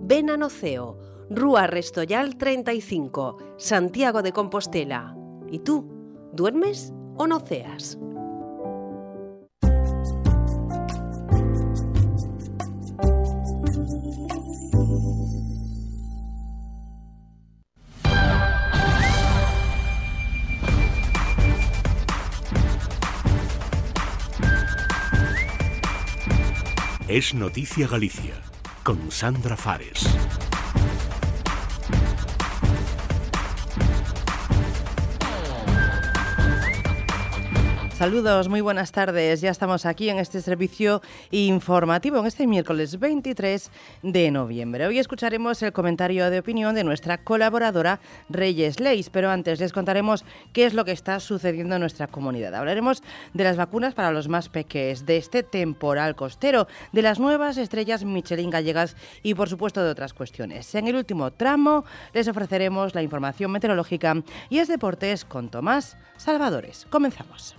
[0.04, 1.00] Ven a Noceo,
[1.32, 5.18] Rúa Restoyal 35, Santiago de Compostela.
[5.50, 5.90] ¿Y tú?
[6.34, 7.98] ¿Duermes o noceas?
[27.10, 28.36] Es Noticia Galicia,
[28.84, 30.07] con Sandra Fares.
[37.99, 39.41] Saludos, muy buenas tardes.
[39.41, 41.01] Ya estamos aquí en este servicio
[41.31, 43.69] informativo en este miércoles 23
[44.03, 44.88] de noviembre.
[44.88, 47.99] Hoy escucharemos el comentario de opinión de nuestra colaboradora
[48.30, 50.23] Reyes Leis, pero antes les contaremos
[50.53, 52.55] qué es lo que está sucediendo en nuestra comunidad.
[52.55, 53.03] Hablaremos
[53.34, 58.05] de las vacunas para los más pequeños, de este temporal costero, de las nuevas estrellas
[58.05, 60.73] Michelin gallegas y por supuesto de otras cuestiones.
[60.73, 66.88] En el último tramo les ofreceremos la información meteorológica y es deportes con Tomás Salvadores.
[66.89, 67.59] Comenzamos.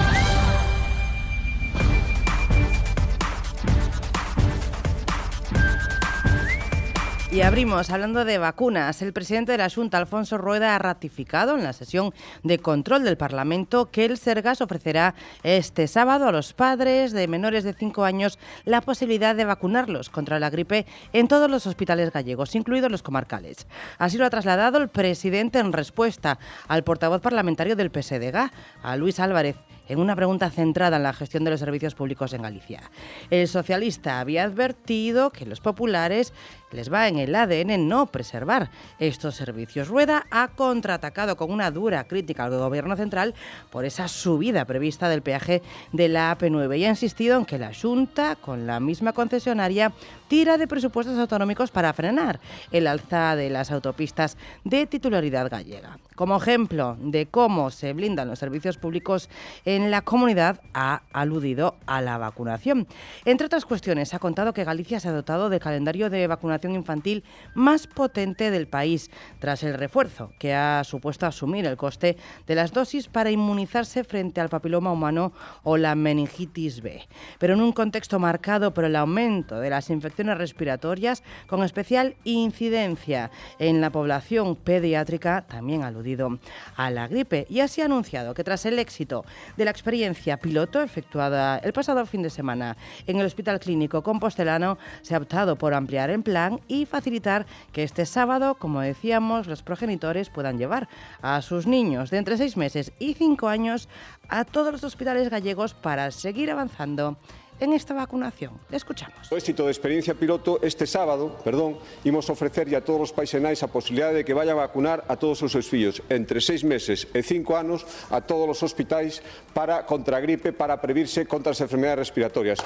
[7.31, 9.01] Y abrimos hablando de vacunas.
[9.01, 12.13] El presidente de la Junta, Alfonso Rueda, ha ratificado en la sesión
[12.43, 17.63] de control del Parlamento que el Sergas ofrecerá este sábado a los padres de menores
[17.63, 22.53] de 5 años la posibilidad de vacunarlos contra la gripe en todos los hospitales gallegos,
[22.53, 23.65] incluidos los comarcales.
[23.97, 26.37] Así lo ha trasladado el presidente en respuesta
[26.67, 28.51] al portavoz parlamentario del PSDG,
[28.83, 29.55] a Luis Álvarez
[29.87, 32.81] en una pregunta centrada en la gestión de los servicios públicos en Galicia.
[33.29, 36.33] El socialista había advertido que los populares
[36.71, 39.87] les va en el ADN no preservar estos servicios.
[39.87, 43.33] Rueda ha contraatacado con una dura crítica al gobierno central
[43.69, 47.71] por esa subida prevista del peaje de la AP9 y ha insistido en que la
[47.73, 49.91] Junta, con la misma concesionaria,
[50.27, 52.39] tira de presupuestos autonómicos para frenar
[52.71, 55.97] el alza de las autopistas de titularidad gallega.
[56.15, 59.29] Como ejemplo de cómo se blindan los servicios públicos
[59.65, 62.87] en la comunidad, ha aludido a la vacunación.
[63.25, 67.23] Entre otras cuestiones, ha contado que Galicia se ha dotado de calendario de vacunación infantil
[67.55, 69.09] más potente del país,
[69.39, 74.41] tras el refuerzo que ha supuesto asumir el coste de las dosis para inmunizarse frente
[74.41, 75.33] al papiloma humano
[75.63, 77.01] o la meningitis B.
[77.39, 83.31] Pero en un contexto marcado por el aumento de las infecciones respiratorias con especial incidencia
[83.59, 86.39] en la población pediátrica, también aludido
[86.75, 89.23] a la gripe, y así ha anunciado que tras el éxito
[89.61, 94.79] de la experiencia piloto efectuada el pasado fin de semana en el Hospital Clínico Compostelano,
[95.03, 99.61] se ha optado por ampliar el plan y facilitar que este sábado, como decíamos, los
[99.61, 100.89] progenitores puedan llevar
[101.21, 103.87] a sus niños de entre 6 meses y 5 años
[104.29, 107.17] a todos los hospitales gallegos para seguir avanzando
[107.61, 108.59] en esta vacunación.
[108.71, 109.31] Escuchamos.
[109.31, 114.21] Éxito de experiencia piloto este sábado, perdón, imos ofrecerlle a todos os paisenais a posibilidade
[114.21, 117.55] de que vaya a vacunar a todos os seus fillos entre seis meses e cinco
[117.55, 119.21] anos a todos os hospitais
[119.53, 122.59] para contra a gripe para previrse contra as enfermedades respiratorias.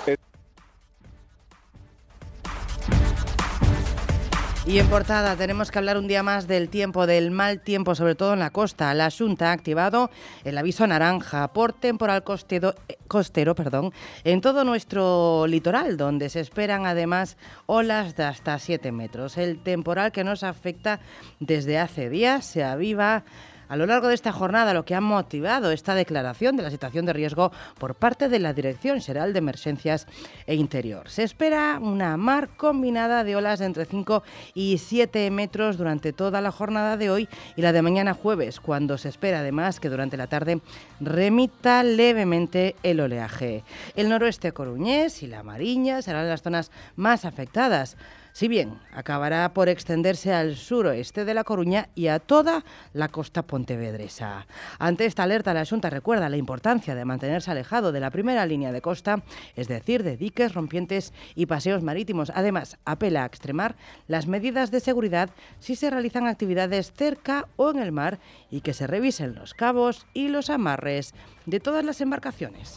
[4.67, 8.15] Y en portada tenemos que hablar un día más del tiempo, del mal tiempo, sobre
[8.15, 8.91] todo en la costa.
[8.95, 10.09] La Junta ha activado
[10.43, 12.73] el aviso naranja por temporal costero,
[13.07, 13.93] costero perdón,
[14.23, 17.37] en todo nuestro litoral, donde se esperan además
[17.67, 19.37] olas de hasta 7 metros.
[19.37, 20.99] El temporal que nos afecta
[21.39, 23.23] desde hace días se aviva
[23.67, 27.05] a lo largo de esta jornada lo que ha motivado esta declaración de la situación
[27.05, 30.07] de riesgo por parte de la Dirección General de Emergencias
[30.47, 31.09] e Interior.
[31.09, 34.23] Se espera una mar combinada de olas entre 5
[34.53, 38.97] y 7 metros durante toda la jornada de hoy y la de mañana jueves, cuando
[38.97, 40.61] se espera además que durante la tarde
[40.99, 43.63] remita levemente el oleaje.
[43.95, 47.97] El noroeste coruñés y la Mariña serán las zonas más afectadas.
[48.35, 53.43] Si bien acabará por extenderse al suroeste de La Coruña y a toda la costa
[53.43, 54.45] pontevedresa.
[54.77, 58.73] Ante esta alerta, la Junta recuerda la importancia de mantenerse alejado de la primera línea
[58.73, 59.23] de costa,
[59.55, 62.29] es decir, de diques, rompientes y paseos marítimos.
[62.35, 63.77] Además, apela a extremar
[64.09, 65.29] las medidas de seguridad
[65.59, 68.19] si se realizan actividades cerca o en el mar
[68.51, 71.13] y que se revisen los cabos y los amarres
[71.45, 72.75] de todas las embarcaciones.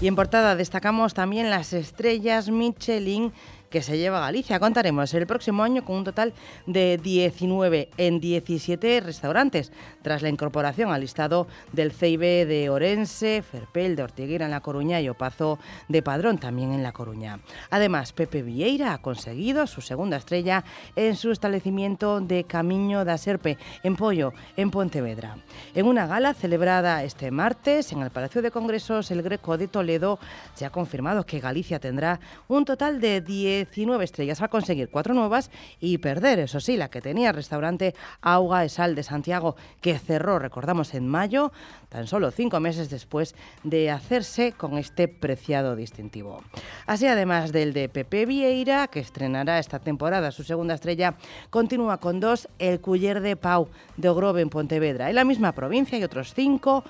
[0.00, 3.32] Y en portada destacamos también las estrellas Michelin
[3.70, 4.60] que se lleva a Galicia.
[4.60, 6.32] Contaremos el próximo año con un total
[6.66, 9.72] de 19 en 17 restaurantes,
[10.02, 15.00] tras la incorporación al listado del CIB de Orense, Ferpel de Ortiguera en La Coruña
[15.00, 15.58] y Opazo
[15.88, 17.40] de Padrón también en La Coruña.
[17.70, 20.64] Además, Pepe Vieira ha conseguido su segunda estrella
[20.96, 25.36] en su establecimiento de Camiño da Serpe, en Pollo, en Pontevedra.
[25.74, 30.18] En una gala celebrada este martes en el Palacio de Congresos, el Greco de Toledo
[30.54, 34.88] se ha confirmado que Galicia tendrá un total de 10 19 estrellas, va a conseguir
[34.88, 39.02] cuatro nuevas y perder, eso sí, la que tenía el restaurante Auga de Sal de
[39.02, 41.52] Santiago, que cerró, recordamos, en mayo,
[41.88, 46.42] tan solo cinco meses después de hacerse con este preciado distintivo.
[46.86, 51.16] Así, además del de Pepe Vieira, que estrenará esta temporada su segunda estrella,
[51.50, 55.98] continúa con dos el Culler de Pau de Ogrove en Pontevedra, en la misma provincia
[55.98, 56.84] y otros cinco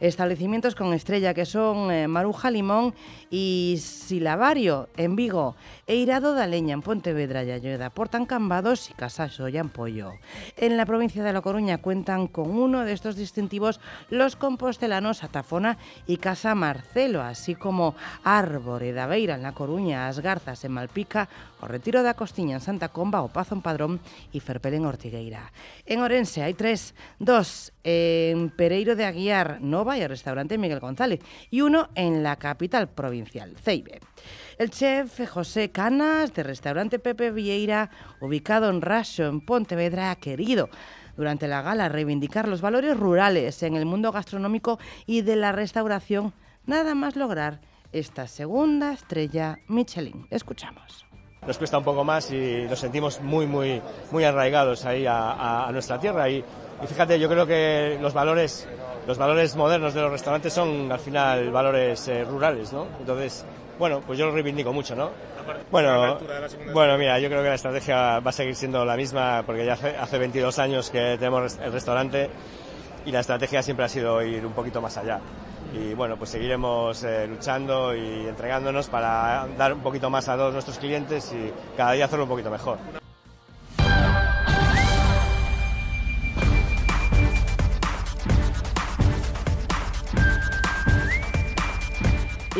[0.00, 2.94] establecimientos con estrella que son eh, Maruja Limón
[3.30, 5.56] y Silavario en Vigo,
[5.86, 10.12] Eirado da Leña en Pontevedra y Ayuda, Portan Cambados y Casasoya en Pollo.
[10.56, 15.78] En la provincia de La Coruña cuentan con uno de estos distintivos los compostelanos Atafona
[16.06, 17.94] y Casa Marcelo, así como
[18.24, 21.28] Árbore da Beira en La Coruña, As Garzas en Malpica,
[21.60, 24.00] o Retiro da Costiña en Santa Comba, o Pazo en Padrón
[24.32, 25.52] y Ferpel en Ortigueira.
[25.86, 31.20] En Orense hay tres, dos en Pereiro de Aguiar, Nova y el restaurante Miguel González,
[31.50, 34.00] y uno en la capital provincial, Ceibe.
[34.58, 40.68] El chef José Canas, de restaurante Pepe Vieira, ubicado en Raxo, en Pontevedra, ha querido
[41.16, 46.32] durante la gala reivindicar los valores rurales en el mundo gastronómico y de la restauración,
[46.66, 47.60] nada más lograr
[47.92, 50.26] esta segunda estrella Michelin.
[50.30, 51.09] Escuchamos
[51.50, 53.82] nos cuesta un poco más y nos sentimos muy, muy,
[54.12, 56.28] muy arraigados ahí a, nuestra tierra.
[56.30, 58.68] Y, y, fíjate, yo creo que los valores,
[59.04, 62.86] los valores modernos de los restaurantes son al final valores eh, rurales, ¿no?
[63.00, 63.44] Entonces,
[63.80, 65.10] bueno, pues yo lo reivindico mucho, ¿no?
[65.72, 66.20] Bueno,
[66.72, 69.72] bueno, mira, yo creo que la estrategia va a seguir siendo la misma porque ya
[69.72, 72.30] hace, hace 22 años que tenemos el restaurante
[73.04, 75.18] y la estrategia siempre ha sido ir un poquito más allá
[75.72, 80.52] y bueno, pues seguiremos eh, luchando y entregándonos para dar un poquito más a todos
[80.52, 82.99] nuestros clientes y cada día hacerlo un poquito mejor.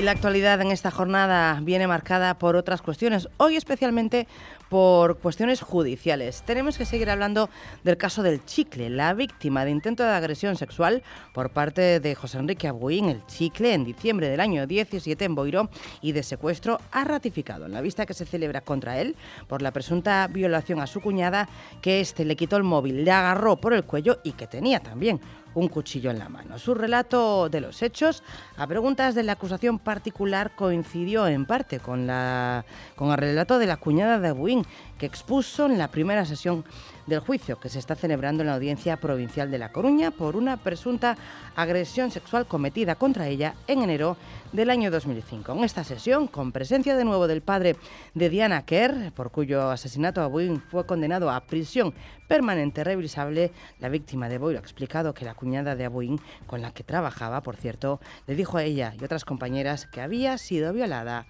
[0.00, 4.26] Y la actualidad en esta jornada viene marcada por otras cuestiones, hoy especialmente
[4.70, 6.42] por cuestiones judiciales.
[6.46, 7.50] Tenemos que seguir hablando
[7.84, 11.02] del caso del Chicle, la víctima de intento de agresión sexual
[11.34, 15.68] por parte de José Enrique Abuín, el Chicle, en diciembre del año 17 en Boiro
[16.00, 19.16] y de secuestro, ha ratificado en la vista que se celebra contra él
[19.48, 21.46] por la presunta violación a su cuñada
[21.82, 25.20] que éste le quitó el móvil, le agarró por el cuello y que tenía también
[25.54, 26.58] un cuchillo en la mano.
[26.58, 28.22] Su relato de los hechos,
[28.56, 32.64] a preguntas de la acusación particular, coincidió en parte con, la,
[32.96, 34.64] con el relato de la cuñada de Buin,
[34.98, 36.64] que expuso en la primera sesión
[37.10, 40.56] del juicio que se está celebrando en la Audiencia Provincial de La Coruña por una
[40.56, 41.18] presunta
[41.56, 44.16] agresión sexual cometida contra ella en enero
[44.52, 45.52] del año 2005.
[45.52, 47.74] En esta sesión, con presencia de nuevo del padre
[48.14, 51.92] de Diana Kerr, por cuyo asesinato Abuin fue condenado a prisión
[52.28, 53.50] permanente revisable,
[53.80, 57.42] la víctima de Boyle ha explicado que la cuñada de Abuin, con la que trabajaba,
[57.42, 61.26] por cierto, le dijo a ella y otras compañeras que había sido violada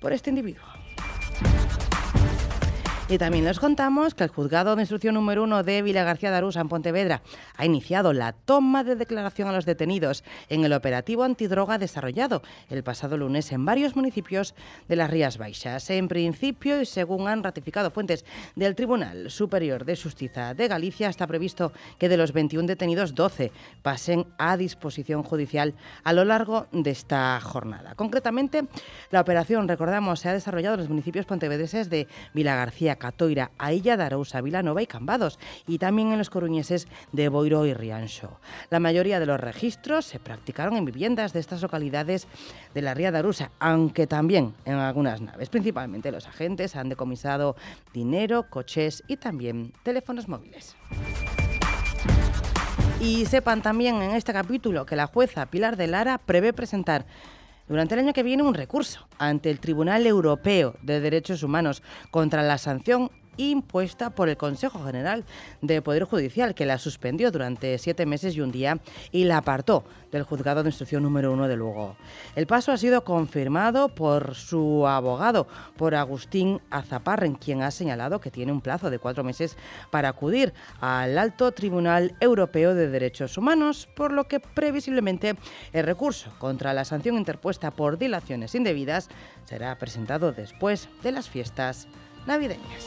[0.00, 0.64] por este individuo.
[3.06, 6.44] Y también les contamos que el juzgado de instrucción número uno de Vila García de
[6.58, 7.20] en Pontevedra,
[7.54, 12.82] ha iniciado la toma de declaración a los detenidos en el operativo antidroga desarrollado el
[12.82, 14.54] pasado lunes en varios municipios
[14.88, 15.90] de las Rías Baixas.
[15.90, 18.24] En principio, y según han ratificado fuentes
[18.56, 23.52] del Tribunal Superior de Justicia de Galicia, está previsto que de los 21 detenidos, 12
[23.82, 25.74] pasen a disposición judicial
[26.04, 27.94] a lo largo de esta jornada.
[27.96, 28.64] Concretamente,
[29.10, 33.96] la operación, recordamos, se ha desarrollado en los municipios pontevedreses de Vila García, Catoira, Ailla
[33.96, 38.38] de Arousa, Vilanova y Cambados, y también en los coruñeses de Boiro y Rianxo.
[38.70, 42.28] La mayoría de los registros se practicaron en viviendas de estas localidades
[42.74, 43.24] de la Ría de
[43.58, 45.48] aunque también en algunas naves.
[45.48, 47.56] Principalmente los agentes han decomisado
[47.92, 50.76] dinero, coches y también teléfonos móviles.
[53.00, 57.06] Y sepan también en este capítulo que la jueza Pilar de Lara prevé presentar
[57.68, 62.42] durante el año que viene un recurso ante el Tribunal Europeo de Derechos Humanos contra
[62.42, 65.24] la sanción impuesta por el Consejo General
[65.62, 68.78] de Poder Judicial, que la suspendió durante siete meses y un día
[69.12, 71.96] y la apartó del juzgado de instrucción número uno de Lugo.
[72.36, 78.30] El paso ha sido confirmado por su abogado, por Agustín Azaparren, quien ha señalado que
[78.30, 79.56] tiene un plazo de cuatro meses
[79.90, 85.36] para acudir al Alto Tribunal Europeo de Derechos Humanos, por lo que previsiblemente
[85.72, 89.08] el recurso contra la sanción interpuesta por dilaciones indebidas
[89.44, 91.88] será presentado después de las fiestas
[92.26, 92.84] navideñas.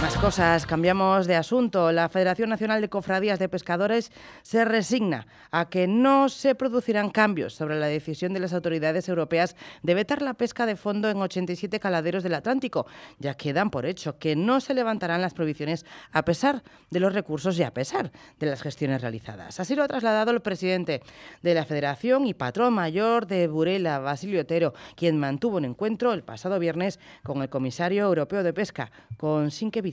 [0.00, 1.92] Más cosas, cambiamos de asunto.
[1.92, 4.10] La Federación Nacional de Cofradías de Pescadores
[4.40, 9.56] se resigna a que no se producirán cambios sobre la decisión de las autoridades europeas
[9.82, 12.86] de vetar la pesca de fondo en 87 caladeros del Atlántico,
[13.18, 17.12] ya que dan por hecho que no se levantarán las prohibiciones a pesar de los
[17.12, 19.60] recursos y a pesar de las gestiones realizadas.
[19.60, 21.02] Así lo ha trasladado el presidente
[21.42, 26.22] de la Federación y patrón mayor de Burela, Basilio Otero, quien mantuvo un encuentro el
[26.22, 29.89] pasado viernes con el comisario europeo de pesca, con Sinke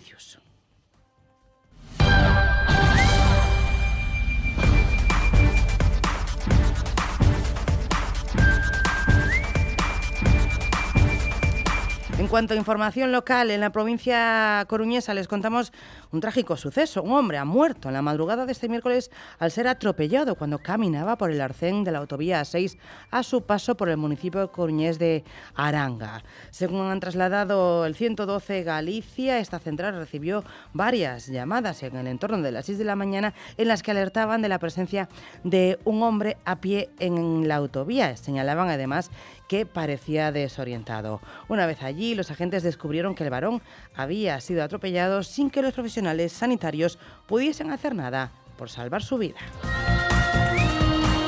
[12.28, 15.72] en cuanto a información local, en la provincia coruñesa les contamos
[16.12, 17.04] un trágico suceso.
[17.04, 21.18] Un hombre ha muerto en la madrugada de este miércoles al ser atropellado cuando caminaba
[21.18, 22.78] por el arcén de la autovía A6
[23.12, 25.24] a su paso por el municipio coruñés de
[25.56, 26.24] Aranga.
[26.52, 30.44] Según han trasladado el 112 Galicia, esta central recibió
[30.74, 34.42] varias llamadas en el entorno de las 6 de la mañana en las que alertaban
[34.42, 35.10] de la presencia
[35.44, 38.16] de un hombre a pie en la autovía.
[38.18, 39.12] Señalaban además
[39.48, 41.22] que parecía desorientado.
[41.48, 43.62] Una vez allí, los agentes descubrieron que el varón
[43.96, 45.97] había sido atropellado sin que los profesionales
[46.32, 49.38] sanitarios pudiesen hacer nada por salvar su vida.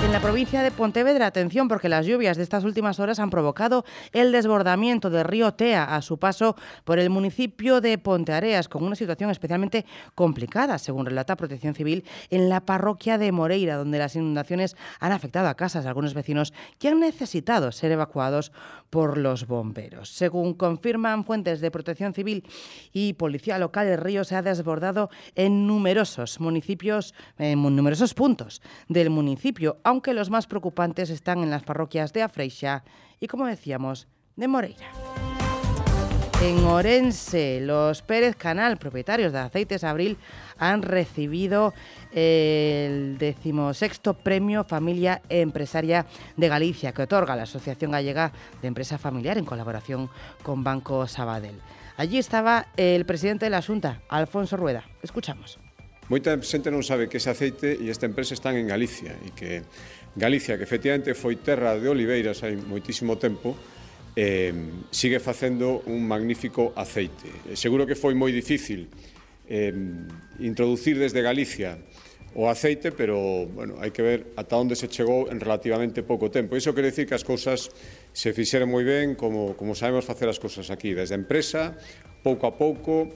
[0.01, 3.83] En la provincia de Pontevedra, atención porque las lluvias de estas últimas horas han provocado
[4.13, 6.55] el desbordamiento del río Tea a su paso
[6.85, 9.85] por el municipio de Ponteareas, con una situación especialmente
[10.15, 15.47] complicada, según relata Protección Civil, en la parroquia de Moreira, donde las inundaciones han afectado
[15.49, 18.51] a casas de algunos vecinos que han necesitado ser evacuados
[18.89, 20.09] por los bomberos.
[20.09, 22.45] Según confirman fuentes de Protección Civil
[22.93, 29.09] y Policía Local, el río se ha desbordado en numerosos municipios, en numerosos puntos del
[29.09, 32.83] municipio, aunque los más preocupantes están en las parroquias de Afreixa
[33.19, 34.85] y, como decíamos, de Moreira.
[36.43, 40.17] En Orense, los Pérez Canal, propietarios de Aceites Abril,
[40.59, 41.73] han recibido
[42.13, 46.05] el decimosexto premio Familia Empresaria
[46.37, 50.07] de Galicia, que otorga la Asociación Gallega de Empresa Familiar en colaboración
[50.43, 51.59] con Banco Sabadell.
[51.97, 54.83] Allí estaba el presidente de la Junta, Alfonso Rueda.
[55.01, 55.59] Escuchamos.
[56.09, 59.61] Moita xente non sabe que ese aceite e esta empresa están en Galicia e que
[60.17, 63.53] Galicia, que efectivamente foi terra de oliveiras hai moitísimo tempo,
[64.17, 64.49] eh,
[64.89, 67.29] sigue facendo un magnífico aceite.
[67.53, 68.89] Seguro que foi moi difícil
[69.45, 69.69] eh,
[70.41, 71.77] introducir desde Galicia
[72.33, 76.57] o aceite, pero bueno, hai que ver ata onde se chegou en relativamente pouco tempo.
[76.57, 77.69] Iso quere dicir que as cousas
[78.17, 81.77] se fixeron moi ben, como, como sabemos facer as cousas aquí, desde a empresa,
[82.25, 83.13] pouco a pouco.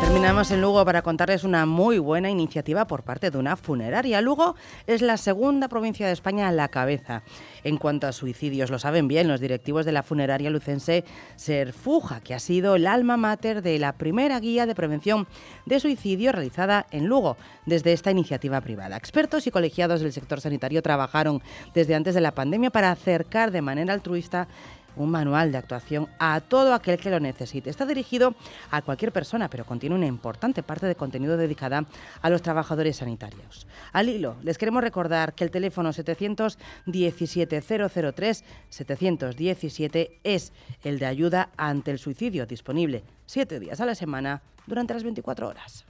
[0.00, 4.20] Terminamos en Lugo para contarles una muy buena iniciativa por parte de una funeraria.
[4.20, 4.54] Lugo
[4.86, 7.22] es la segunda provincia de España a la cabeza.
[7.64, 11.04] En cuanto a suicidios, lo saben bien los directivos de la funeraria lucense
[11.36, 15.26] Serfuja, que ha sido el alma mater de la primera guía de prevención
[15.64, 18.96] de suicidio realizada en Lugo desde esta iniciativa privada.
[18.96, 21.42] Expertos y colegiados del sector sanitario trabajaron
[21.74, 24.48] desde antes de la pandemia para acercar de manera altruista
[24.96, 27.70] un manual de actuación a todo aquel que lo necesite.
[27.70, 28.34] Está dirigido
[28.70, 31.84] a cualquier persona, pero contiene una importante parte de contenido dedicada
[32.22, 33.66] a los trabajadores sanitarios.
[33.92, 40.52] Al hilo, les queremos recordar que el teléfono 717-003 717 es
[40.82, 45.48] el de ayuda ante el suicidio, disponible siete días a la semana durante las 24
[45.48, 45.84] horas.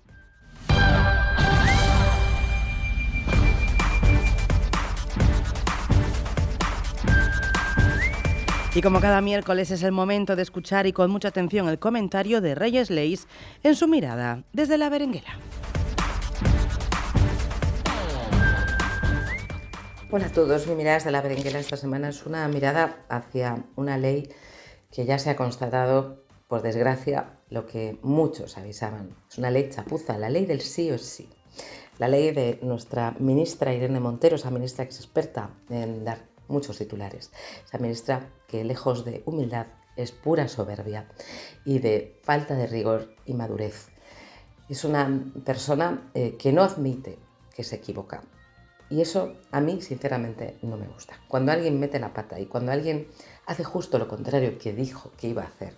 [8.77, 12.43] Y como cada miércoles es el momento de escuchar y con mucha atención el comentario
[12.43, 13.27] de Reyes Leis
[13.63, 15.39] en su mirada desde la berenguela.
[20.11, 23.97] Hola a todos, mi mirada desde la berenguela esta semana es una mirada hacia una
[23.97, 24.29] ley
[24.93, 29.17] que ya se ha constatado, por desgracia, lo que muchos avisaban.
[29.31, 31.31] Es una ley chapuza, la ley del sí o sí.
[31.99, 36.77] La ley de nuestra ministra Irene Montero, esa ministra que es experta en dar muchos
[36.77, 37.33] titulares.
[37.65, 39.67] Esa ministra que lejos de humildad
[39.97, 41.09] es pura soberbia
[41.65, 43.89] y de falta de rigor y madurez.
[44.69, 47.19] Es una persona eh, que no admite
[47.55, 48.23] que se equivoca.
[48.89, 51.15] Y eso a mí, sinceramente, no me gusta.
[51.29, 53.09] Cuando alguien mete la pata y cuando alguien
[53.47, 55.75] hace justo lo contrario que dijo que iba a hacer,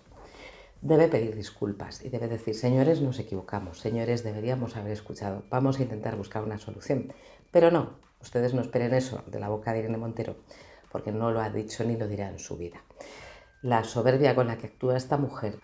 [0.82, 5.82] debe pedir disculpas y debe decir, señores, nos equivocamos, señores, deberíamos haber escuchado, vamos a
[5.82, 7.12] intentar buscar una solución.
[7.50, 10.36] Pero no, ustedes no esperen eso de la boca de Irene Montero,
[10.90, 12.82] porque no lo ha dicho ni lo dirá en su vida.
[13.62, 15.58] La soberbia con la que actúa esta mujer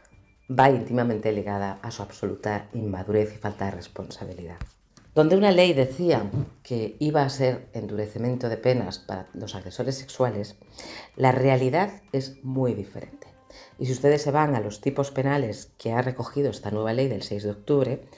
[0.50, 4.56] va íntimamente ligada a su absoluta inmadurez y falta de responsabilidad.
[5.14, 6.28] Donde una ley decía
[6.64, 10.56] que iba a ser endurecimiento de penas para los agresores sexuales,
[11.14, 13.28] la realidad es muy diferente.
[13.78, 17.06] Y si ustedes se van a los tipos penales que ha recogido esta nueva ley
[17.06, 18.08] del 6 de octubre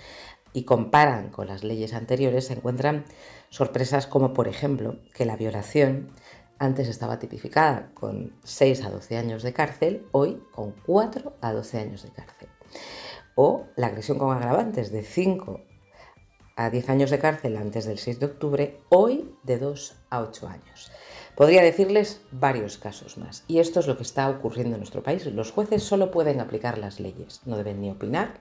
[0.55, 3.05] y comparan con las leyes anteriores, se encuentran
[3.51, 6.13] sorpresas como, por ejemplo, que la violación
[6.59, 11.79] antes estaba tipificada con 6 a 12 años de cárcel, hoy con 4 a 12
[11.79, 12.49] años de cárcel.
[13.35, 15.61] O la agresión con agravantes de 5
[16.57, 20.49] a 10 años de cárcel antes del 6 de octubre, hoy de 2 a 8
[20.49, 20.91] años.
[21.35, 23.45] Podría decirles varios casos más.
[23.47, 25.27] Y esto es lo que está ocurriendo en nuestro país.
[25.27, 28.41] Los jueces solo pueden aplicar las leyes, no deben ni opinar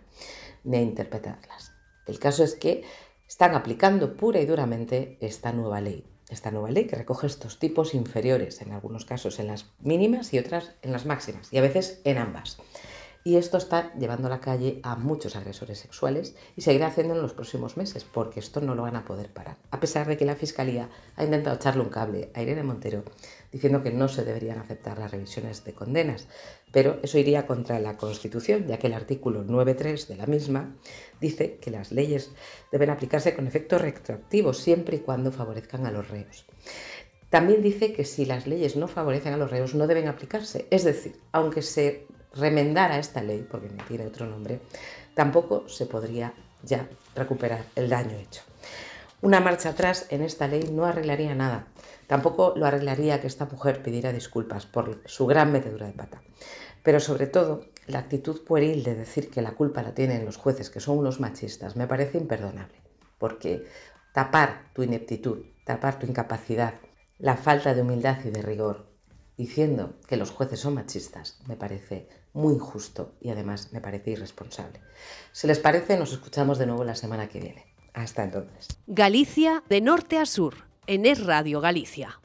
[0.63, 1.73] ni interpretarlas.
[2.07, 2.85] El caso es que
[3.27, 7.93] están aplicando pura y duramente esta nueva ley esta nueva ley que recoge estos tipos
[7.93, 12.01] inferiores, en algunos casos en las mínimas y otras en las máximas, y a veces
[12.03, 12.57] en ambas.
[13.27, 17.23] Y esto está llevando a la calle a muchos agresores sexuales y seguirá haciendo en
[17.23, 19.57] los próximos meses, porque esto no lo van a poder parar.
[19.71, 23.03] A pesar de que la Fiscalía ha intentado echarle un cable a Irene Montero
[23.55, 26.27] diciendo que no se deberían aceptar las revisiones de condenas,
[26.73, 30.75] pero eso iría contra la Constitución, ya que el artículo 9.3 de la misma
[31.21, 32.31] dice que las leyes
[32.69, 36.45] deben aplicarse con efecto retroactivo siempre y cuando favorezcan a los reos.
[37.29, 40.83] También dice que si las leyes no favorecen a los reos no deben aplicarse, es
[40.83, 44.59] decir, aunque se remendara esta ley, porque no tiene otro nombre,
[45.13, 48.41] tampoco se podría ya recuperar el daño hecho.
[49.21, 51.67] Una marcha atrás en esta ley no arreglaría nada.
[52.07, 56.21] Tampoco lo arreglaría que esta mujer pidiera disculpas por su gran metedura de pata.
[56.83, 60.69] Pero sobre todo, la actitud pueril de decir que la culpa la tienen los jueces,
[60.69, 62.81] que son unos machistas, me parece imperdonable.
[63.17, 63.65] Porque
[64.13, 66.75] tapar tu ineptitud, tapar tu incapacidad,
[67.17, 68.85] la falta de humildad y de rigor,
[69.37, 74.79] diciendo que los jueces son machistas, me parece muy injusto y además me parece irresponsable.
[75.31, 77.65] Si les parece, nos escuchamos de nuevo la semana que viene.
[77.93, 78.67] Hasta entonces.
[78.87, 82.19] Galicia de norte a sur, en Es Radio Galicia.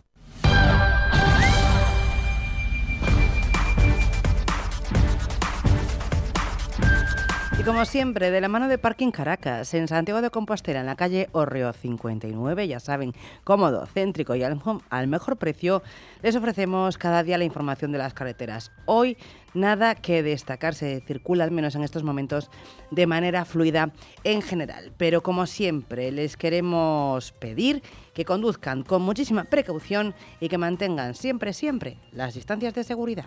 [7.60, 10.96] Y como siempre, de la mano de Parking Caracas, en Santiago de Compostela, en la
[10.96, 13.12] calle Orreo 59, ya saben,
[13.44, 14.58] cómodo, céntrico y al,
[14.88, 15.82] al mejor precio,
[16.22, 18.72] les ofrecemos cada día la información de las carreteras.
[18.86, 19.18] Hoy
[19.52, 22.50] nada que destacar, se circula al menos en estos momentos
[22.90, 23.92] de manera fluida
[24.24, 24.94] en general.
[24.96, 27.82] Pero como siempre, les queremos pedir
[28.14, 33.26] que conduzcan con muchísima precaución y que mantengan siempre, siempre las distancias de seguridad.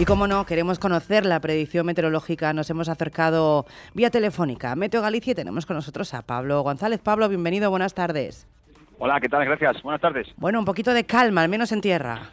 [0.00, 2.54] Y como no, queremos conocer la predicción meteorológica.
[2.54, 7.00] Nos hemos acercado vía telefónica a Meteo Galicia y tenemos con nosotros a Pablo González.
[7.00, 8.48] Pablo, bienvenido, buenas tardes.
[8.98, 9.44] Hola, ¿qué tal?
[9.44, 9.82] Gracias.
[9.82, 10.26] Buenas tardes.
[10.38, 12.30] Bueno, un poquito de calma, al menos en tierra.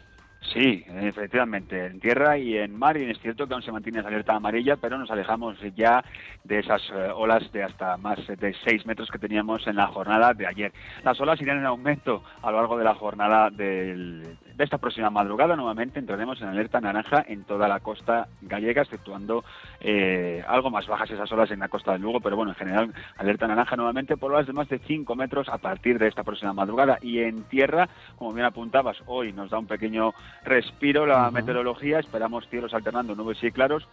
[0.52, 4.08] Sí, efectivamente, en tierra y en mar, y es cierto que aún se mantiene esa
[4.08, 6.02] alerta amarilla, pero nos alejamos ya
[6.44, 10.32] de esas eh, olas de hasta más de 6 metros que teníamos en la jornada
[10.32, 10.72] de ayer.
[11.04, 15.54] Las olas irán en aumento a lo largo de la jornada de esta próxima madrugada
[15.54, 19.44] nuevamente entraremos en alerta naranja en toda la costa gallega, exceptuando
[19.80, 22.92] eh, algo más bajas esas olas en la costa del Lugo, pero bueno, en general
[23.16, 26.52] alerta naranja nuevamente por olas de más de 5 metros a partir de esta próxima
[26.52, 26.98] madrugada.
[27.02, 30.12] Y en tierra, como bien apuntabas, hoy nos da un pequeño
[30.44, 33.88] respiro la meteorología, esperamos cielos alternando nubes y claros.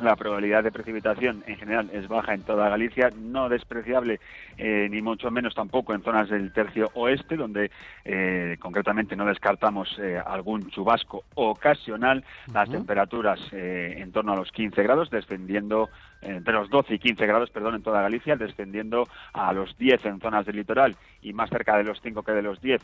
[0.00, 4.20] La probabilidad de precipitación en general es baja en toda Galicia, no despreciable
[4.56, 7.70] eh, ni mucho menos tampoco en zonas del tercio oeste, donde
[8.04, 12.24] eh, concretamente no descartamos eh, algún chubasco ocasional.
[12.54, 15.90] Las temperaturas en torno a los 15 grados, descendiendo
[16.22, 20.20] entre los 12 y 15 grados, perdón, en toda Galicia, descendiendo a los 10 en
[20.20, 22.82] zonas del litoral y más cerca de los 5 que de los 10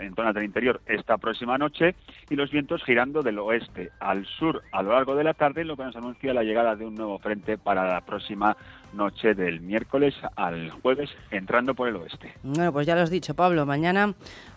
[0.00, 1.94] en zonas del interior esta próxima noche,
[2.30, 5.76] y los vientos girando del oeste al sur a lo largo de la tarde, lo
[5.76, 8.56] que nos anuncia la llegada de un nuevo frente para la próxima
[8.96, 12.34] noche del miércoles al jueves, entrando por el oeste.
[12.42, 14.14] Bueno, pues ya lo has dicho, Pablo, mañana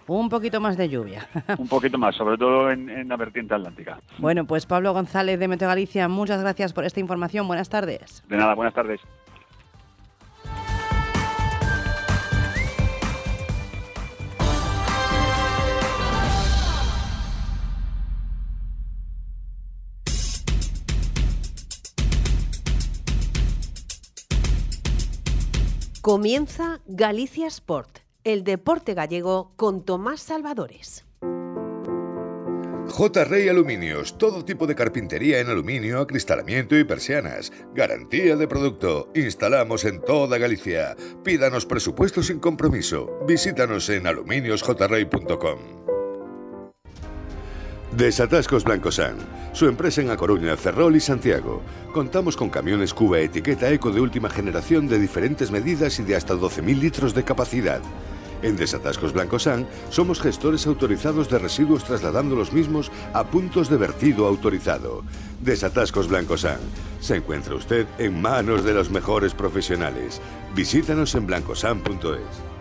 [0.08, 1.28] un poquito más de lluvia.
[1.58, 4.00] un poquito más, sobre todo en, en la vertiente atlántica.
[4.18, 7.48] Bueno, pues Pablo González de Meteo Galicia, muchas gracias por esta información.
[7.48, 8.24] Buenas tardes.
[8.28, 9.00] De nada, buenas tardes.
[26.10, 31.06] Comienza Galicia Sport, el deporte gallego con Tomás Salvadores.
[32.88, 33.26] J.
[33.26, 37.54] Rey Aluminios, todo tipo de carpintería en aluminio, acristalamiento y persianas.
[37.76, 39.12] Garantía de producto.
[39.14, 40.96] Instalamos en toda Galicia.
[41.24, 43.20] Pídanos presupuesto sin compromiso.
[43.28, 45.89] Visítanos en aluminiosjrey.com.
[48.00, 49.18] Desatascos Blancosan,
[49.52, 51.62] su empresa en A Coruña, Ferrol y Santiago.
[51.92, 56.34] Contamos con camiones Cuba etiqueta eco de última generación de diferentes medidas y de hasta
[56.34, 57.82] 12.000 litros de capacidad.
[58.42, 64.28] En Desatascos Blancosan somos gestores autorizados de residuos trasladando los mismos a puntos de vertido
[64.28, 65.04] autorizado.
[65.42, 66.60] Desatascos Blancosan.
[67.02, 70.22] Se encuentra usted en manos de los mejores profesionales.
[70.56, 72.59] Visítanos en blancosan.es.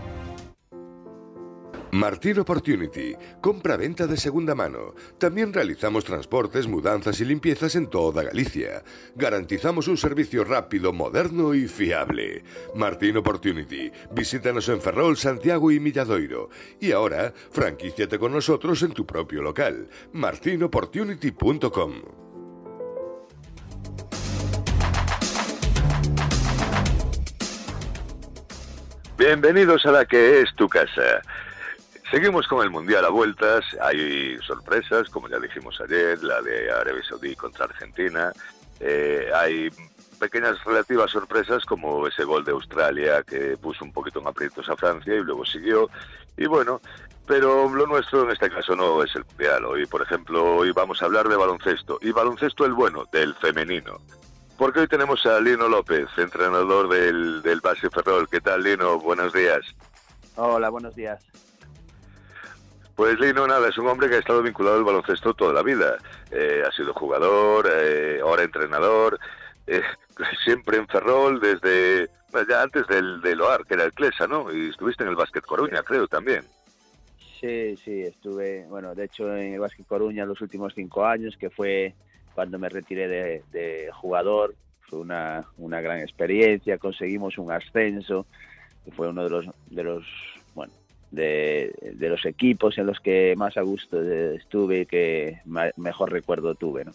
[1.93, 4.95] Martín Opportunity, compra-venta de segunda mano.
[5.19, 8.83] También realizamos transportes, mudanzas y limpiezas en toda Galicia.
[9.15, 12.45] Garantizamos un servicio rápido, moderno y fiable.
[12.75, 16.51] Martín Opportunity, visítanos en Ferrol, Santiago y Milladoiro.
[16.79, 19.89] Y ahora, franquíciate con nosotros en tu propio local.
[20.13, 21.93] martinopportunity.com
[29.17, 31.23] Bienvenidos a la que es tu casa.
[32.11, 37.03] Seguimos con el Mundial a vueltas, hay sorpresas, como ya dijimos ayer, la de Arabia
[37.09, 38.33] Saudí contra Argentina,
[38.81, 39.71] Eh, hay
[40.21, 44.77] pequeñas relativas sorpresas como ese gol de Australia que puso un poquito en aprietos a
[44.77, 45.91] Francia y luego siguió.
[46.37, 46.81] Y bueno,
[47.27, 49.65] pero lo nuestro en este caso no es el Mundial.
[49.65, 51.99] Hoy, por ejemplo, hoy vamos a hablar de baloncesto.
[52.01, 53.99] Y baloncesto el bueno, del femenino.
[54.57, 58.29] Porque hoy tenemos a Lino López, entrenador del, del Base Ferrol.
[58.29, 58.99] ¿Qué tal, Lino?
[58.99, 59.61] Buenos días.
[60.37, 61.25] Hola, buenos días.
[62.99, 65.99] Pues Lino, nada, es un hombre que ha estado vinculado al baloncesto toda la vida.
[66.33, 69.21] Eh, ha sido jugador, eh, ahora entrenador,
[69.69, 69.83] eh,
[70.45, 72.09] siempre en Ferrol, desde
[72.49, 74.53] ya antes del, del OAR, que era el Clesa, ¿no?
[74.53, 76.43] Y estuviste en el Básquet Coruña, creo, también.
[77.41, 81.51] Sí, sí, estuve, bueno, de hecho en el Básquet Coruña los últimos cinco años, que
[81.51, 81.95] fue
[82.35, 84.57] cuando me retiré de, jugador.
[84.81, 88.27] Fue una, una gran experiencia, conseguimos un ascenso,
[88.97, 90.05] fue uno de los, de los
[91.11, 95.41] de, de los equipos en los que más a gusto eh, estuve y que
[95.77, 96.93] mejor recuerdo tuve, ¿no?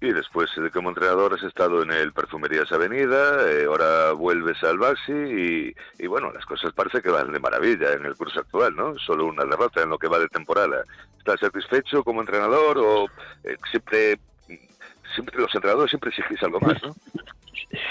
[0.00, 4.78] Y después de como entrenador has estado en el Perfumerías Avenida, eh, ahora vuelves al
[4.78, 8.76] Baxi y, y bueno, las cosas parece que van de maravilla en el curso actual,
[8.76, 8.96] ¿no?
[8.96, 10.84] Solo una derrota en lo que va de temporada.
[11.18, 13.06] ¿Estás satisfecho como entrenador o
[13.42, 14.20] eh, siempre,
[15.16, 16.94] siempre los entrenadores siempre exigís algo más, ¿no?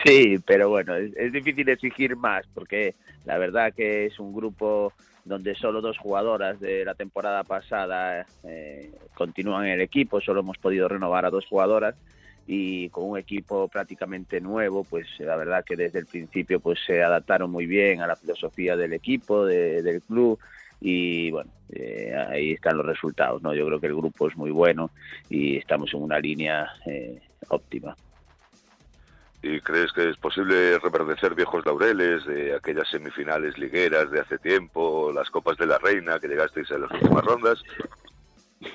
[0.04, 2.96] Sí, pero bueno, es, difícil exigir más porque
[3.26, 4.94] la verdad que es un grupo
[5.26, 10.58] donde solo dos jugadoras de la temporada pasada eh, continúan en el equipo, solo hemos
[10.58, 11.96] podido renovar a dos jugadoras
[12.48, 17.04] y con un equipo prácticamente nuevo, pues la verdad que desde el principio pues se
[17.04, 20.40] adaptaron muy bien a la filosofía del equipo, de- del club
[20.80, 23.54] y bueno, eh, ahí están los resultados, ¿no?
[23.54, 24.92] Yo creo que el grupo es muy bueno
[25.30, 27.20] y estamos en una línea eh,
[27.50, 27.96] óptima.
[29.42, 35.12] ¿Y crees que es posible reverdecer viejos laureles de aquellas semifinales ligueras de hace tiempo,
[35.14, 37.64] las Copas de la Reina que llegasteis a las últimas rondas?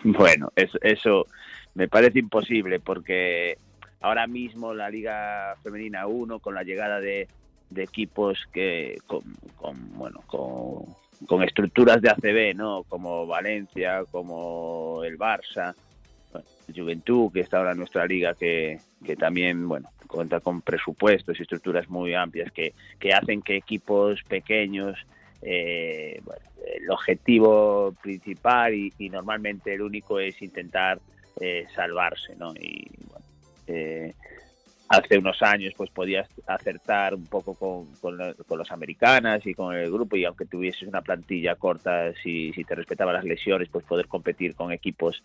[0.05, 1.27] Bueno, eso,
[1.75, 3.59] me parece imposible porque
[4.01, 7.29] ahora mismo la Liga Femenina 1 con la llegada de,
[7.75, 9.23] equipos que con,
[9.57, 10.85] con, bueno con,
[11.27, 12.85] con estructuras de ACB, ¿no?
[12.85, 15.75] Como Valencia, como el Barça,
[16.75, 21.43] Juventud que está ahora en nuestra liga que, que también bueno cuenta con presupuestos y
[21.43, 24.99] estructuras muy amplias que, que hacen que equipos pequeños
[25.41, 26.21] eh,
[26.77, 31.01] el objetivo principal y, normalmente el único es intentar
[31.41, 32.53] eh, salvarse, ¿no?
[32.55, 33.27] Y bueno,
[33.67, 34.15] eh,
[34.89, 39.91] hace unos años pues podías acertar un poco con, con, los americanas y con el
[39.91, 44.07] grupo y aunque tuvieses una plantilla corta, si, si te respetaba las lesiones, pues poder
[44.07, 45.23] competir con equipos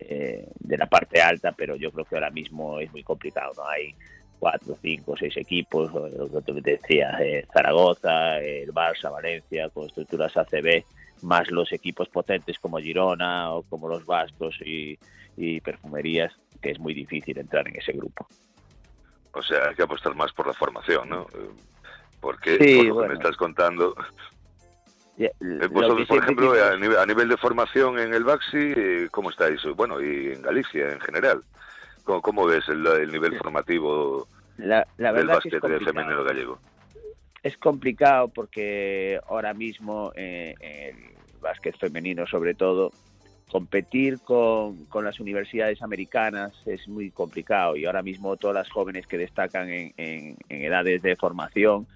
[0.00, 3.66] eh, de la parte alta, pero yo creo que ahora mismo es muy complicado, ¿no?
[3.68, 3.94] Hay
[4.38, 9.86] cuatro, cinco, seis equipos, o lo que te decía, eh, Zaragoza, el Barça, Valencia, con
[9.86, 10.82] estructuras ACB,
[11.22, 14.98] más los equipos potentes como Girona o como los Vascos y,
[15.36, 16.32] y Perfumerías,
[16.62, 18.26] que es muy difícil entrar en ese grupo.
[19.32, 21.22] O sea, hay que apostar más por la formación, ¿no?
[21.34, 21.50] Eh,
[22.20, 23.08] Porque, Sí, por lo que bueno.
[23.08, 24.02] me estás contando, eh,
[25.70, 29.30] vosotros, que por ejemplo, a nivel, a nivel de formación en el Baxi, eh, ¿cómo
[29.30, 29.60] estáis?
[29.76, 31.42] Bueno, y en Galicia en general.
[32.04, 34.26] ¿Cómo, cómo ves el, el nivel formativo
[34.56, 36.58] la, la del básquet femenino gallego?
[37.42, 42.90] es complicado porque ahora mismo eh, el básquet femenino sobre todo
[43.50, 49.06] competir con, con las universidades americanas es muy complicado y ahora mismo todas las jóvenes
[49.06, 51.86] que destacan en, en- en edades de formación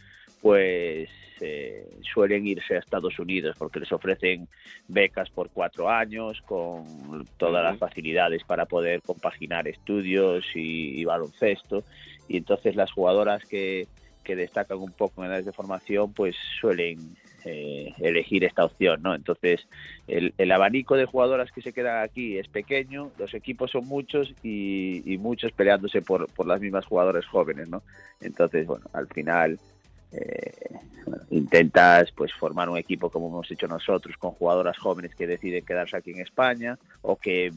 [0.45, 1.09] pues
[1.41, 4.47] eh, suelen irse a Estados Unidos porque les ofrecen
[4.89, 11.83] becas por cuatro años con todas las facilidades para poder compaginar estudios y, y baloncesto
[12.29, 13.89] y entonces las jugadoras que,
[14.23, 17.17] que destacan un poco en edades de formación pues suelen
[17.47, 19.15] eh, elegir esta opción, ¿no?
[19.15, 19.67] Entonces,
[20.07, 24.35] el, el abanico de jugadoras que se quedan aquí es pequeño, los equipos son muchos
[24.43, 27.83] y, y muchos peleándose por, por las mismas jugadoras jóvenes, ¿no?
[28.21, 29.59] Entonces, bueno, al final
[30.15, 30.53] eh,
[31.31, 35.97] intentas pues formar un equipo como hemos hecho nosotros con jugadoras jóvenes que deciden quedarse
[35.97, 37.53] aquí en España o que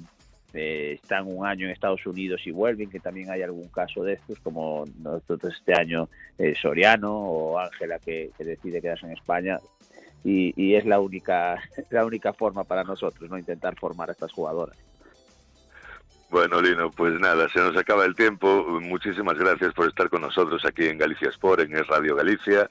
[0.54, 4.14] eh, están un año en Estados Unidos y vuelven, que también hay algún caso de
[4.14, 9.60] estos, como nosotros este año eh, Soriano o Ángela que, que decide quedarse en España
[10.24, 11.62] y, y es la única
[11.92, 14.78] la única forma para nosotros, no intentar formar a estas jugadoras.
[16.30, 18.66] Bueno, Lino, pues nada, se nos acaba el tiempo.
[18.82, 22.70] Muchísimas gracias por estar con nosotros aquí en Galicia Sport, en Radio Galicia.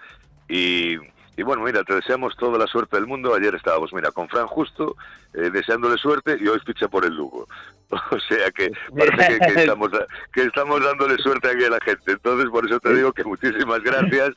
[0.48, 0.96] Y,
[1.36, 3.34] y bueno, mira, te deseamos toda la suerte del mundo.
[3.34, 4.96] Ayer estábamos, mira, con Fran justo,
[5.32, 7.46] eh, deseándole suerte y hoy ficha por el Lugo.
[8.10, 9.90] O sea que parece que, que estamos,
[10.32, 12.12] que estamos dándole suerte aquí a la gente.
[12.12, 14.32] Entonces, por eso te digo que muchísimas gracias,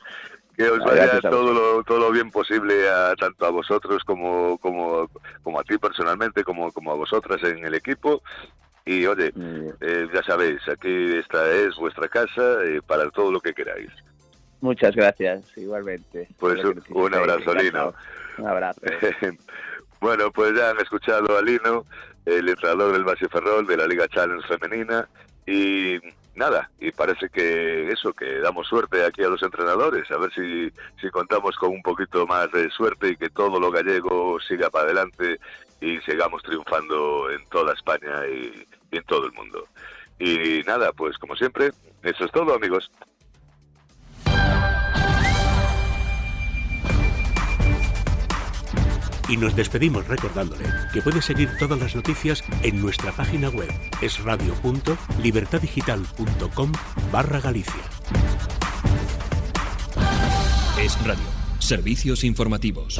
[0.56, 5.10] que os vaya todo lo, todo lo bien posible a, tanto a vosotros como, como,
[5.42, 8.22] como a ti personalmente, como, como a vosotras en el equipo.
[8.90, 9.32] Y oye,
[9.80, 13.88] eh, ya sabéis, aquí esta es vuestra casa eh, para todo lo que queráis.
[14.60, 16.26] Muchas gracias, igualmente.
[16.40, 17.94] Pues un, un abrazo, Lino.
[18.36, 18.80] Un abrazo.
[20.00, 21.86] bueno, pues ya han escuchado a Lino,
[22.26, 25.08] el entrenador del Base Ferrol de la Liga Challenge Femenina.
[25.46, 26.00] Y
[26.34, 30.68] nada, y parece que eso, que damos suerte aquí a los entrenadores, a ver si,
[31.00, 34.86] si contamos con un poquito más de suerte y que todo lo gallego siga para
[34.86, 35.38] adelante
[35.80, 39.66] y sigamos triunfando en toda España y, y en todo el mundo.
[40.18, 41.70] Y nada, pues como siempre,
[42.02, 42.90] eso es todo amigos.
[49.30, 53.70] Y nos despedimos recordándole que puede seguir todas las noticias en nuestra página web
[54.02, 56.72] esradio.libertadigital.com
[57.12, 57.80] barra Galicia.
[60.80, 61.22] Es Radio.
[61.60, 62.98] Servicios informativos.